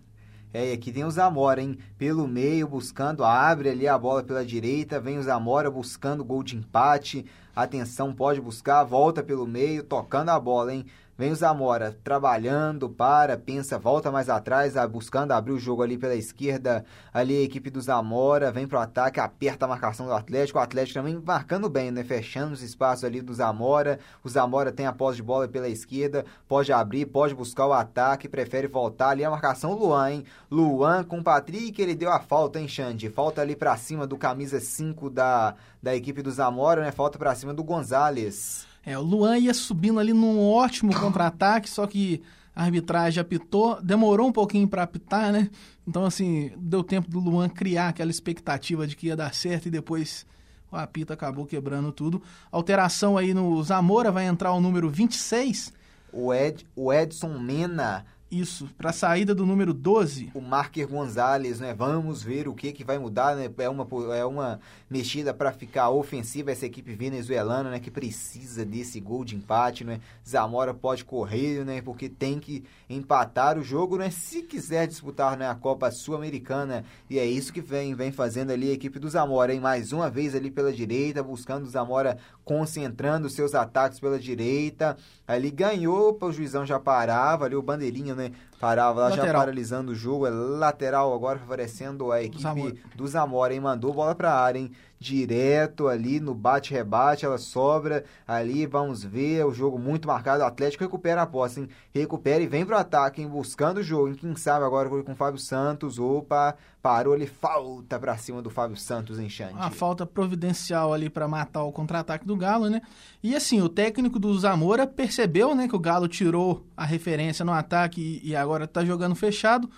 [0.55, 1.77] É, e aqui tem o Zamora, hein?
[1.99, 6.57] Pelo meio, buscando, abre ali a bola pela direita, vem o Zamora buscando gol de
[6.57, 7.27] empate.
[7.55, 10.87] Atenção, pode buscar, volta pelo meio, tocando a bola, hein?
[11.19, 16.15] Vem o Zamora trabalhando, para, pensa, volta mais atrás, buscando abrir o jogo ali pela
[16.15, 16.85] esquerda.
[17.13, 20.59] Ali a equipe do Zamora vem pro ataque, aperta a marcação do Atlético.
[20.59, 22.05] O Atlético também marcando bem, né?
[22.05, 23.99] Fechando os espaços ali do Zamora.
[24.23, 28.29] O Zamora tem a posse de bola pela esquerda, pode abrir, pode buscar o ataque,
[28.29, 30.25] prefere voltar ali a marcação Luan, hein?
[30.51, 33.09] Luan com o Patrick, ele deu a falta, hein, Xande?
[33.09, 36.93] Falta ali pra cima do camisa 5 da, da equipe do Zamora, né?
[36.93, 38.67] Falta pra cima do Gonzalez.
[38.87, 42.23] É, o Luan ia subindo ali num ótimo contra-ataque, só que
[42.55, 45.51] a arbitragem apitou, demorou um pouquinho para apitar, né?
[45.87, 49.71] Então, assim, deu tempo do Luan criar aquela expectativa de que ia dar certo e
[49.71, 50.25] depois
[50.71, 52.23] o apito acabou quebrando tudo.
[52.51, 55.73] Alteração aí no Zamora, vai entrar o número 26.
[56.13, 60.33] O, Ed, o Edson Mena Isso, para a saída do número 12.
[60.35, 61.73] O Marker Gonzalez, né?
[61.73, 63.49] Vamos ver o que, que vai mudar, né?
[63.59, 63.87] É uma,
[64.17, 67.79] é uma mexida para ficar ofensiva essa equipe venezuelana, né?
[67.79, 70.01] Que precisa desse gol de empate, né?
[70.29, 71.81] Zamora pode correr, né?
[71.81, 74.11] Porque tem que empatar o jogo, né?
[74.11, 76.85] Se quiser disputar né, a Copa Sul-Americana.
[77.09, 79.61] E é isso que vem, vem fazendo ali a equipe do Zamora, hein?
[79.61, 84.97] Mais uma vez ali pela direita, buscando o Zamora concentrando seus ataques pela direita.
[85.27, 88.31] Ali ganhou, o juizão já parava, ali o bandeirinha né?
[88.61, 89.27] Parava lá lateral.
[89.27, 90.27] já paralisando o jogo.
[90.29, 92.75] É lateral agora favorecendo a equipe Zamora.
[92.95, 93.61] do Zamora, hein?
[93.61, 94.71] Mandou bola pra área, hein?
[94.99, 100.85] Direto ali no bate-rebate, ela sobra ali, vamos ver, o jogo muito marcado, o Atlético
[100.85, 101.69] recupera a posse, hein?
[101.93, 103.29] Recupera e vem pro ataque, hein?
[103.29, 104.15] Buscando o jogo, hein?
[104.15, 108.77] Quem sabe agora com o Fábio Santos, opa, parou ali, falta pra cima do Fábio
[108.77, 109.53] Santos, hein, Xande?
[109.53, 112.81] Uma falta providencial ali para matar o contra-ataque do Galo, né?
[113.23, 117.53] E assim, o técnico do Zamora percebeu, né, que o Galo tirou a referência no
[117.53, 119.69] ataque e, e agora tá jogando fechado,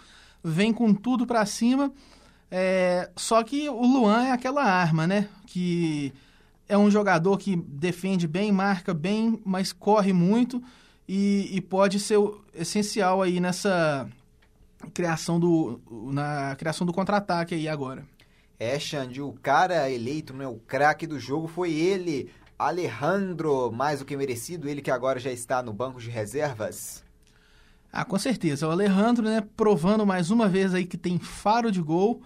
[0.44, 1.92] vem com tudo para cima
[2.50, 5.28] é, só que o Luan é aquela arma, né?
[5.46, 6.12] Que
[6.68, 10.62] é um jogador que defende bem, marca bem, mas corre muito
[11.08, 12.18] e, e pode ser
[12.54, 14.08] essencial aí nessa
[14.94, 15.80] criação do
[16.12, 18.06] na criação do contra-ataque aí agora.
[18.58, 24.04] É, Xande, o cara eleito, né, o craque do jogo foi ele, Alejandro, mais do
[24.04, 27.04] que merecido, ele que agora já está no banco de reservas.
[27.92, 28.66] Ah, com certeza.
[28.66, 32.20] O Alejandro, né, provando mais uma vez aí que tem faro de gol.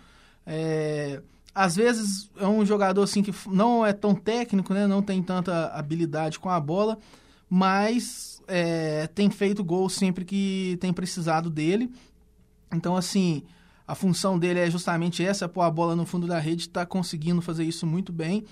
[0.47, 1.23] É,
[1.55, 4.87] às vezes é um jogador assim que não é tão técnico, né?
[4.87, 6.99] Não tem tanta habilidade com a bola,
[7.49, 11.91] mas é, tem feito gol sempre que tem precisado dele.
[12.73, 13.43] Então, assim,
[13.87, 17.43] a função dele é justamente essa, pôr a bola no fundo da rede, está conseguindo
[17.43, 18.45] fazer isso muito bem.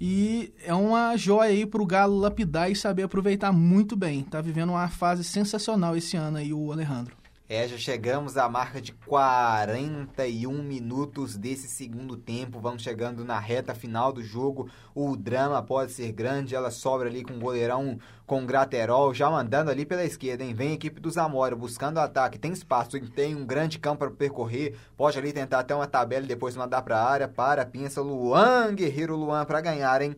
[0.00, 4.20] E é uma joia aí para o Galo lapidar e saber aproveitar muito bem.
[4.20, 7.16] Está vivendo uma fase sensacional esse ano aí o Alejandro.
[7.48, 12.58] É, já chegamos à marca de 41 minutos desse segundo tempo.
[12.58, 14.68] Vamos chegando na reta final do jogo.
[14.92, 16.56] O drama pode ser grande.
[16.56, 20.52] Ela sobra ali com o goleirão com o Graterol, já mandando ali pela esquerda, hein?
[20.52, 22.36] Vem a equipe do Zamora buscando o ataque.
[22.36, 24.76] Tem espaço, tem um grande campo para percorrer.
[24.96, 27.28] Pode ali tentar até uma tabela e depois mandar para a área.
[27.28, 30.16] Para, pensa Luan, guerreiro Luan para ganhar, hein?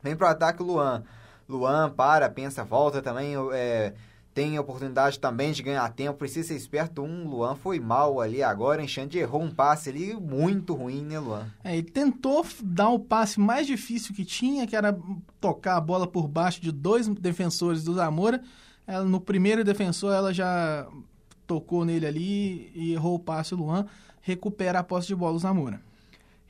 [0.00, 1.02] Vem pro ataque Luan.
[1.48, 3.34] Luan, para, pensa, volta também.
[3.52, 3.94] É
[4.36, 7.00] tem oportunidade também de ganhar tempo, precisa ser esperto.
[7.00, 11.46] Um, Luan foi mal ali agora, Enxande errou um passe ali muito ruim, né, Luan?
[11.64, 14.94] É, ele tentou dar o passe mais difícil que tinha, que era
[15.40, 18.42] tocar a bola por baixo de dois defensores do Zamora.
[18.86, 20.86] Ela, no primeiro defensor, ela já
[21.46, 23.54] tocou nele ali e errou o passe.
[23.54, 23.86] O Luan
[24.20, 25.85] recupera a posse de bola do Zamora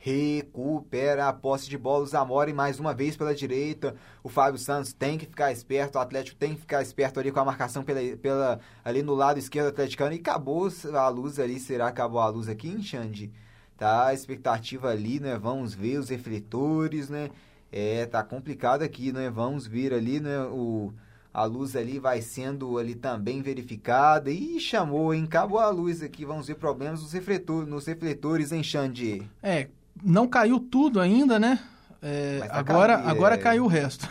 [0.07, 2.05] recupera a posse de bola.
[2.05, 3.97] O Zamora, mais uma vez pela direita.
[4.23, 5.97] O Fábio Santos tem que ficar esperto.
[5.97, 9.41] O Atlético tem que ficar esperto ali com a marcação pela, pela, ali no lado
[9.41, 10.15] esquerdo atleticano.
[10.15, 11.59] E acabou a luz ali.
[11.59, 13.33] Será que acabou a luz aqui, Xande?
[13.77, 15.37] Tá, a expectativa ali, né?
[15.37, 17.29] Vamos ver os refletores, né?
[17.73, 19.29] É, tá complicado aqui, né?
[19.29, 20.39] Vamos ver ali, né?
[20.45, 20.95] O,
[21.35, 24.31] a luz ali vai sendo ali também verificada.
[24.31, 25.25] e chamou, hein?
[25.25, 26.25] Acabou a luz aqui.
[26.25, 29.29] Vamos ver problemas nos, refletor, nos refletores, hein, Xande?
[29.43, 29.69] É,
[30.03, 31.59] não caiu tudo ainda, né?
[32.03, 33.39] É, tá agora cair, agora é...
[33.39, 34.09] caiu o resto.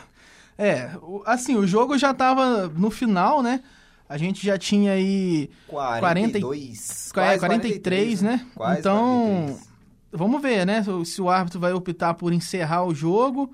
[0.58, 0.92] É,
[1.26, 3.62] assim, o jogo já estava no final, né?
[4.08, 8.46] A gente já tinha aí 42, 40, 43, 43, né?
[8.54, 9.70] Quase então, 43.
[10.12, 10.84] vamos ver, né?
[11.04, 13.52] Se o árbitro vai optar por encerrar o jogo,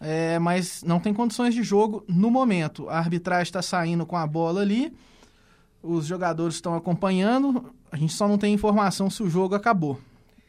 [0.00, 2.88] é, mas não tem condições de jogo no momento.
[2.88, 4.92] A arbitragem está saindo com a bola ali,
[5.82, 10.00] os jogadores estão acompanhando, a gente só não tem informação se o jogo acabou.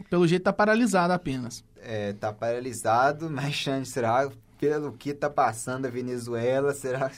[0.10, 1.64] Pelo jeito tá paralisado apenas.
[1.82, 7.12] É, tá paralisado, mas Xande, será pelo que tá passando a Venezuela, será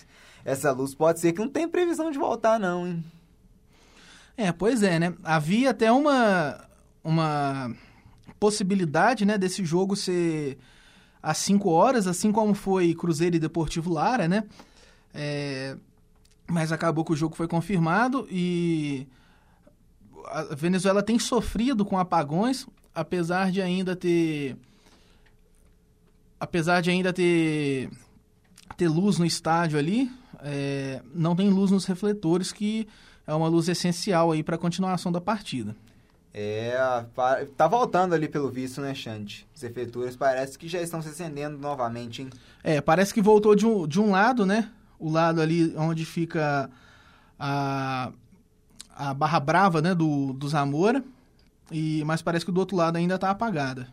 [0.43, 3.03] essa luz pode ser que não tem previsão de voltar não, hein?
[4.37, 5.13] É, pois é, né?
[5.23, 6.65] Havia até uma
[7.03, 7.71] uma
[8.39, 10.57] possibilidade, né, desse jogo ser
[11.21, 14.43] às 5 horas, assim como foi Cruzeiro e Deportivo Lara, né?
[15.13, 15.77] É,
[16.47, 19.07] mas acabou que o jogo foi confirmado e
[20.27, 24.55] a Venezuela tem sofrido com apagões, apesar de ainda ter
[26.39, 27.89] apesar de ainda ter
[28.77, 30.11] ter luz no estádio ali,
[30.41, 32.87] é, não tem luz nos refletores, que
[33.27, 35.75] é uma luz essencial aí para a continuação da partida.
[36.33, 36.75] É,
[37.55, 39.47] tá voltando ali pelo visto, né, Xande?
[39.55, 42.29] Os refletores parece que já estão se acendendo novamente, hein?
[42.61, 44.69] É, parece que voltou de um, de um lado, né?
[44.99, 46.69] O lado ali onde fica
[47.39, 48.11] a,
[48.93, 51.01] a barra brava né, do, do Zamora,
[51.71, 53.87] e, mas parece que do outro lado ainda está apagada.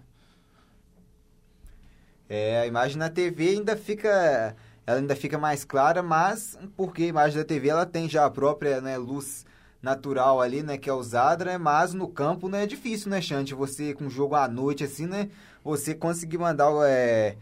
[2.28, 7.06] É, a imagem na TV ainda fica ela ainda fica mais clara, mas porque a
[7.06, 9.46] imagem da TV ela tem já a própria né, luz
[9.80, 13.54] natural ali, né, que é usada, né, mas no campo, né, é difícil, né, Xande,
[13.54, 15.28] você com jogo à noite, assim, né,
[15.62, 17.36] você conseguir mandar, é,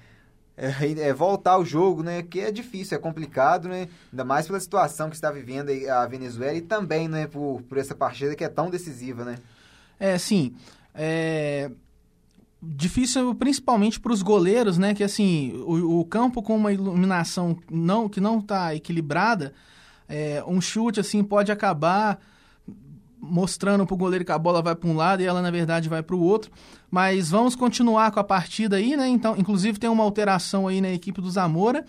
[0.56, 4.58] é, é, voltar ao jogo, né, que é difícil, é complicado, né, ainda mais pela
[4.58, 8.48] situação que está vivendo a Venezuela e também, né, por, por essa partida que é
[8.48, 9.36] tão decisiva, né.
[10.00, 10.54] É, sim,
[10.94, 11.70] é
[12.62, 14.94] difícil principalmente para os goleiros, né?
[14.94, 19.54] Que assim, o, o, campo com uma iluminação não que não está equilibrada,
[20.08, 22.18] é, um chute assim pode acabar
[23.20, 25.88] mostrando para o goleiro que a bola vai para um lado e ela na verdade
[25.88, 26.50] vai para o outro.
[26.90, 29.08] Mas vamos continuar com a partida aí, né?
[29.08, 31.84] Então, inclusive tem uma alteração aí na equipe do Zamora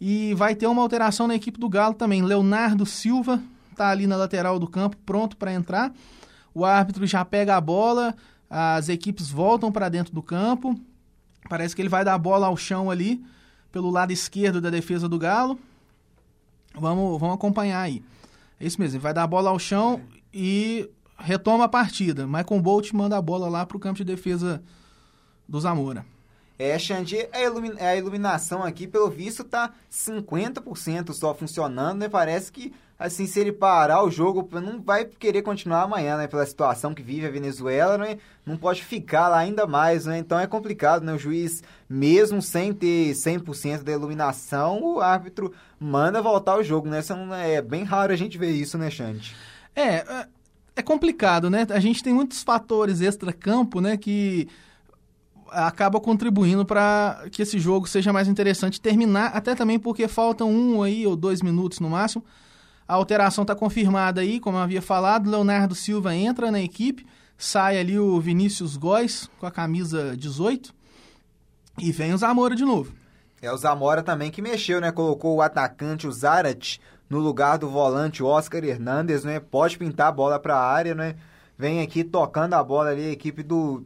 [0.00, 2.22] e vai ter uma alteração na equipe do Galo também.
[2.22, 5.92] Leonardo Silva está ali na lateral do campo, pronto para entrar.
[6.54, 8.14] O árbitro já pega a bola,
[8.48, 10.78] as equipes voltam para dentro do campo.
[11.48, 13.24] Parece que ele vai dar a bola ao chão ali,
[13.72, 15.58] pelo lado esquerdo da defesa do Galo.
[16.74, 18.02] Vamos, vamos acompanhar aí.
[18.58, 20.00] É isso mesmo, ele vai dar a bola ao chão
[20.32, 22.26] e retoma a partida.
[22.26, 24.62] Michael Bolt manda a bola lá para o campo de defesa
[25.48, 26.04] do Zamora.
[26.62, 32.06] É, Xandi, a, a iluminação aqui, pelo visto, tá 50% só funcionando, né?
[32.06, 36.26] Parece que, assim, se ele parar o jogo, não vai querer continuar amanhã, né?
[36.26, 38.18] Pela situação que vive a Venezuela, né?
[38.44, 40.18] Não pode ficar lá ainda mais, né?
[40.18, 41.14] Então é complicado, né?
[41.14, 47.00] O juiz, mesmo sem ter 100% da iluminação, o árbitro manda voltar o jogo, né?
[47.54, 49.34] É bem raro a gente ver isso, né, Xande?
[49.74, 50.28] É, é,
[50.76, 51.66] é complicado, né?
[51.70, 53.96] A gente tem muitos fatores extra-campo, né?
[53.96, 54.46] Que
[55.50, 60.82] acaba contribuindo para que esse jogo seja mais interessante terminar, até também porque faltam um
[60.82, 62.24] aí ou dois minutos no máximo.
[62.86, 67.06] A alteração está confirmada aí, como eu havia falado, Leonardo Silva entra na equipe,
[67.38, 70.74] sai ali o Vinícius Góes com a camisa 18
[71.78, 72.92] e vem o Zamora de novo.
[73.40, 74.92] É o Zamora também que mexeu, né?
[74.92, 76.78] Colocou o atacante, o Zarat,
[77.08, 79.40] no lugar do volante Oscar Hernandes, né?
[79.40, 81.16] Pode pintar a bola para a área, né?
[81.56, 83.84] Vem aqui tocando a bola ali a equipe do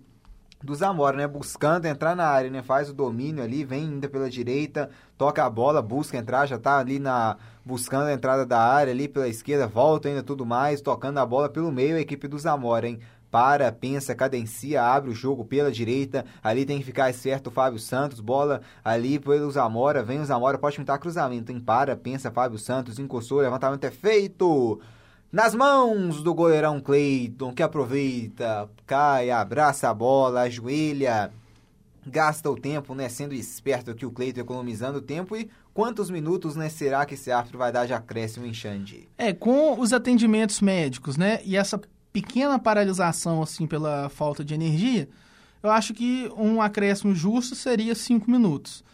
[0.64, 1.26] do Zamora, né?
[1.26, 2.62] Buscando entrar na área, né?
[2.62, 4.88] Faz o domínio ali, vem ainda pela direita,
[5.18, 9.06] toca a bola, busca entrar, já tá ali na buscando a entrada da área ali
[9.06, 12.88] pela esquerda, volta ainda tudo mais, tocando a bola pelo meio a equipe do Zamora,
[12.88, 12.98] hein?
[13.30, 16.24] Para, pensa, cadencia, abre o jogo pela direita.
[16.40, 18.20] Ali tem que ficar certo o Fábio Santos.
[18.20, 20.04] Bola ali pelo Zamora.
[20.04, 21.50] Vem o Zamora, pode pintar cruzamento.
[21.50, 21.58] Hein?
[21.58, 22.96] Para, pensa, Fábio Santos.
[23.00, 24.80] Encostou, levantamento é feito
[25.34, 31.32] nas mãos do goleirão Cleiton, que aproveita, cai, abraça a bola, ajoelha,
[32.06, 36.68] gasta o tempo, né, sendo esperto aqui o Cleiton economizando tempo e quantos minutos, né,
[36.68, 39.08] será que esse árbitro vai dar de acréscimo em Xande?
[39.18, 41.80] É, com os atendimentos médicos, né, e essa
[42.12, 45.08] pequena paralisação, assim, pela falta de energia,
[45.64, 48.84] eu acho que um acréscimo justo seria cinco minutos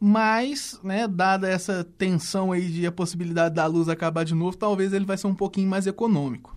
[0.00, 4.92] mas, né, dada essa tensão aí de a possibilidade da luz acabar de novo, talvez
[4.92, 6.56] ele vai ser um pouquinho mais econômico.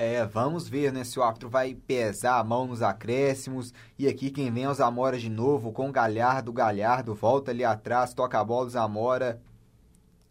[0.00, 3.74] É, vamos ver, né, se o árbitro vai pesar a mão nos acréscimos.
[3.98, 6.52] E aqui quem vem é o Zamora de novo, com o Galhardo.
[6.52, 9.40] Galhardo volta ali atrás, toca a bola, Zamora.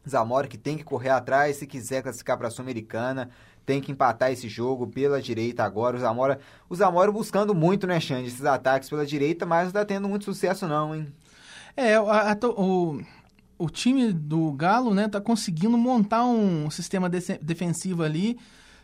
[0.08, 3.30] Zamora que tem que correr atrás se quiser classificar para a Sul-Americana.
[3.66, 5.98] Tem que empatar esse jogo pela direita agora.
[5.98, 6.40] O Zamora,
[6.70, 10.24] o Zamora buscando muito, né, Xande, esses ataques pela direita, mas não está tendo muito
[10.24, 11.14] sucesso não, hein?
[11.78, 13.00] É, a, a, o,
[13.56, 18.36] o time do Galo, né, tá conseguindo montar um sistema de, defensivo ali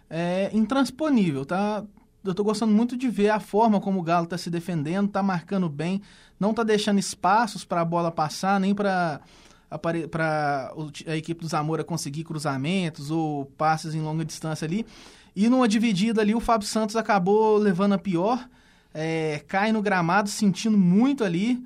[0.07, 1.83] é, intransponível, tá?
[2.23, 5.23] Eu tô gostando muito de ver a forma como o Galo tá se defendendo, tá
[5.23, 6.03] marcando bem,
[6.39, 9.19] não tá deixando espaços para a bola passar, nem para
[9.81, 10.71] para
[11.07, 14.85] a equipe do Zamora conseguir cruzamentos ou passes em longa distância ali.
[15.35, 18.47] E numa dividida ali, o Fábio Santos acabou levando a pior,
[18.93, 21.59] é, cai no gramado, sentindo muito ali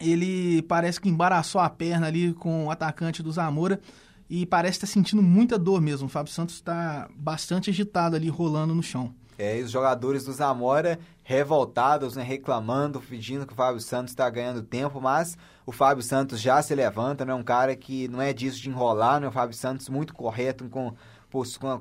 [0.00, 3.80] ele parece que embaraçou a perna ali com o atacante do Zamora
[4.28, 6.06] e parece estar sentindo muita dor mesmo.
[6.06, 9.14] O Fábio Santos está bastante agitado ali, rolando no chão.
[9.36, 14.62] É, os jogadores do Zamora revoltados, né, reclamando, pedindo que o Fábio Santos está ganhando
[14.62, 18.60] tempo, mas o Fábio Santos já se levanta, né, um cara que não é disso
[18.60, 20.92] de enrolar, né, o Fábio Santos muito correto com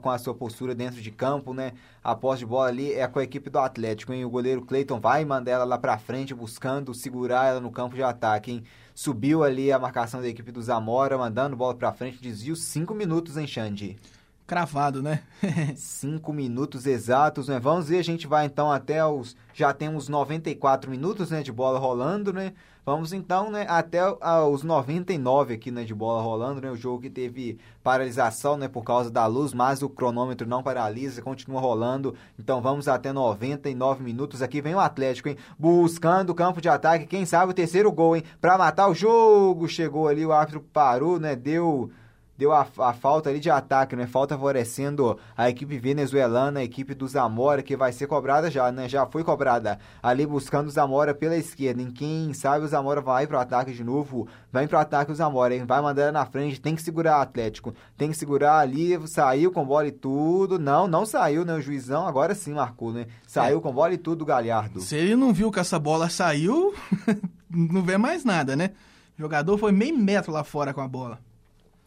[0.02, 1.74] com a sua postura dentro de campo, né?
[2.04, 4.26] A posse de bola ali é com a equipe do Atlético, hein?
[4.26, 8.04] O goleiro Cleiton vai mandar ela lá pra frente, buscando segurar ela no campo de
[8.04, 8.64] ataque, hein?
[8.96, 13.38] Subiu ali a marcação da equipe do Zamora, mandando bola pra frente, desvio cinco minutos,
[13.38, 13.98] hein, Xande?
[14.46, 15.24] Cravado, né?
[15.76, 17.60] cinco minutos exatos, né?
[17.60, 19.36] Vamos ver, a gente vai então até os...
[19.54, 22.54] Já temos 94 minutos, né, de bola rolando, né?
[22.86, 24.02] Vamos então, né, até
[24.52, 28.84] os 99 aqui, né, de bola rolando, né, o jogo que teve paralisação, né, por
[28.84, 32.14] causa da luz, mas o cronômetro não paralisa, continua rolando.
[32.38, 37.06] Então vamos até 99 minutos aqui, vem o Atlético, hein, buscando o campo de ataque,
[37.06, 39.66] quem sabe o terceiro gol, hein, para matar o jogo.
[39.70, 41.90] Chegou ali, o árbitro parou, né, deu
[42.38, 44.08] deu a, a, falta ali de ataque, né?
[44.08, 48.90] Falta favorecendo a equipe venezuelana, a equipe do Zamora, que vai ser cobrada já, né?
[48.90, 51.82] Já foi cobrada ali buscando o Zamora pela esquerda.
[51.82, 55.56] Em quem sabe o Zamora vai pro ataque de novo, vai pro ataque o Zamora,
[55.56, 55.66] hein?
[55.66, 59.66] Vai mandar na frente, tem que segurar o Atlético, tem que segurar ali, saiu com
[59.66, 60.58] bola e tudo.
[60.58, 61.54] Não, não saiu, né?
[61.54, 63.08] O juizão agora sim marcou, né?
[63.28, 63.62] Saiu é.
[63.62, 64.82] com bola e tudo o Galhardo.
[64.82, 66.74] Se ele não viu que essa bola saiu,
[67.50, 68.72] não vê mais nada, né?
[69.18, 71.20] O jogador foi meio metro lá fora com a bola.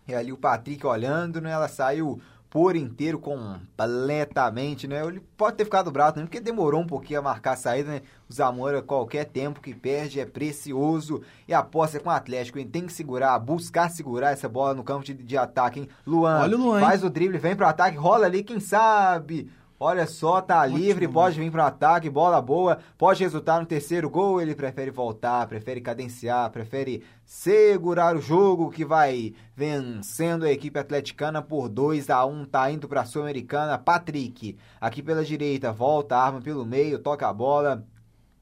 [0.06, 1.50] E ali o Patrick olhando, né?
[1.50, 5.04] Ela saiu por inteiro completamente, né?
[5.04, 8.02] Ele pode ter ficado bravo também, porque demorou um pouquinho a marcar a saída, né?
[8.28, 11.22] O Zamora, qualquer tempo que perde é precioso.
[11.46, 12.66] E a aposta é com o Atlético, hein?
[12.66, 15.88] Tem que segurar, buscar segurar essa bola no campo de, de ataque, hein?
[16.06, 17.08] Luan, Olha o Luan faz hein?
[17.08, 19.50] o drible, vem pro ataque, rola ali, quem sabe?
[19.78, 20.78] Olha só, tá Ótimo.
[20.78, 24.40] livre, pode vir para ataque, bola boa, pode resultar no terceiro gol.
[24.40, 31.42] Ele prefere voltar, prefere cadenciar, prefere segurar o jogo que vai vencendo a equipe atleticana
[31.42, 33.76] por 2 a 1 tá indo para a Sul-Americana.
[33.76, 37.84] Patrick, aqui pela direita, volta, arma pelo meio, toca a bola.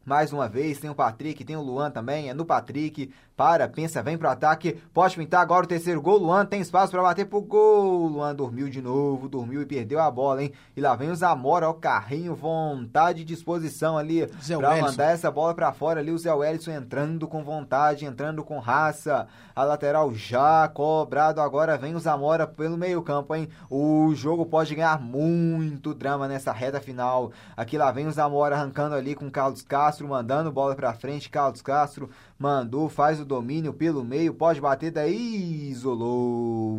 [0.04, 4.02] Mais uma vez, tem o Patrick, tem o Luan também, é no Patrick, para, pensa,
[4.02, 7.40] vem pro ataque, pode pintar agora o terceiro gol, Luan tem espaço para bater pro
[7.40, 11.16] gol, Luan dormiu de novo, dormiu e perdeu a bola, hein, e lá vem o
[11.16, 14.86] Zamora, o carrinho, vontade e disposição ali, Zé pra Wellison.
[14.86, 19.26] mandar essa bola para fora ali, o Zé Wellison entrando com vontade, entrando com raça,
[19.54, 24.74] a lateral já cobrado, agora vem o Zamora pelo meio campo, hein, o jogo pode
[24.74, 29.30] ganhar muito drama nessa reta final, aqui lá vem o Zamora arrancando ali com o
[29.30, 32.08] Carlos Castro, mandando bola para frente, Carlos Castro
[32.44, 36.78] mandou, faz o domínio pelo meio, pode bater daí, isolou.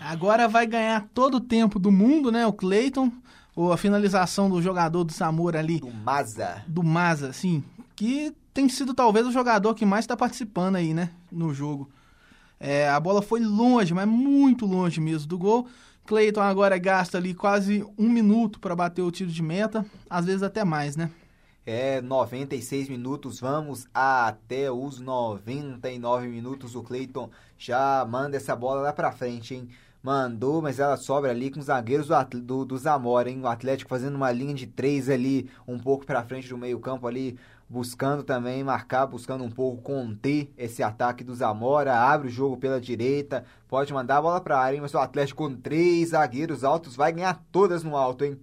[0.00, 2.46] Agora vai ganhar todo o tempo do mundo, né?
[2.46, 3.10] O Cleiton,
[3.56, 5.80] ou a finalização do jogador do Samura ali.
[5.80, 6.62] Do Maza.
[6.68, 7.64] Do Maza, sim.
[7.96, 11.10] Que tem sido talvez o jogador que mais está participando aí, né?
[11.30, 11.90] No jogo.
[12.60, 15.66] É, a bola foi longe, mas muito longe mesmo do gol.
[16.06, 20.44] Cleiton agora gasta ali quase um minuto para bater o tiro de meta, às vezes
[20.44, 21.10] até mais, né?
[21.66, 26.74] É 96 minutos, vamos até os 99 minutos.
[26.74, 29.70] O Cleiton já manda essa bola lá pra frente, hein?
[30.02, 33.40] Mandou, mas ela sobra ali com os zagueiros do, do, do Zamora, hein?
[33.40, 37.38] O Atlético fazendo uma linha de três ali, um pouco pra frente do meio-campo ali,
[37.66, 41.98] buscando também marcar, buscando um pouco conter esse ataque do Zamora.
[41.98, 44.82] Abre o jogo pela direita, pode mandar a bola pra área, hein?
[44.82, 48.38] Mas o Atlético com três zagueiros altos vai ganhar todas no alto, hein?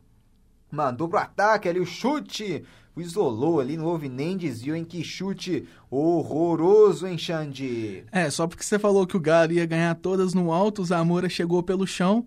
[0.72, 2.66] Mandou pro ataque ali o chute
[2.98, 8.04] isolou ali, não houve nem desvio em que chute horroroso, hein, Xande?
[8.12, 11.30] É, só porque você falou que o Galo ia ganhar todas no alto, o Zamora
[11.30, 12.26] chegou pelo chão,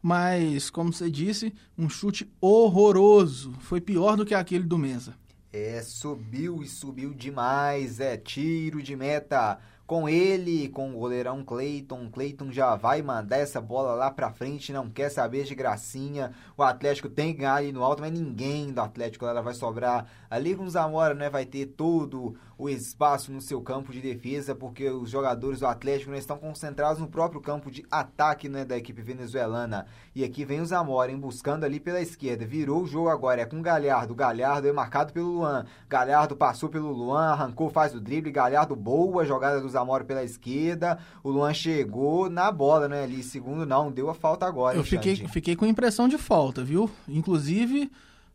[0.00, 3.52] mas, como você disse, um chute horroroso.
[3.60, 5.14] Foi pior do que aquele do Mesa.
[5.52, 9.58] É, subiu e subiu demais, é tiro de meta
[9.88, 12.10] com ele, com o goleirão Cleiton.
[12.10, 16.32] Cleiton já vai mandar essa bola lá pra frente, não quer saber de gracinha.
[16.58, 20.06] O Atlético tem que ganhar ali no alto, mas ninguém do Atlético ela vai sobrar.
[20.28, 24.52] Ali com o Zamora, né, vai ter todo o espaço no seu campo de defesa,
[24.52, 28.76] porque os jogadores do Atlético né, estão concentrados no próprio campo de ataque né, da
[28.76, 29.86] equipe venezuelana.
[30.12, 32.44] E aqui vem o Zamora, hein, buscando ali pela esquerda.
[32.44, 34.12] Virou o jogo agora, é com o Galhardo.
[34.12, 35.64] Galhardo é marcado pelo Luan.
[35.88, 38.32] Galhardo passou pelo Luan, arrancou, faz o drible.
[38.32, 40.98] Galhardo, boa jogada do Zamora pela esquerda.
[41.22, 43.22] O Luan chegou na bola, né, ali.
[43.22, 44.76] Segundo, não, deu a falta agora.
[44.76, 46.90] Eu fiquei, fiquei com impressão de falta, viu?
[47.06, 47.88] Inclusive,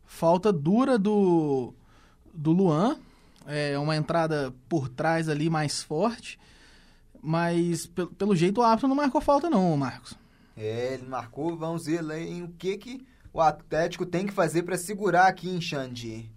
[0.06, 1.74] falta dura do,
[2.32, 2.96] do Luan
[3.46, 6.38] é, uma entrada por trás ali mais forte.
[7.22, 7.86] Mas,
[8.18, 10.14] pelo, jeito, o árbitro não marcou falta não, Marcos.
[10.56, 14.62] É, ele marcou, vamos ver lá em o que, que o Atlético tem que fazer
[14.62, 16.30] para segurar aqui em Xandi.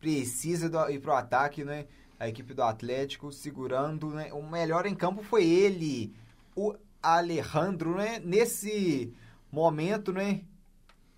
[0.00, 1.86] Precisa do, ir pro ataque, né?
[2.18, 4.32] A equipe do Atlético segurando, né?
[4.32, 6.12] O melhor em campo foi ele,
[6.54, 8.20] o Alejandro, né?
[8.22, 9.14] Nesse
[9.50, 10.42] momento, né?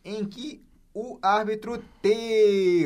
[0.05, 0.63] Em que
[1.01, 2.85] o árbitro termina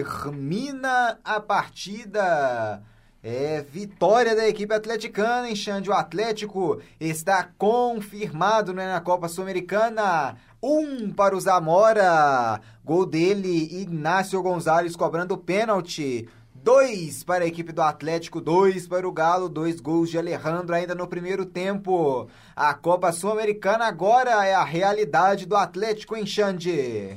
[1.24, 2.82] a partida.
[3.22, 5.88] É vitória da equipe atleticana, em Xande.
[5.88, 10.36] O Atlético está confirmado né, na Copa Sul-Americana.
[10.62, 12.60] Um para o Zamora.
[12.84, 16.28] Gol dele, Ignácio Gonzalez cobrando pênalti.
[16.54, 20.94] Dois para a equipe do Atlético, dois para o Galo, dois gols de Alejandro ainda
[20.94, 22.28] no primeiro tempo.
[22.54, 27.16] A Copa Sul-Americana agora é a realidade do Atlético em Xande.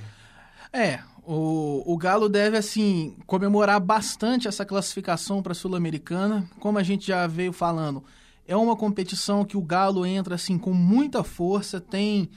[0.76, 6.50] É, o, o Galo deve, assim, comemorar bastante essa classificação para a Sul-Americana.
[6.60, 8.04] Como a gente já veio falando,
[8.46, 12.30] é uma competição que o Galo entra, assim, com muita força, tem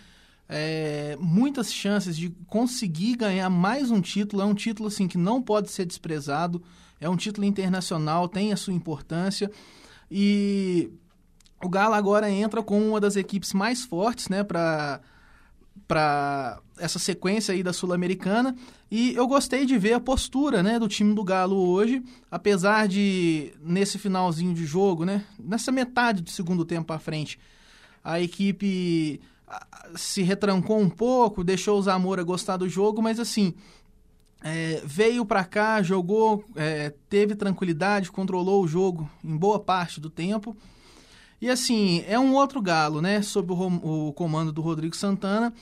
[0.49, 4.41] é, muitas chances de conseguir ganhar mais um título.
[4.41, 6.63] É um título, assim, que não pode ser desprezado.
[7.01, 9.51] É um título internacional, tem a sua importância.
[10.09, 10.93] E
[11.61, 15.01] o Galo agora entra com uma das equipes mais fortes, né, para
[15.89, 18.55] para essa sequência aí da Sul-Americana
[18.91, 23.53] e eu gostei de ver a postura, né, do time do Galo hoje, apesar de
[23.61, 27.39] nesse finalzinho de jogo, né, nessa metade do segundo tempo para frente,
[28.05, 29.21] a equipe
[29.97, 33.55] se retrancou um pouco, deixou o Zamora gostar do jogo, mas assim,
[34.43, 40.11] é, veio para cá, jogou, é, teve tranquilidade, controlou o jogo em boa parte do
[40.11, 40.57] tempo.
[41.41, 43.23] E assim, é um outro galo, né?
[43.23, 45.53] Sob o, o comando do Rodrigo Santana.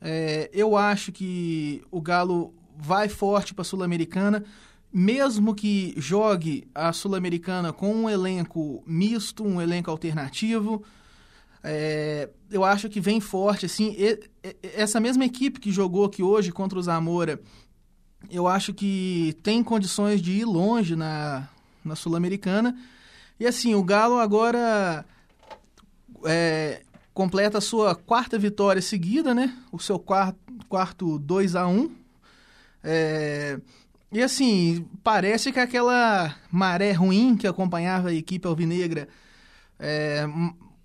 [0.00, 4.44] É, eu acho que o Galo vai forte para a Sul-Americana,
[4.92, 10.82] mesmo que jogue a Sul-Americana com um elenco misto, um elenco alternativo.
[11.62, 16.22] É, eu acho que vem forte, assim, e, e, essa mesma equipe que jogou aqui
[16.22, 17.40] hoje contra o Zamora,
[18.30, 21.48] eu acho que tem condições de ir longe na,
[21.84, 22.76] na Sul-Americana.
[23.38, 25.04] E assim, o Galo agora
[26.24, 26.82] é,
[27.18, 29.52] completa a sua quarta vitória seguida, né?
[29.72, 30.38] O seu quarto,
[30.68, 31.90] quarto 2 a 1
[32.84, 33.58] é,
[34.12, 39.08] E assim, parece que aquela maré ruim que acompanhava a equipe alvinegra
[39.80, 40.28] é,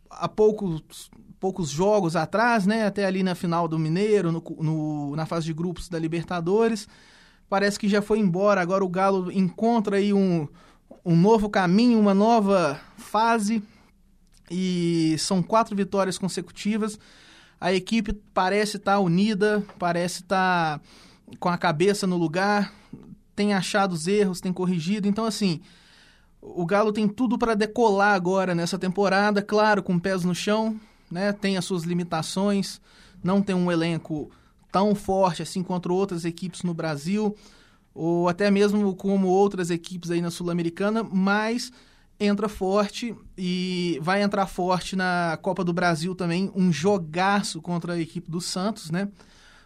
[0.10, 2.88] há poucos, poucos jogos atrás, né?
[2.88, 6.88] Até ali na final do Mineiro, no, no, na fase de grupos da Libertadores.
[7.48, 8.60] Parece que já foi embora.
[8.60, 10.48] Agora o Galo encontra aí um,
[11.06, 13.62] um novo caminho, uma nova fase
[14.50, 17.00] e são quatro vitórias consecutivas.
[17.60, 20.86] A equipe parece estar tá unida, parece estar tá
[21.40, 22.74] com a cabeça no lugar,
[23.36, 25.08] tem achado os erros, tem corrigido.
[25.08, 25.62] Então, assim,
[26.42, 30.80] o Galo tem tudo para decolar agora nessa temporada, claro, com pés no chão,
[31.10, 31.32] né?
[31.32, 32.82] Tem as suas limitações,
[33.24, 34.30] não tem um elenco
[34.72, 37.36] tão forte assim contra outras equipes no Brasil,
[37.94, 41.72] ou até mesmo como outras equipes aí na Sul-Americana, mas
[42.26, 48.00] entra forte e vai entrar forte na Copa do Brasil também, um jogaço contra a
[48.00, 49.10] equipe do Santos, né?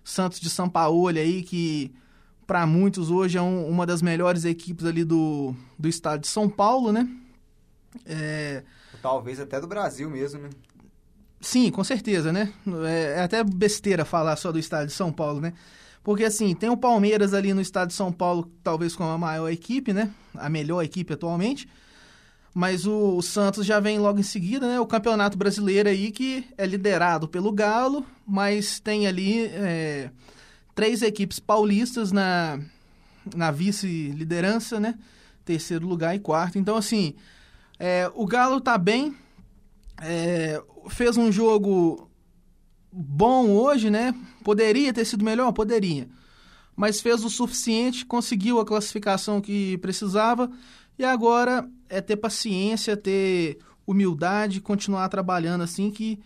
[0.03, 1.93] Santos de São Paulo aí, que
[2.45, 6.49] para muitos hoje é um, uma das melhores equipes ali do, do estado de São
[6.49, 7.07] Paulo, né?
[8.05, 8.63] É...
[9.01, 10.49] Talvez até do Brasil mesmo, né?
[11.39, 12.51] Sim, com certeza, né?
[12.85, 15.53] É, é até besteira falar só do estado de São Paulo, né?
[16.03, 19.49] Porque assim, tem o Palmeiras ali no estado de São Paulo, talvez com a maior
[19.49, 20.09] equipe, né?
[20.34, 21.67] A melhor equipe atualmente
[22.57, 24.79] mas o, o, Santos já vem logo em seguida, né?
[24.79, 30.09] O Campeonato Brasileiro aí que é liderado pelo Galo, mas tem ali é,
[30.73, 32.59] três equipes paulistas na,
[33.35, 34.95] na vice-liderança, né?
[35.45, 36.57] Terceiro lugar e quarto.
[36.57, 37.13] Então, assim,
[37.77, 39.15] é, o Galo tá bem,
[40.01, 40.59] é,
[40.89, 42.09] fez um jogo
[42.91, 44.15] bom hoje, né?
[44.43, 45.51] Poderia ter sido melhor?
[45.51, 46.09] Poderia.
[46.75, 50.49] Mas fez o suficiente, conseguiu a classificação que precisava
[50.97, 56.19] e agora é ter paciência, ter humildade, continuar trabalhando assim que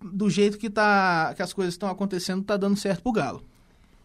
[0.00, 3.42] do jeito que tá que as coisas estão acontecendo tá dando certo pro Galo.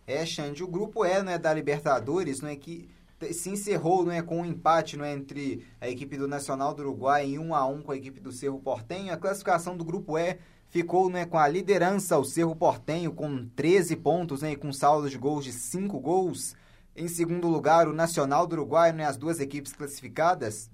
[0.07, 2.87] É, Xande, o grupo E, né, da Libertadores, não é que
[3.31, 6.81] se encerrou, não é, com um empate, não é, entre a equipe do Nacional do
[6.81, 9.11] Uruguai em 1 a 1 com a equipe do Cerro Portenho.
[9.11, 10.37] A classificação do grupo E
[10.69, 15.09] ficou, né, com a liderança o Cerro Portenho com 13 pontos, né, e com saldo
[15.09, 16.55] de gols de 5 gols.
[16.95, 20.69] Em segundo lugar, o Nacional do Uruguai, né, as duas equipes classificadas.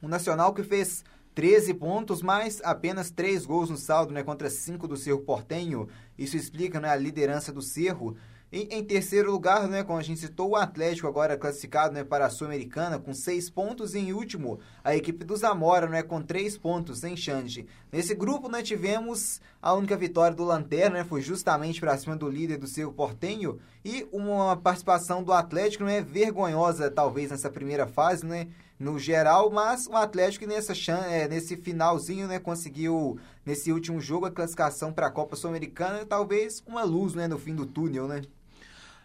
[0.00, 1.04] O Nacional que fez
[1.34, 5.88] 13 pontos, mas apenas 3 gols no saldo, né, contra 5 do Cerro Portenho.
[6.18, 8.16] Isso explica né, a liderança do Cerro.
[8.50, 12.26] E em terceiro lugar, né, como a gente citou, o Atlético agora classificado né, para
[12.26, 13.94] a Sul-Americana com seis pontos.
[13.94, 17.66] E em último, a equipe do Zamora né, com três pontos, sem chance.
[17.92, 22.28] Nesse grupo, nós tivemos a única vitória do Lanterna, né, foi justamente para cima do
[22.28, 23.60] líder do seu Portenho.
[23.84, 28.48] E uma participação do Atlético não é vergonhosa, talvez, nessa primeira fase, né?
[28.78, 30.72] No geral, mas o Atlético nessa
[31.10, 36.62] é, nesse finalzinho, né, conseguiu nesse último jogo a classificação para a Copa Sul-Americana, talvez
[36.66, 38.22] uma luz, né, no fim do túnel, né?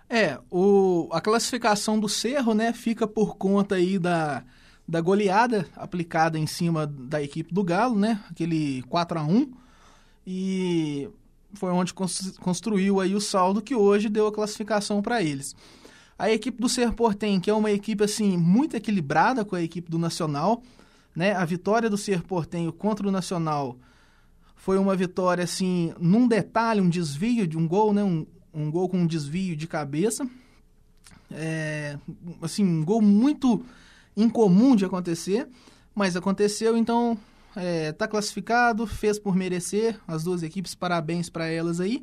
[0.07, 4.43] É, o, a classificação do Cerro, né, fica por conta aí da,
[4.87, 9.51] da goleada aplicada em cima da equipe do Galo, né, aquele 4 a 1
[10.25, 11.09] e
[11.53, 15.55] foi onde construiu aí o saldo que hoje deu a classificação para eles.
[16.23, 19.91] A equipe do Cerro Portem, que é uma equipe assim muito equilibrada com a equipe
[19.91, 20.63] do Nacional,
[21.13, 21.33] né?
[21.33, 23.75] A vitória do Cerro Portenho contra o Nacional
[24.55, 28.05] foi uma vitória assim, num detalhe, um desvio de um gol, né?
[28.05, 30.25] Um, um gol com um desvio de cabeça.
[31.29, 31.97] É,
[32.41, 33.61] assim, um gol muito
[34.15, 35.49] incomum de acontecer,
[35.93, 37.17] mas aconteceu, então
[37.89, 42.01] está é, classificado, fez por merecer, as duas equipes, parabéns para elas aí.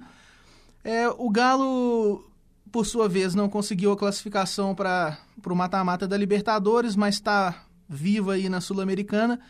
[0.85, 2.30] É, o Galo,
[2.71, 8.31] por sua vez, não conseguiu a classificação para o mata-mata da Libertadores, mas está vivo
[8.31, 9.41] aí na Sul-Americana.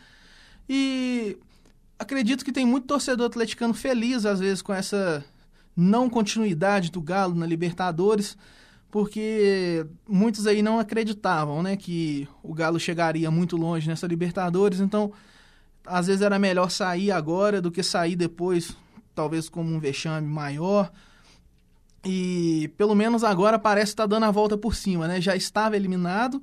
[0.67, 1.37] E
[1.99, 5.23] acredito que tem muito torcedor atleticano feliz, às vezes, com essa
[5.75, 8.37] não continuidade do Galo na Libertadores,
[8.89, 15.13] porque muitos aí não acreditavam, né, que o Galo chegaria muito longe nessa Libertadores, então
[15.85, 18.75] às vezes era melhor sair agora do que sair depois,
[19.15, 20.91] talvez como um vexame maior.
[22.03, 25.21] E pelo menos agora parece estar tá dando a volta por cima, né?
[25.21, 26.41] Já estava eliminado,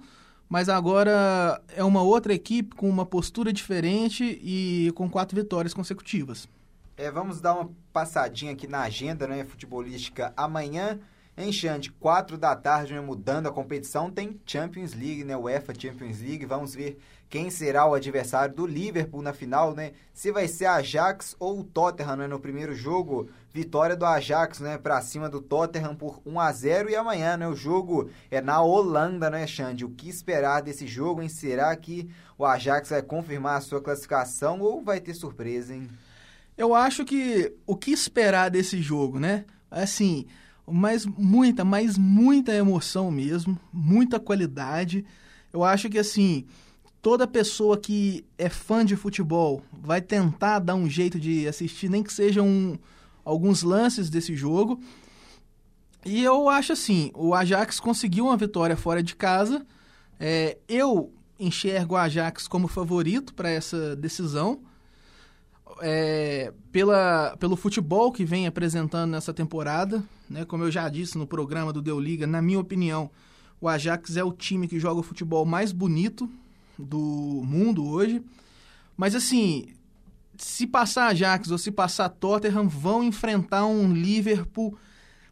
[0.48, 6.48] mas agora é uma outra equipe com uma postura diferente e com quatro vitórias consecutivas.
[6.96, 10.98] É, vamos dar uma passadinha aqui na agenda né, futebolística amanhã.
[11.36, 15.36] Em Xande, 4 da tarde, né, mudando a competição, tem Champions League, né?
[15.36, 16.44] UEFA Champions League.
[16.44, 16.98] Vamos ver
[17.28, 19.92] quem será o adversário do Liverpool na final, né?
[20.14, 22.26] Se vai ser Ajax ou o Tottenham, né?
[22.26, 24.78] No primeiro jogo, vitória do Ajax, né?
[24.78, 27.46] Pra cima do Tottenham por 1 a 0 E amanhã, né?
[27.46, 29.84] O jogo é na Holanda, né, Xande?
[29.84, 31.28] O que esperar desse jogo, hein?
[31.28, 35.86] Será que o Ajax vai confirmar a sua classificação ou vai ter surpresa, hein?
[36.56, 39.44] Eu acho que o que esperar desse jogo, né?
[39.70, 40.26] Assim,
[40.66, 45.04] mas muita, mas muita emoção mesmo, muita qualidade.
[45.52, 46.46] Eu acho que assim,
[47.08, 52.02] toda pessoa que é fã de futebol vai tentar dar um jeito de assistir, nem
[52.02, 52.78] que sejam
[53.24, 54.78] alguns lances desse jogo.
[56.04, 59.66] E eu acho assim, o Ajax conseguiu uma vitória fora de casa.
[60.20, 61.10] É, eu
[61.40, 64.60] enxergo o Ajax como favorito para essa decisão
[65.80, 70.44] é, pela, pelo futebol que vem apresentando nessa temporada, né?
[70.44, 73.10] Como eu já disse no programa do Deu Liga, na minha opinião,
[73.58, 76.28] o Ajax é o time que joga o futebol mais bonito
[76.78, 78.22] do mundo hoje.
[78.96, 79.68] Mas assim,
[80.36, 84.76] se passar Ajax ou se passar Tottenham, vão enfrentar um Liverpool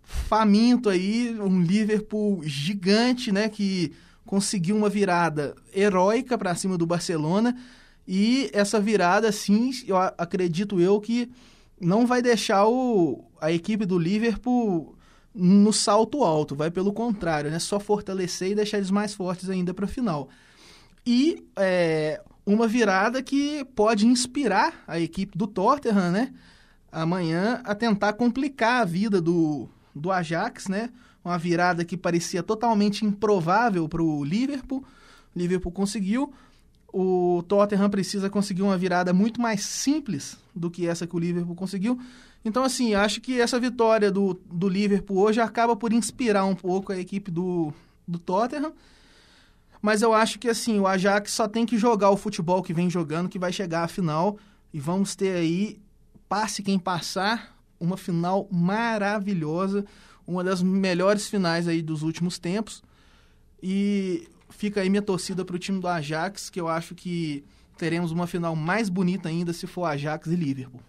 [0.03, 3.49] faminto aí, um Liverpool gigante, né?
[3.49, 3.93] Que
[4.25, 7.57] conseguiu uma virada heróica para cima do Barcelona
[8.07, 11.31] e essa virada, sim, eu acredito eu que
[11.81, 14.97] não vai deixar o, a equipe do Liverpool
[15.35, 17.59] no salto alto, vai pelo contrário, né?
[17.59, 20.29] Só fortalecer e deixar eles mais fortes ainda para a final.
[21.07, 26.33] E é, uma virada que pode inspirar a equipe do Tottenham, né?
[26.91, 30.91] Amanhã a tentar complicar a vida do, do Ajax, né?
[31.25, 34.85] Uma virada que parecia totalmente improvável para o Liverpool.
[35.35, 36.33] O Liverpool conseguiu,
[36.93, 41.55] o Tottenham precisa conseguir uma virada muito mais simples do que essa que o Liverpool
[41.55, 42.01] conseguiu.
[42.45, 46.93] Então, assim, acho que essa vitória do, do Liverpool hoje acaba por inspirar um pouco
[46.93, 47.73] a equipe do,
[48.07, 48.73] do Tottenham.
[49.81, 52.91] Mas eu acho que, assim, o Ajax só tem que jogar o futebol que vem
[52.91, 54.39] jogando, que vai chegar à final.
[54.73, 55.79] E vamos ter aí,
[56.29, 59.85] passe quem passar, uma final maravilhosa.
[60.27, 62.83] Uma das melhores finais aí dos últimos tempos.
[63.63, 67.45] E fica aí minha torcida para o time do Ajax, que eu acho que
[67.77, 70.81] teremos uma final mais bonita ainda se for Ajax e Liverpool.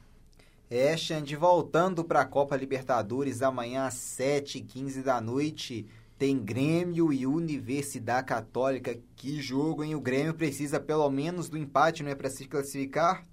[0.69, 5.85] É, Xande, voltando para a Copa Libertadores, amanhã às 7h15 da noite,
[6.17, 8.97] tem Grêmio e Universidade Católica.
[9.15, 9.95] Que jogo, hein?
[9.95, 13.25] O Grêmio precisa pelo menos do empate, não é, para se classificar?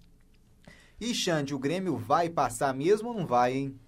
[1.01, 3.81] E, Xande, o Grêmio vai passar mesmo ou não vai, hein?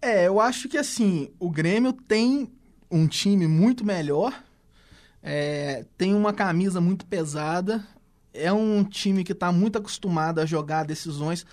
[0.00, 2.52] É, eu acho que assim, o Grêmio tem
[2.90, 4.44] um time muito melhor,
[5.22, 7.86] é, tem uma camisa muito pesada.
[8.34, 11.46] É um time que está muito acostumado a jogar decisões,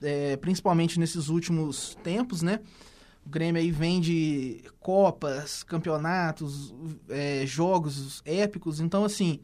[0.00, 2.60] é, principalmente nesses últimos tempos, né?
[3.28, 6.74] O Grêmio aí vem de copas, campeonatos,
[7.10, 8.80] é, jogos épicos.
[8.80, 9.40] Então, assim,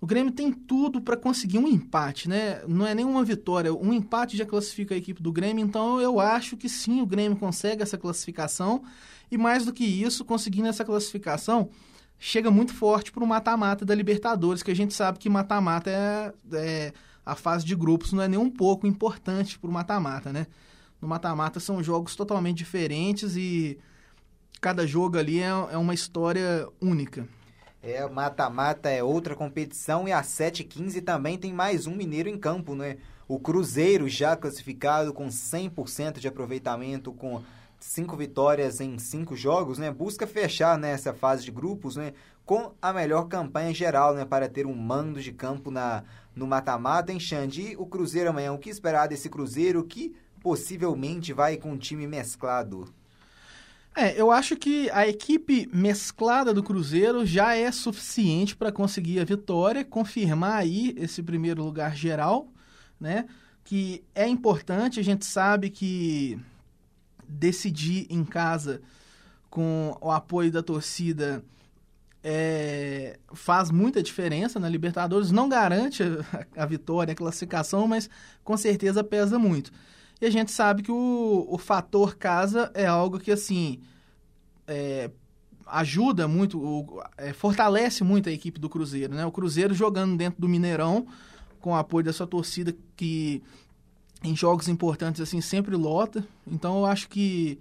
[0.00, 2.62] o Grêmio tem tudo para conseguir um empate, né?
[2.66, 3.74] Não é nenhuma vitória.
[3.74, 5.62] Um empate já classifica a equipe do Grêmio.
[5.62, 8.82] Então, eu acho que sim, o Grêmio consegue essa classificação.
[9.30, 11.68] E mais do que isso, conseguindo essa classificação,
[12.18, 16.32] chega muito forte para o mata-mata da Libertadores, que a gente sabe que mata-mata é,
[16.54, 16.92] é,
[17.26, 20.46] a fase de grupos não é nem um pouco importante para o mata-mata, né?
[21.00, 23.78] No mata-mata são jogos totalmente diferentes e
[24.60, 27.26] cada jogo ali é, é uma história única.
[27.80, 32.74] É, mata-mata é outra competição e a 7-15 também tem mais um mineiro em campo,
[32.74, 32.96] né?
[33.28, 37.42] O Cruzeiro já classificado com 100% de aproveitamento, com
[37.78, 39.92] cinco vitórias em cinco jogos, né?
[39.92, 42.14] Busca fechar nessa né, fase de grupos, né?
[42.44, 44.24] Com a melhor campanha geral, né?
[44.24, 46.02] Para ter um mando de campo na
[46.34, 47.76] no mata-mata em Xandi.
[47.78, 52.92] O Cruzeiro amanhã, o que esperar desse Cruzeiro que possivelmente vai com um time mesclado?
[53.94, 59.24] É, eu acho que a equipe mesclada do Cruzeiro já é suficiente para conseguir a
[59.24, 62.48] vitória, confirmar aí esse primeiro lugar geral,
[63.00, 63.26] né?
[63.64, 66.38] Que é importante, a gente sabe que
[67.28, 68.80] decidir em casa
[69.50, 71.44] com o apoio da torcida
[72.22, 75.30] é, faz muita diferença na Libertadores.
[75.30, 78.08] Não garante a, a, vitória, a classificação, mas
[78.44, 79.72] com certeza pesa muito.
[80.20, 83.80] E a gente sabe que o, o fator casa é algo que, assim,
[84.66, 85.10] é,
[85.66, 89.14] ajuda muito, o, é, fortalece muito a equipe do Cruzeiro.
[89.14, 89.24] Né?
[89.24, 91.06] O Cruzeiro jogando dentro do Mineirão,
[91.60, 93.42] com o apoio da sua torcida, que
[94.22, 96.26] em jogos importantes assim sempre lota.
[96.46, 97.60] Então eu acho que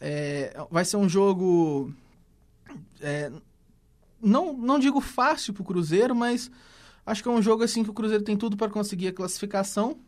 [0.00, 1.92] é, vai ser um jogo.
[3.00, 3.30] É,
[4.20, 6.50] não, não digo fácil para o Cruzeiro, mas
[7.04, 9.98] acho que é um jogo assim que o Cruzeiro tem tudo para conseguir a classificação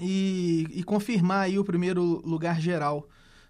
[0.00, 3.08] e, e confirmar aí o primeiro lugar geral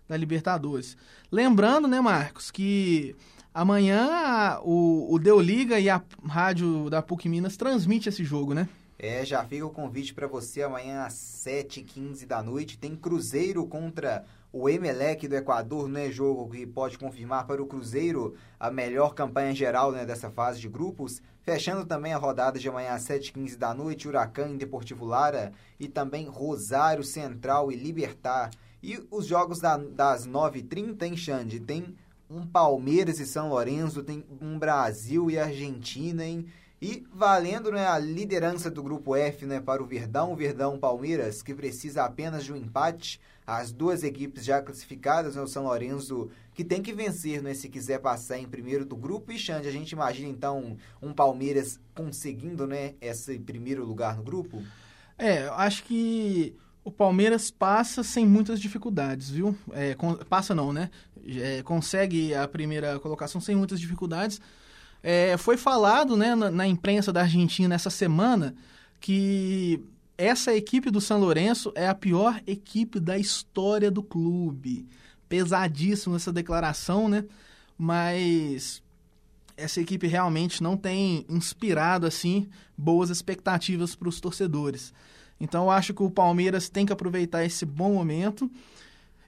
[0.09, 0.97] da Libertadores.
[1.31, 3.14] Lembrando, né, Marcos, que
[3.52, 8.68] amanhã o, o Deu Liga e a rádio da PUC Minas transmite esse jogo, né?
[8.98, 12.78] É, já fica o convite para você amanhã às 7h15 da noite.
[12.78, 14.24] Tem Cruzeiro contra
[14.58, 16.10] o Emelec do Equador, né?
[16.10, 20.68] Jogo que pode confirmar para o Cruzeiro a melhor campanha geral né, dessa fase de
[20.68, 21.20] grupos.
[21.42, 25.52] Fechando também a rodada de amanhã às 7h15 da noite, Huracan e Deportivo Lara.
[25.78, 28.50] E também Rosário Central e Libertar.
[28.82, 31.60] E os jogos da, das 9h30 em Xande.
[31.60, 31.94] Tem
[32.30, 36.46] um Palmeiras e São Lourenço, tem um Brasil e Argentina, hein?
[36.80, 41.54] E valendo né, a liderança do grupo F né, para o Verdão, Verdão Palmeiras, que
[41.54, 43.20] precisa apenas de um empate.
[43.47, 47.68] As duas equipes já classificadas, né, o São Lourenço, que tem que vencer né, se
[47.68, 49.31] quiser passar em primeiro do grupo.
[49.31, 54.62] E Xande, a gente imagina então um Palmeiras conseguindo né, esse primeiro lugar no grupo?
[55.16, 56.56] É, acho que
[56.86, 59.56] o Palmeiras passa sem muitas dificuldades, viu?
[59.73, 59.97] É,
[60.28, 60.90] passa não, né?
[61.27, 64.40] É, consegue a primeira colocação sem muitas dificuldades.
[65.02, 68.55] É, foi falado né, na, na, imprensa da Argentina essa semana
[69.01, 69.85] que
[70.18, 74.88] essa equipe do São Lourenço é a pior equipe da história do clube.
[75.28, 77.24] Pesadíssimo essa declaração, né?
[77.76, 78.82] Mas
[79.56, 84.93] essa equipe realmente não tem inspirado assim boas expectativas para os torcedores.
[85.40, 88.51] Então eu acho que o Palmeiras tem que aproveitar esse bom momento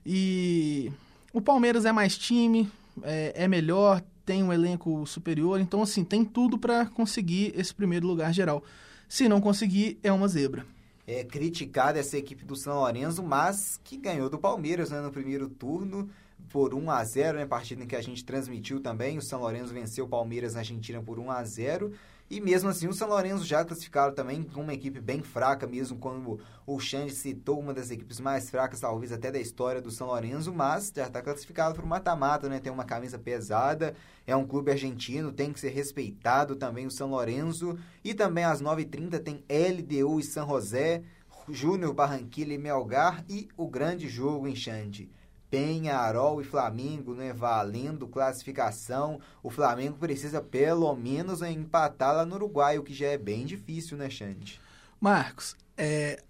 [0.05, 0.91] e
[1.31, 2.69] o Palmeiras é mais time,
[3.03, 8.07] é, é melhor, tem um elenco superior, então assim, tem tudo para conseguir esse primeiro
[8.07, 8.63] lugar geral.
[9.07, 10.65] Se não conseguir, é uma zebra.
[11.11, 15.49] É criticada essa equipe do São Lourenço, mas que ganhou do Palmeiras né, no primeiro
[15.49, 16.07] turno
[16.51, 19.17] por 1 a 0, né, partida em que a gente transmitiu também.
[19.17, 21.93] O São Lourenço venceu o Palmeiras na Argentina por 1 a 0.
[22.29, 25.97] E mesmo assim, o São Lourenço já classificaram também com uma equipe bem fraca, mesmo
[25.97, 30.05] quando o Xande citou uma das equipes mais fracas, talvez até da história do São
[30.05, 32.59] Lourenço, mas já está classificado para o mata-mata, né?
[32.59, 33.95] Tem uma camisa pesada,
[34.27, 37.75] é um clube argentino, tem que ser respeitado também o São Lourenço.
[38.03, 41.01] E também às 9h30 tem LDU e São José,
[41.49, 45.09] Júnior Barranquilla e Melgar e o grande jogo em Xande.
[45.49, 49.19] Penharol e Flamengo, né, valendo classificação.
[49.41, 53.97] O Flamengo precisa pelo menos empatar lá no Uruguai, o que já é bem difícil,
[53.97, 54.61] né, Xande?
[55.01, 56.21] Marcos, é,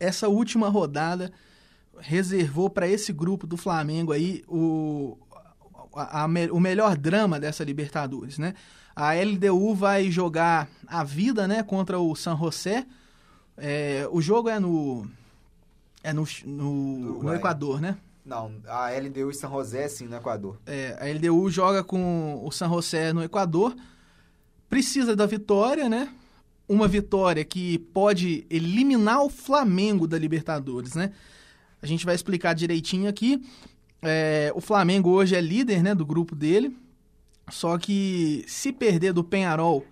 [0.00, 1.30] essa última rodada
[1.98, 5.18] reservou para esse grupo do Flamengo aí o,
[5.94, 8.54] a, a, o melhor drama dessa Libertadores, né?
[8.94, 12.86] A LDU vai jogar a vida, né, contra o San José.
[13.56, 15.08] É, o jogo é no
[16.02, 17.96] é no, no, no Equador, né?
[18.24, 20.58] Não, a LDU e San José sim no Equador.
[20.64, 23.74] É, a LDU joga com o San José no Equador.
[24.68, 26.08] Precisa da vitória, né?
[26.68, 31.12] Uma vitória que pode eliminar o Flamengo da Libertadores, né?
[31.82, 33.42] A gente vai explicar direitinho aqui.
[34.00, 36.76] É, o Flamengo hoje é líder né, do grupo dele.
[37.50, 39.84] Só que se perder do Penharol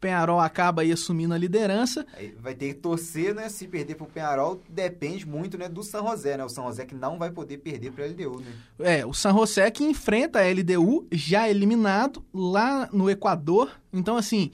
[0.00, 2.06] Penharol acaba aí assumindo a liderança.
[2.40, 3.48] Vai ter que torcer, né?
[3.50, 6.44] Se perder pro Penharol, depende muito né, do São José, né?
[6.44, 8.52] O São José que não vai poder perder para a LDU, né?
[8.78, 13.70] É, o São José que enfrenta a LDU já eliminado lá no Equador.
[13.92, 14.50] Então, assim,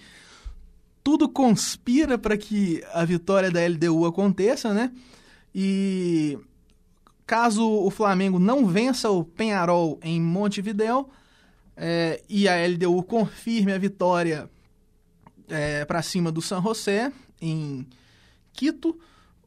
[1.04, 4.90] tudo conspira para que a vitória da LDU aconteça, né?
[5.54, 6.36] E
[7.24, 11.08] caso o Flamengo não vença o Penharol em Montevidéu
[11.76, 14.50] é, e a LDU confirme a vitória
[15.48, 17.86] é, para cima do San José, em
[18.52, 18.98] Quito.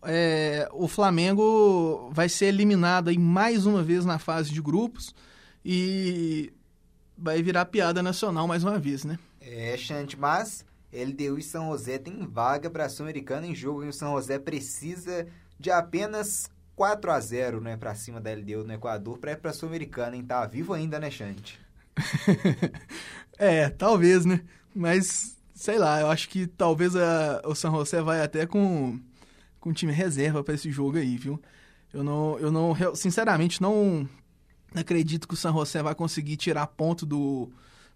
[0.04, 5.14] É, o Flamengo vai ser eliminado aí mais uma vez na fase de grupos
[5.64, 6.54] e
[7.18, 9.20] vai virar piada nacional mais uma vez, né?
[9.42, 13.90] É, Chante, mas LDU e São José tem vaga para a Sul-Americana em jogo e
[13.90, 15.28] o São José precisa
[15.60, 19.52] de apenas 4 a 0 né, para cima da LDU no Equador para ir para
[19.52, 20.24] a Sul-Americana, hein?
[20.24, 21.60] Tá vivo ainda, né, Chante?
[23.38, 24.42] é, talvez, né?
[24.74, 28.98] Mas sei lá, eu acho que talvez a, o San José vai até com,
[29.60, 31.38] com time reserva para esse jogo aí, viu?
[31.94, 34.08] Eu não, eu não, sinceramente, não
[34.74, 37.52] acredito que o San José vai conseguir tirar ponto do,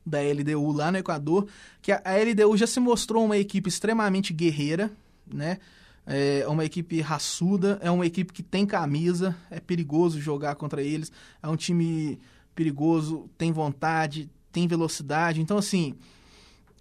[0.05, 1.47] da LDU lá no Equador,
[1.81, 4.91] que a, a LDU já se mostrou uma equipe extremamente guerreira,
[5.25, 5.57] né?
[6.05, 11.13] É uma equipe raçuda, é uma equipe que tem camisa, é perigoso jogar contra eles,
[11.41, 12.19] é um time
[12.53, 15.39] perigoso, tem vontade, tem velocidade.
[15.39, 15.95] Então, assim,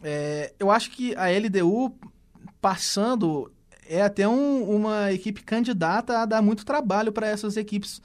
[0.03, 1.95] é, eu acho que a LDU
[2.61, 3.53] passando
[3.89, 8.01] é até um, uma equipe candidata a dar muito trabalho para essas equipes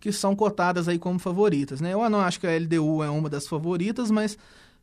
[0.00, 1.92] que são cotadas aí como favoritas, né?
[1.92, 4.36] Eu não acho que a LDU é uma das favoritas, mas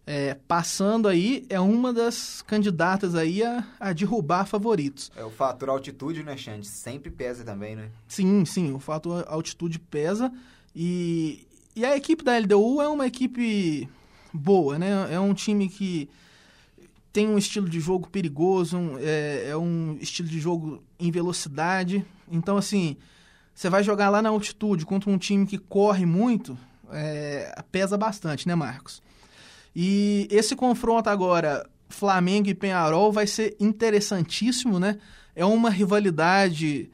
[0.08, 5.12] é, passando aí, é uma das candidatas aí a, a, derrubar favoritos.
[5.16, 6.68] É, o fator altitude, né, Xande?
[6.68, 7.90] Sempre pesa também, né?
[8.08, 10.32] Sim, sim, o fator altitude pesa.
[10.76, 11.46] E,
[11.76, 13.90] e a equipe da LDU é uma equipe
[14.34, 15.14] boa, né?
[15.14, 16.10] É um time que
[17.12, 22.06] tem um estilo de jogo perigoso, um, é, é um estilo de jogo em velocidade.
[22.32, 22.98] Então, assim,
[23.54, 26.58] você vai jogar lá na altitude contra um time que corre muito,
[26.92, 29.02] é, pesa bastante, né, Marcos?
[29.76, 34.98] E esse confronto agora, Flamengo e Penharol, vai ser interessantíssimo, né?
[35.36, 36.90] É uma rivalidade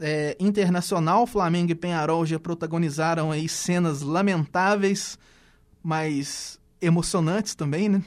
[0.00, 1.26] é, internacional.
[1.26, 5.18] Flamengo e Penharol já protagonizaram aí cenas lamentáveis,
[5.82, 8.02] mas emocionantes também, né?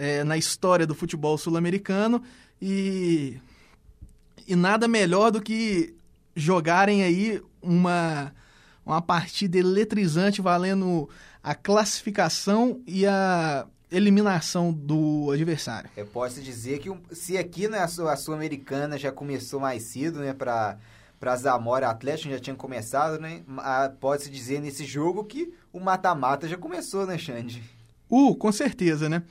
[0.00, 2.22] É, na história do futebol sul-americano.
[2.62, 3.36] E,
[4.46, 5.92] e nada melhor do que
[6.36, 8.32] jogarem aí uma,
[8.86, 11.08] uma partida eletrizante valendo
[11.42, 15.90] a classificação e a eliminação do adversário.
[15.96, 20.78] Eu posso dizer que se aqui né, a Sul-Americana já começou mais cedo, né, para
[21.18, 23.42] para Zamora Atlético já tinha começado, né?
[23.98, 27.60] Pode-se dizer nesse jogo que o mata-mata já começou, né, Xande?
[28.08, 29.24] Uh, com certeza, né?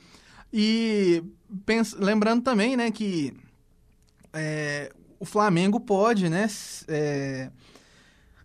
[0.52, 1.22] E
[1.66, 3.34] pensa, lembrando também, né, que
[4.32, 6.46] é, o Flamengo pode, né,
[6.86, 7.50] é,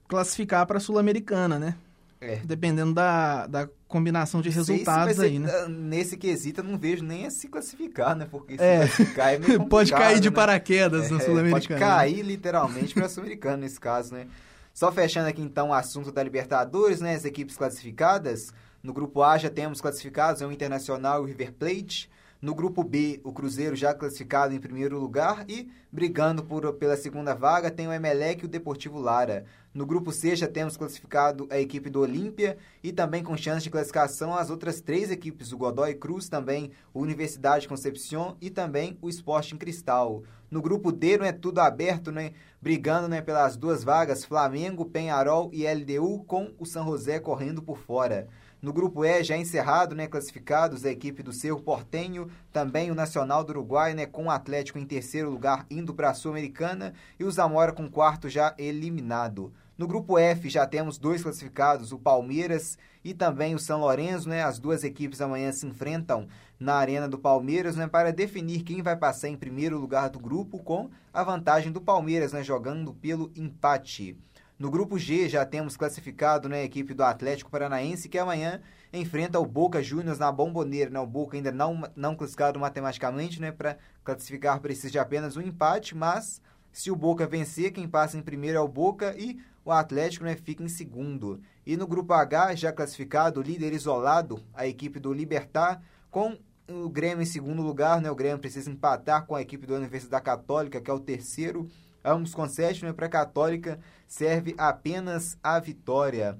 [0.08, 1.76] classificar para a Sul-Americana, né?
[2.20, 2.38] É.
[2.38, 5.52] Dependendo da, da combinação de resultados aí, né?
[5.52, 8.26] Ah, nesse quesito eu não vejo nem a se classificar, né?
[8.30, 8.78] Porque se é.
[8.78, 10.36] classificar é meio Pode cair de né?
[10.36, 11.80] paraquedas é, na Sul-Americana.
[11.80, 14.28] Pode cair literalmente para a Sul-Americana nesse caso, né?
[14.74, 17.14] Só fechando aqui então o assunto da Libertadores, né?
[17.14, 18.54] As equipes classificadas.
[18.84, 22.12] No grupo A já temos classificados é o Internacional e o River Plate.
[22.42, 27.34] No grupo B, o Cruzeiro já classificado em primeiro lugar e brigando por, pela segunda
[27.34, 29.46] vaga tem o Emelec e o Deportivo Lara.
[29.74, 33.70] No grupo C já temos classificado a equipe do Olímpia e também com chance de
[33.70, 39.08] classificação as outras três equipes, o Godoy Cruz também, o Universidade Concepción e também o
[39.08, 40.24] Esporte em Cristal.
[40.52, 42.34] No grupo D não é tudo aberto, né?
[42.62, 47.78] Brigando né, pelas duas vagas, Flamengo, Penharol e LDU com o São José correndo por
[47.78, 48.28] fora.
[48.64, 53.44] No grupo E, já encerrado, né, classificados a equipe do Cerro Portenho, também o Nacional
[53.44, 57.32] do Uruguai, né, com o Atlético em terceiro lugar indo para a Sul-Americana e o
[57.32, 59.52] Zamora com quarto já eliminado.
[59.78, 64.44] No grupo F já temos dois classificados, o Palmeiras e também o São Lourenço, né?
[64.44, 68.96] As duas equipes amanhã se enfrentam na Arena do Palmeiras, né, para definir quem vai
[68.96, 74.18] passar em primeiro lugar do grupo com a vantagem do Palmeiras, né, jogando pelo empate.
[74.64, 78.62] No grupo G já temos classificado né, a equipe do Atlético Paranaense, que amanhã
[78.94, 80.90] enfrenta o Boca Juniors na Bomboneira.
[80.90, 80.98] Né?
[81.02, 85.94] O Boca ainda não, não classificado matematicamente, né, para classificar precisa de apenas um empate,
[85.94, 86.42] mas
[86.72, 90.38] se o Boca vencer, quem passa em primeiro é o Boca e o Atlético né,
[90.38, 91.42] fica em segundo.
[91.66, 96.38] E no grupo H, já classificado, líder isolado, a equipe do Libertar, com
[96.70, 98.10] o Grêmio em segundo lugar, né?
[98.10, 101.70] O Grêmio precisa empatar com a equipe da Universidade Católica, que é o terceiro
[102.04, 103.80] ambos com sete, né, para a Católica
[104.14, 106.38] serve apenas a vitória.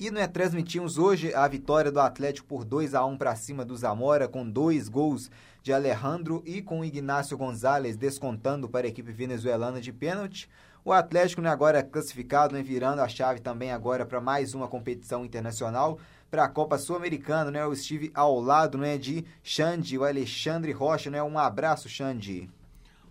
[0.00, 3.76] E né, transmitimos hoje a vitória do Atlético por 2 a 1 para cima do
[3.76, 5.30] Zamora, com dois gols
[5.62, 10.48] de Alejandro e com Ignacio Gonzalez descontando para a equipe venezuelana de pênalti.
[10.82, 15.26] O Atlético né, agora classificado, né, virando a chave também agora para mais uma competição
[15.26, 15.98] internacional
[16.30, 17.62] para a Copa Sul-Americana, né?
[17.62, 21.22] Eu estive ao lado, né, de Xande, o Alexandre Rocha, né?
[21.22, 22.48] Um abraço, Xande.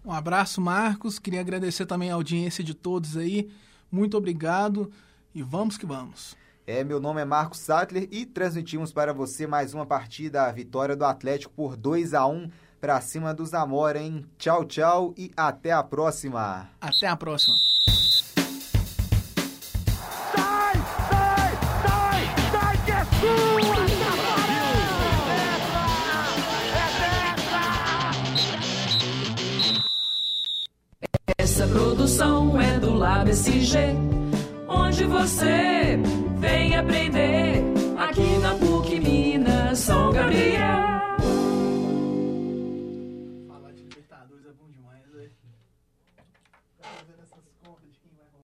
[0.04, 1.20] Um abraço, Marcos.
[1.20, 3.50] Queria agradecer também a audiência de todos aí.
[3.94, 4.92] Muito obrigado
[5.36, 6.36] e vamos que vamos.
[6.66, 10.96] É, meu nome é Marcos Sattler e transmitimos para você mais uma partida, a vitória
[10.96, 12.50] do Atlético por 2 a 1
[12.82, 14.26] para cima do Zamora, hein?
[14.36, 16.72] Tchau, tchau e até a próxima.
[16.82, 17.56] Até a próxima.
[31.74, 33.98] Produção é do Lab SG,
[34.68, 36.00] onde você
[36.38, 37.53] vem aprender